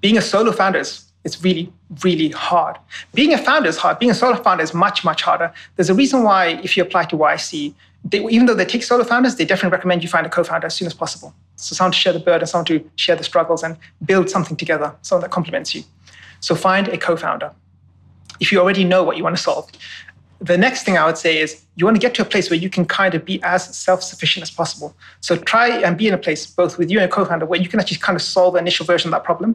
Being 0.00 0.18
a 0.18 0.22
solo 0.22 0.52
founder 0.52 0.78
is 0.78 1.09
it's 1.24 1.42
really, 1.42 1.72
really 2.02 2.30
hard. 2.30 2.78
Being 3.14 3.34
a 3.34 3.38
founder 3.38 3.68
is 3.68 3.76
hard. 3.76 3.98
Being 3.98 4.10
a 4.10 4.14
solo 4.14 4.36
founder 4.42 4.62
is 4.62 4.72
much, 4.72 5.04
much 5.04 5.22
harder. 5.22 5.52
There's 5.76 5.90
a 5.90 5.94
reason 5.94 6.22
why, 6.22 6.60
if 6.62 6.76
you 6.76 6.82
apply 6.82 7.04
to 7.04 7.16
YC, 7.16 7.74
they, 8.04 8.24
even 8.24 8.46
though 8.46 8.54
they 8.54 8.64
take 8.64 8.82
solo 8.82 9.04
founders, 9.04 9.36
they 9.36 9.44
definitely 9.44 9.76
recommend 9.76 10.02
you 10.02 10.08
find 10.08 10.26
a 10.26 10.30
co-founder 10.30 10.66
as 10.66 10.74
soon 10.74 10.86
as 10.86 10.94
possible. 10.94 11.34
So 11.56 11.74
someone 11.74 11.92
to 11.92 11.98
share 11.98 12.14
the 12.14 12.20
burden, 12.20 12.46
someone 12.46 12.64
to 12.66 12.90
share 12.96 13.16
the 13.16 13.24
struggles 13.24 13.62
and 13.62 13.76
build 14.04 14.30
something 14.30 14.56
together, 14.56 14.94
someone 15.02 15.22
that 15.22 15.30
complements 15.30 15.74
you. 15.74 15.82
So 16.40 16.54
find 16.54 16.88
a 16.88 16.96
co-founder. 16.96 17.52
If 18.40 18.50
you 18.50 18.58
already 18.58 18.84
know 18.84 19.02
what 19.04 19.18
you 19.18 19.24
want 19.24 19.36
to 19.36 19.42
solve. 19.42 19.70
The 20.40 20.56
next 20.56 20.84
thing 20.84 20.96
I 20.96 21.04
would 21.04 21.18
say 21.18 21.38
is 21.38 21.62
you 21.76 21.84
want 21.84 21.96
to 21.96 22.00
get 22.00 22.14
to 22.14 22.22
a 22.22 22.24
place 22.24 22.48
where 22.48 22.58
you 22.58 22.70
can 22.70 22.86
kind 22.86 23.14
of 23.14 23.26
be 23.26 23.42
as 23.42 23.76
self-sufficient 23.76 24.42
as 24.42 24.50
possible. 24.50 24.96
So 25.20 25.36
try 25.36 25.68
and 25.68 25.98
be 25.98 26.08
in 26.08 26.14
a 26.14 26.18
place, 26.18 26.46
both 26.46 26.78
with 26.78 26.90
you 26.90 26.98
and 26.98 27.10
a 27.10 27.12
co-founder, 27.12 27.44
where 27.44 27.60
you 27.60 27.68
can 27.68 27.78
actually 27.78 27.98
kind 27.98 28.16
of 28.16 28.22
solve 28.22 28.54
the 28.54 28.60
initial 28.60 28.86
version 28.86 29.08
of 29.08 29.12
that 29.12 29.24
problem 29.24 29.54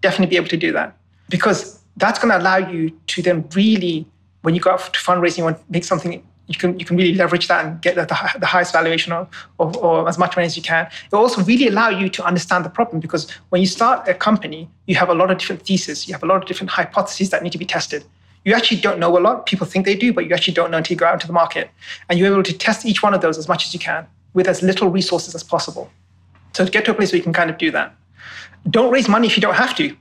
definitely 0.00 0.26
be 0.26 0.36
able 0.36 0.48
to 0.48 0.56
do 0.56 0.72
that 0.72 0.96
because 1.28 1.80
that's 1.96 2.18
going 2.18 2.30
to 2.30 2.38
allow 2.38 2.56
you 2.56 2.90
to 3.08 3.22
then 3.22 3.48
really, 3.54 4.06
when 4.42 4.54
you 4.54 4.60
go 4.60 4.70
out 4.70 4.80
to 4.92 4.98
fundraising, 4.98 5.38
you 5.38 5.44
want 5.44 5.58
to 5.58 5.64
make 5.68 5.84
something 5.84 6.22
you 6.50 6.56
can 6.58 6.78
you 6.80 6.84
can 6.84 6.96
really 6.96 7.14
leverage 7.14 7.46
that 7.46 7.64
and 7.64 7.80
get 7.80 7.94
the, 7.94 8.04
the 8.40 8.46
highest 8.46 8.72
valuation 8.72 9.12
or, 9.12 9.28
or, 9.58 9.76
or, 9.78 10.08
as 10.08 10.18
much 10.18 10.34
money 10.34 10.46
as 10.46 10.56
you 10.56 10.62
can. 10.62 10.86
It 10.86 11.14
also 11.14 11.42
really 11.44 11.68
allow 11.68 11.90
you 11.90 12.08
to 12.08 12.24
understand 12.24 12.64
the 12.64 12.68
problem 12.68 12.98
because 12.98 13.30
when 13.50 13.60
you 13.60 13.68
start 13.68 14.08
a 14.08 14.14
company, 14.14 14.68
you 14.86 14.96
have 14.96 15.08
a 15.08 15.14
lot 15.14 15.30
of 15.30 15.38
different 15.38 15.62
theses, 15.62 16.08
you 16.08 16.14
have 16.14 16.24
a 16.24 16.26
lot 16.26 16.42
of 16.42 16.48
different 16.48 16.70
hypotheses 16.70 17.30
that 17.30 17.44
need 17.44 17.52
to 17.52 17.58
be 17.58 17.64
tested. 17.64 18.04
You 18.44 18.54
actually 18.54 18.80
don't 18.80 18.98
know 18.98 19.16
a 19.16 19.20
lot. 19.20 19.46
People 19.46 19.66
think 19.66 19.86
they 19.86 19.94
do, 19.94 20.12
but 20.12 20.26
you 20.26 20.34
actually 20.34 20.54
don't 20.54 20.72
know 20.72 20.78
until 20.78 20.94
you 20.94 20.98
go 20.98 21.06
out 21.06 21.14
into 21.14 21.28
the 21.28 21.32
market. 21.32 21.70
And 22.08 22.18
you're 22.18 22.32
able 22.32 22.42
to 22.42 22.56
test 22.56 22.84
each 22.84 23.00
one 23.00 23.14
of 23.14 23.20
those 23.20 23.38
as 23.38 23.46
much 23.46 23.66
as 23.66 23.72
you 23.72 23.78
can 23.78 24.06
with 24.32 24.48
as 24.48 24.60
little 24.60 24.88
resources 24.88 25.36
as 25.36 25.44
possible. 25.44 25.88
So 26.54 26.64
to 26.64 26.70
get 26.70 26.84
to 26.86 26.90
a 26.90 26.94
place 26.94 27.12
where 27.12 27.18
you 27.18 27.22
can 27.22 27.32
kind 27.32 27.50
of 27.50 27.58
do 27.58 27.70
that 27.70 27.94
don't 28.68 28.92
raise 28.92 29.08
money 29.08 29.26
if 29.26 29.36
you 29.36 29.40
don't 29.40 29.54
have 29.54 29.74
to. 29.76 29.96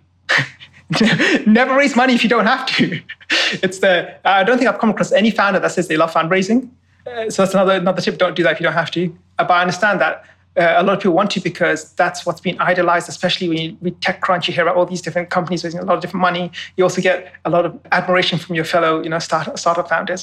Never 1.46 1.76
raise 1.76 1.96
money 1.96 2.14
if 2.14 2.24
you 2.24 2.30
don't 2.30 2.46
have 2.46 2.66
to. 2.68 3.02
it's 3.64 3.80
the 3.80 4.16
I 4.26 4.44
don't 4.44 4.58
think 4.58 4.70
I've 4.70 4.80
come 4.80 4.90
across 4.90 5.12
any 5.12 5.32
founder 5.32 5.60
that 5.60 5.72
says 5.72 5.88
they 5.88 5.98
love 5.98 6.12
fundraising. 6.12 6.70
Uh, 7.06 7.30
so 7.30 7.44
that's 7.44 7.54
another 7.54 7.74
another 7.74 8.02
tip. 8.02 8.18
Don't 8.18 8.36
do 8.36 8.44
that 8.44 8.54
if 8.54 8.60
you 8.60 8.64
don't 8.64 8.74
have 8.74 8.92
to. 8.92 9.16
Uh, 9.38 9.44
but 9.44 9.54
I 9.54 9.62
understand 9.62 10.02
that 10.02 10.26
Uh, 10.58 10.74
a 10.78 10.84
lot 10.84 10.94
of 10.94 11.00
people 11.00 11.14
want 11.14 11.32
to 11.32 11.40
because 11.40 11.94
that's 11.94 12.26
what's 12.26 12.42
been 12.42 12.60
idolized, 12.60 13.08
especially 13.08 13.48
when 13.48 13.58
you 13.58 13.78
read 13.82 13.96
TechCrunch, 14.02 14.48
you 14.48 14.54
hear 14.54 14.64
about 14.64 14.76
all 14.76 14.86
these 14.86 15.02
different 15.02 15.30
companies 15.30 15.64
raising 15.64 15.80
a 15.80 15.86
lot 15.86 15.96
of 15.96 16.02
different 16.02 16.22
money. 16.22 16.52
You 16.76 16.84
also 16.84 17.02
get 17.02 17.32
a 17.46 17.50
lot 17.50 17.66
of 17.66 17.80
admiration 17.92 18.40
from 18.40 18.56
your 18.56 18.66
fellow, 18.66 19.02
you 19.02 19.10
know, 19.10 19.20
start, 19.20 19.58
startup 19.58 19.88
founders. 19.88 20.22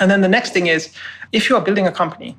And 0.00 0.10
then 0.10 0.20
the 0.22 0.28
next 0.28 0.52
thing 0.54 0.68
is, 0.68 0.94
if 1.32 1.50
you 1.50 1.56
are 1.56 1.60
building 1.60 1.86
a 1.86 1.92
company, 1.92 2.36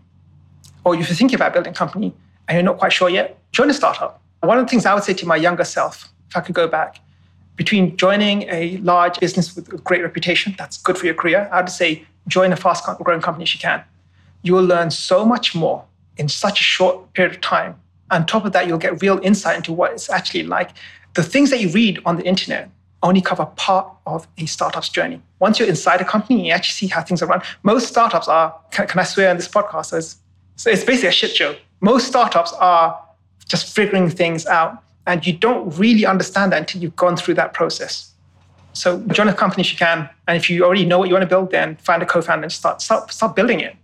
or 0.84 0.96
if 0.96 1.08
you're 1.08 1.16
thinking 1.16 1.36
about 1.36 1.54
building 1.54 1.74
a 1.74 1.76
company 1.76 2.14
and 2.48 2.56
you're 2.56 2.64
not 2.64 2.78
quite 2.78 2.94
sure 2.94 3.10
yet, 3.10 3.38
join 3.52 3.70
a 3.70 3.74
startup. 3.74 4.22
One 4.42 4.58
of 4.58 4.66
the 4.66 4.70
things 4.70 4.86
I 4.86 4.94
would 4.94 5.04
say 5.04 5.14
to 5.14 5.26
my 5.26 5.36
younger 5.36 5.64
self, 5.64 6.10
if 6.30 6.38
I 6.38 6.42
could 6.42 6.56
go 6.56 6.68
back, 6.68 7.00
between 7.56 7.96
joining 7.98 8.44
a 8.44 8.78
large 8.78 9.20
business 9.20 9.56
with 9.56 9.72
a 9.74 9.78
great 9.78 10.04
reputation, 10.04 10.56
that's 10.58 10.78
good 10.78 10.98
for 10.98 11.06
your 11.06 11.16
career, 11.16 11.50
I 11.52 11.62
would 11.62 11.70
say 11.70 12.06
join 12.28 12.52
a 12.52 12.56
fast 12.56 12.86
growing 12.98 13.22
company 13.22 13.44
if 13.44 13.54
you 13.54 13.60
can. 13.60 13.84
You 14.44 14.54
will 14.54 14.64
learn 14.64 14.92
so 14.92 15.26
much 15.26 15.56
more 15.56 15.86
in 16.18 16.28
such 16.30 16.60
a 16.60 16.64
short 16.64 17.14
period 17.14 17.36
of 17.36 17.42
time. 17.42 17.80
On 18.12 18.26
top 18.26 18.46
of 18.46 18.52
that, 18.54 18.68
you'll 18.68 18.78
get 18.78 19.02
real 19.02 19.20
insight 19.24 19.56
into 19.56 19.72
what 19.72 19.92
it's 19.92 20.10
actually 20.10 20.44
like. 20.44 20.72
The 21.14 21.24
things 21.24 21.50
that 21.50 21.60
you 21.62 21.70
read 21.70 22.00
on 22.06 22.18
the 22.18 22.24
internet 22.24 22.70
only 23.02 23.22
cover 23.22 23.46
part 23.46 23.88
of 24.06 24.28
a 24.38 24.46
startup's 24.46 24.90
journey. 24.90 25.22
Once 25.40 25.60
you're 25.60 25.68
inside 25.68 26.02
a 26.02 26.06
company, 26.06 26.48
you 26.48 26.52
actually 26.52 26.74
see 26.74 26.88
how 26.88 27.02
things 27.02 27.22
are 27.22 27.28
run. 27.28 27.42
Most 27.64 27.88
startups 27.88 28.28
are, 28.28 28.56
can, 28.72 28.88
can 28.88 29.00
I 29.00 29.04
swear 29.04 29.30
on 29.30 29.38
this 29.38 29.48
podcast, 29.48 29.96
it's, 29.98 30.18
so 30.56 30.70
it's 30.70 30.84
basically 30.84 31.10
a 31.10 31.12
shit 31.12 31.36
show. 31.36 31.56
Most 31.82 32.08
startups 32.08 32.54
are 32.54 33.00
just 33.48 33.74
figuring 33.74 34.10
things 34.10 34.46
out. 34.46 34.82
And 35.08 35.26
you 35.26 35.34
don't 35.34 35.70
really 35.78 36.06
understand 36.06 36.52
that 36.52 36.60
until 36.60 36.82
you've 36.82 36.96
gone 36.96 37.16
through 37.16 37.36
that 37.36 37.54
process. 37.54 38.12
So 38.74 39.00
join 39.08 39.28
a 39.28 39.34
company 39.34 39.62
if 39.62 39.72
you 39.72 39.78
can. 39.78 40.10
And 40.28 40.36
if 40.36 40.50
you 40.50 40.64
already 40.66 40.86
know 40.86 41.00
what 41.00 41.08
you 41.08 41.14
want 41.14 41.24
to 41.24 41.30
build, 41.30 41.52
then 41.52 41.78
find 41.78 42.02
a 42.02 42.06
co-founder 42.06 42.44
and 42.44 42.52
start, 42.52 42.82
start, 42.82 43.12
start 43.12 43.36
building 43.36 43.60
it. 43.60 43.76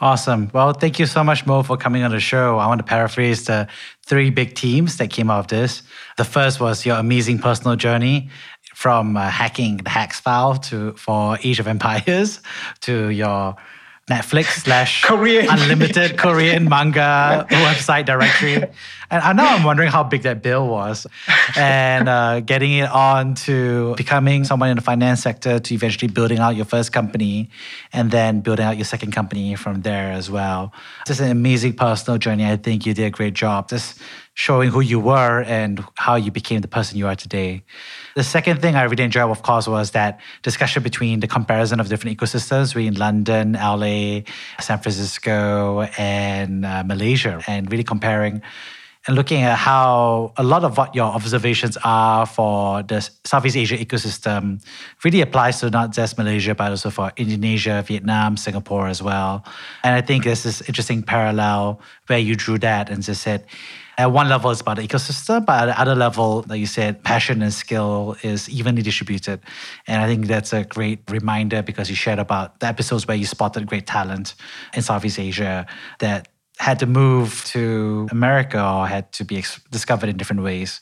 Awesome. 0.00 0.50
Well, 0.52 0.72
thank 0.72 0.98
you 0.98 1.06
so 1.06 1.22
much, 1.22 1.46
Mo, 1.46 1.62
for 1.62 1.76
coming 1.76 2.02
on 2.02 2.10
the 2.10 2.20
show. 2.20 2.58
I 2.58 2.66
want 2.66 2.78
to 2.80 2.84
paraphrase 2.84 3.44
the 3.44 3.68
three 4.04 4.28
big 4.30 4.58
themes 4.58 4.96
that 4.96 5.10
came 5.10 5.30
out 5.30 5.38
of 5.38 5.46
this. 5.46 5.82
The 6.16 6.24
first 6.24 6.60
was 6.60 6.84
your 6.84 6.96
amazing 6.96 7.38
personal 7.38 7.76
journey 7.76 8.28
from 8.74 9.16
uh, 9.16 9.30
hacking 9.30 9.78
the 9.78 9.88
hacks 9.88 10.18
file 10.18 10.56
to 10.56 10.92
for 10.94 11.38
Age 11.44 11.60
of 11.60 11.68
Empires 11.68 12.40
to 12.80 13.10
your 13.10 13.56
Netflix 14.08 14.62
slash 14.64 15.02
Korean 15.02 15.48
unlimited 15.50 16.18
Korean 16.18 16.68
manga 16.68 17.46
website 17.48 18.04
directory. 18.04 18.62
And 19.10 19.36
now 19.36 19.54
I'm 19.54 19.64
wondering 19.64 19.90
how 19.90 20.02
big 20.02 20.22
that 20.22 20.42
bill 20.42 20.68
was. 20.68 21.06
And 21.56 22.08
uh, 22.08 22.40
getting 22.40 22.72
it 22.72 22.90
on 22.90 23.34
to 23.46 23.94
becoming 23.96 24.44
someone 24.44 24.68
in 24.68 24.76
the 24.76 24.82
finance 24.82 25.22
sector 25.22 25.58
to 25.58 25.74
eventually 25.74 26.12
building 26.12 26.38
out 26.38 26.54
your 26.54 26.66
first 26.66 26.92
company 26.92 27.48
and 27.92 28.10
then 28.10 28.40
building 28.40 28.66
out 28.66 28.76
your 28.76 28.84
second 28.84 29.12
company 29.12 29.54
from 29.54 29.82
there 29.82 30.12
as 30.12 30.30
well. 30.30 30.74
Just 31.06 31.20
an 31.20 31.30
amazing 31.30 31.74
personal 31.74 32.18
journey. 32.18 32.44
I 32.44 32.56
think 32.56 32.84
you 32.84 32.92
did 32.92 33.06
a 33.06 33.10
great 33.10 33.34
job. 33.34 33.70
Just 33.70 34.00
showing 34.34 34.68
who 34.70 34.80
you 34.80 34.98
were 34.98 35.42
and 35.42 35.84
how 35.94 36.16
you 36.16 36.30
became 36.30 36.60
the 36.60 36.68
person 36.68 36.98
you 36.98 37.06
are 37.06 37.14
today. 37.14 37.62
The 38.16 38.24
second 38.24 38.60
thing 38.60 38.74
I 38.74 38.82
really 38.82 39.04
enjoyed, 39.04 39.30
of 39.30 39.42
course, 39.42 39.66
was 39.68 39.92
that 39.92 40.20
discussion 40.42 40.82
between 40.82 41.20
the 41.20 41.28
comparison 41.28 41.80
of 41.80 41.88
different 41.88 42.18
ecosystems 42.18 42.68
between 42.68 42.94
London, 42.94 43.52
LA, 43.52 44.20
San 44.60 44.78
Francisco, 44.80 45.82
and 45.96 46.66
uh, 46.66 46.82
Malaysia, 46.84 47.40
and 47.46 47.70
really 47.70 47.84
comparing 47.84 48.42
and 49.06 49.16
looking 49.16 49.42
at 49.42 49.56
how 49.56 50.32
a 50.36 50.42
lot 50.42 50.64
of 50.64 50.78
what 50.78 50.94
your 50.94 51.04
observations 51.04 51.76
are 51.84 52.24
for 52.24 52.82
the 52.82 53.06
Southeast 53.24 53.56
Asia 53.56 53.76
ecosystem 53.76 54.64
really 55.04 55.20
applies 55.20 55.60
to 55.60 55.68
not 55.68 55.92
just 55.92 56.16
Malaysia, 56.16 56.54
but 56.54 56.70
also 56.70 56.88
for 56.88 57.12
Indonesia, 57.18 57.84
Vietnam, 57.86 58.36
Singapore 58.36 58.88
as 58.88 59.02
well. 59.02 59.44
And 59.82 59.94
I 59.94 60.00
think 60.00 60.24
this 60.24 60.46
is 60.46 60.62
interesting 60.62 61.02
parallel 61.02 61.80
where 62.06 62.18
you 62.18 62.34
drew 62.34 62.58
that 62.60 62.88
and 62.88 63.02
just 63.02 63.20
said, 63.20 63.44
at 63.96 64.10
one 64.10 64.28
level, 64.28 64.50
it's 64.50 64.60
about 64.60 64.76
the 64.76 64.86
ecosystem, 64.86 65.46
but 65.46 65.62
at 65.62 65.66
the 65.66 65.80
other 65.80 65.94
level, 65.94 66.44
like 66.48 66.60
you 66.60 66.66
said, 66.66 67.02
passion 67.04 67.42
and 67.42 67.52
skill 67.52 68.16
is 68.22 68.48
evenly 68.48 68.82
distributed. 68.82 69.40
And 69.86 70.02
I 70.02 70.06
think 70.06 70.26
that's 70.26 70.52
a 70.52 70.64
great 70.64 71.00
reminder 71.10 71.62
because 71.62 71.88
you 71.88 71.96
shared 71.96 72.18
about 72.18 72.60
the 72.60 72.66
episodes 72.66 73.06
where 73.06 73.16
you 73.16 73.26
spotted 73.26 73.66
great 73.66 73.86
talent 73.86 74.34
in 74.74 74.82
Southeast 74.82 75.18
Asia 75.18 75.66
that 76.00 76.28
had 76.58 76.78
to 76.78 76.86
move 76.86 77.44
to 77.46 78.08
America 78.10 78.64
or 78.64 78.86
had 78.86 79.10
to 79.12 79.24
be 79.24 79.44
discovered 79.70 80.08
in 80.08 80.16
different 80.16 80.42
ways. 80.42 80.80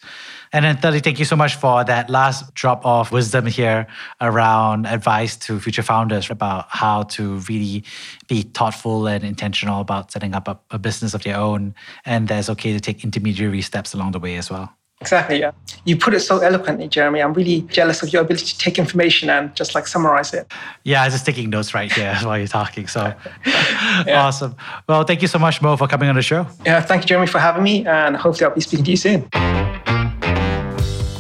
And 0.53 0.65
then 0.65 0.77
thirdly, 0.77 1.01
thank 1.01 1.19
you 1.19 1.25
so 1.25 1.37
much 1.37 1.55
for 1.57 1.83
that 1.85 2.11
last 2.11 2.53
drop 2.55 2.85
of 2.85 3.11
wisdom 3.11 3.47
here 3.47 3.87
around 4.21 4.87
advice 4.87 5.37
to 5.39 5.59
future 5.59 5.83
founders 5.83 6.31
about 6.31 6.67
how 6.69 7.05
to 7.05 7.37
really 7.49 7.85
be 8.29 8.43
thoughtful 8.43 9.07
and 9.07 9.25
intentional 9.25 9.81
about 9.81 10.13
setting 10.13 10.35
up 10.35 10.49
a, 10.49 10.59
a 10.71 10.79
business 10.79 11.15
of 11.15 11.23
their 11.23 11.37
own. 11.37 11.75
And 12.05 12.29
that 12.29 12.39
it's 12.39 12.51
okay 12.51 12.73
to 12.73 12.81
take 12.81 13.03
intermediary 13.03 13.63
steps 13.63 13.95
along 13.95 14.13
the 14.13 14.19
way 14.19 14.37
as 14.37 14.51
well. 14.51 14.75
Exactly, 15.01 15.41
yeah. 15.41 15.51
You 15.85 15.97
put 15.97 16.15
it 16.15 16.21
so 16.21 16.39
eloquently, 16.39 16.87
Jeremy. 16.87 17.21
I'm 17.21 17.33
really 17.33 17.63
jealous 17.63 18.05
of 18.05 18.13
your 18.13 18.23
ability 18.23 18.47
to 18.47 18.59
take 18.59 18.79
information 18.79 19.29
and 19.31 19.53
just 19.57 19.75
like 19.75 19.89
summarize 19.89 20.33
it. 20.33 20.47
Yeah, 20.85 21.03
I 21.03 21.07
was 21.07 21.15
just 21.15 21.27
taking 21.27 21.51
notes 21.51 21.75
right 21.75 21.91
here 21.91 22.15
while 22.23 22.39
you're 22.39 22.47
talking. 22.47 22.87
So 22.87 23.13
yeah. 23.47 24.25
awesome. 24.25 24.55
Well, 24.89 25.03
thank 25.03 25.21
you 25.21 25.29
so 25.29 25.41
much, 25.41 25.61
Mo, 25.61 25.77
for 25.77 25.89
coming 25.89 26.09
on 26.09 26.15
the 26.15 26.23
show. 26.23 26.47
Yeah, 26.65 26.81
thank 26.81 27.03
you, 27.03 27.09
Jeremy, 27.09 27.27
for 27.27 27.41
having 27.41 27.65
me. 27.65 27.85
And 27.85 28.17
hopefully 28.17 28.47
I'll 28.47 28.55
be 28.55 28.61
speaking 28.61 28.85
to 28.85 28.91
you 28.93 28.97
soon. 28.97 29.29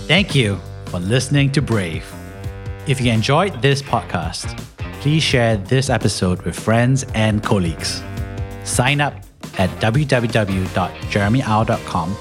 Thank 0.07 0.35
you 0.35 0.59
for 0.87 0.99
listening 0.99 1.53
to 1.53 1.63
Brave. 1.63 2.05
If 2.87 3.01
you 3.01 3.13
enjoyed 3.13 3.63
this 3.63 3.81
podcast, 3.81 4.59
please 5.01 5.23
share 5.23 5.57
this 5.57 5.89
episode 5.89 6.43
with 6.43 6.59
friends 6.59 7.05
and 7.15 7.41
colleagues. 7.43 8.03
Sign 8.65 9.01
up 9.01 9.15
at 9.59 9.71
www.jeremyau.com 9.81 12.17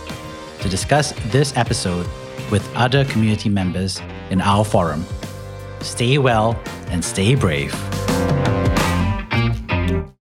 to 0.59 0.69
discuss 0.69 1.13
this 1.31 1.57
episode 1.57 2.07
with 2.51 2.69
other 2.75 3.03
community 3.05 3.49
members 3.49 3.99
in 4.29 4.39
our 4.41 4.63
forum. 4.63 5.03
Stay 5.79 6.19
well 6.19 6.55
and 6.89 7.03
stay 7.03 7.33
brave. 7.35 7.73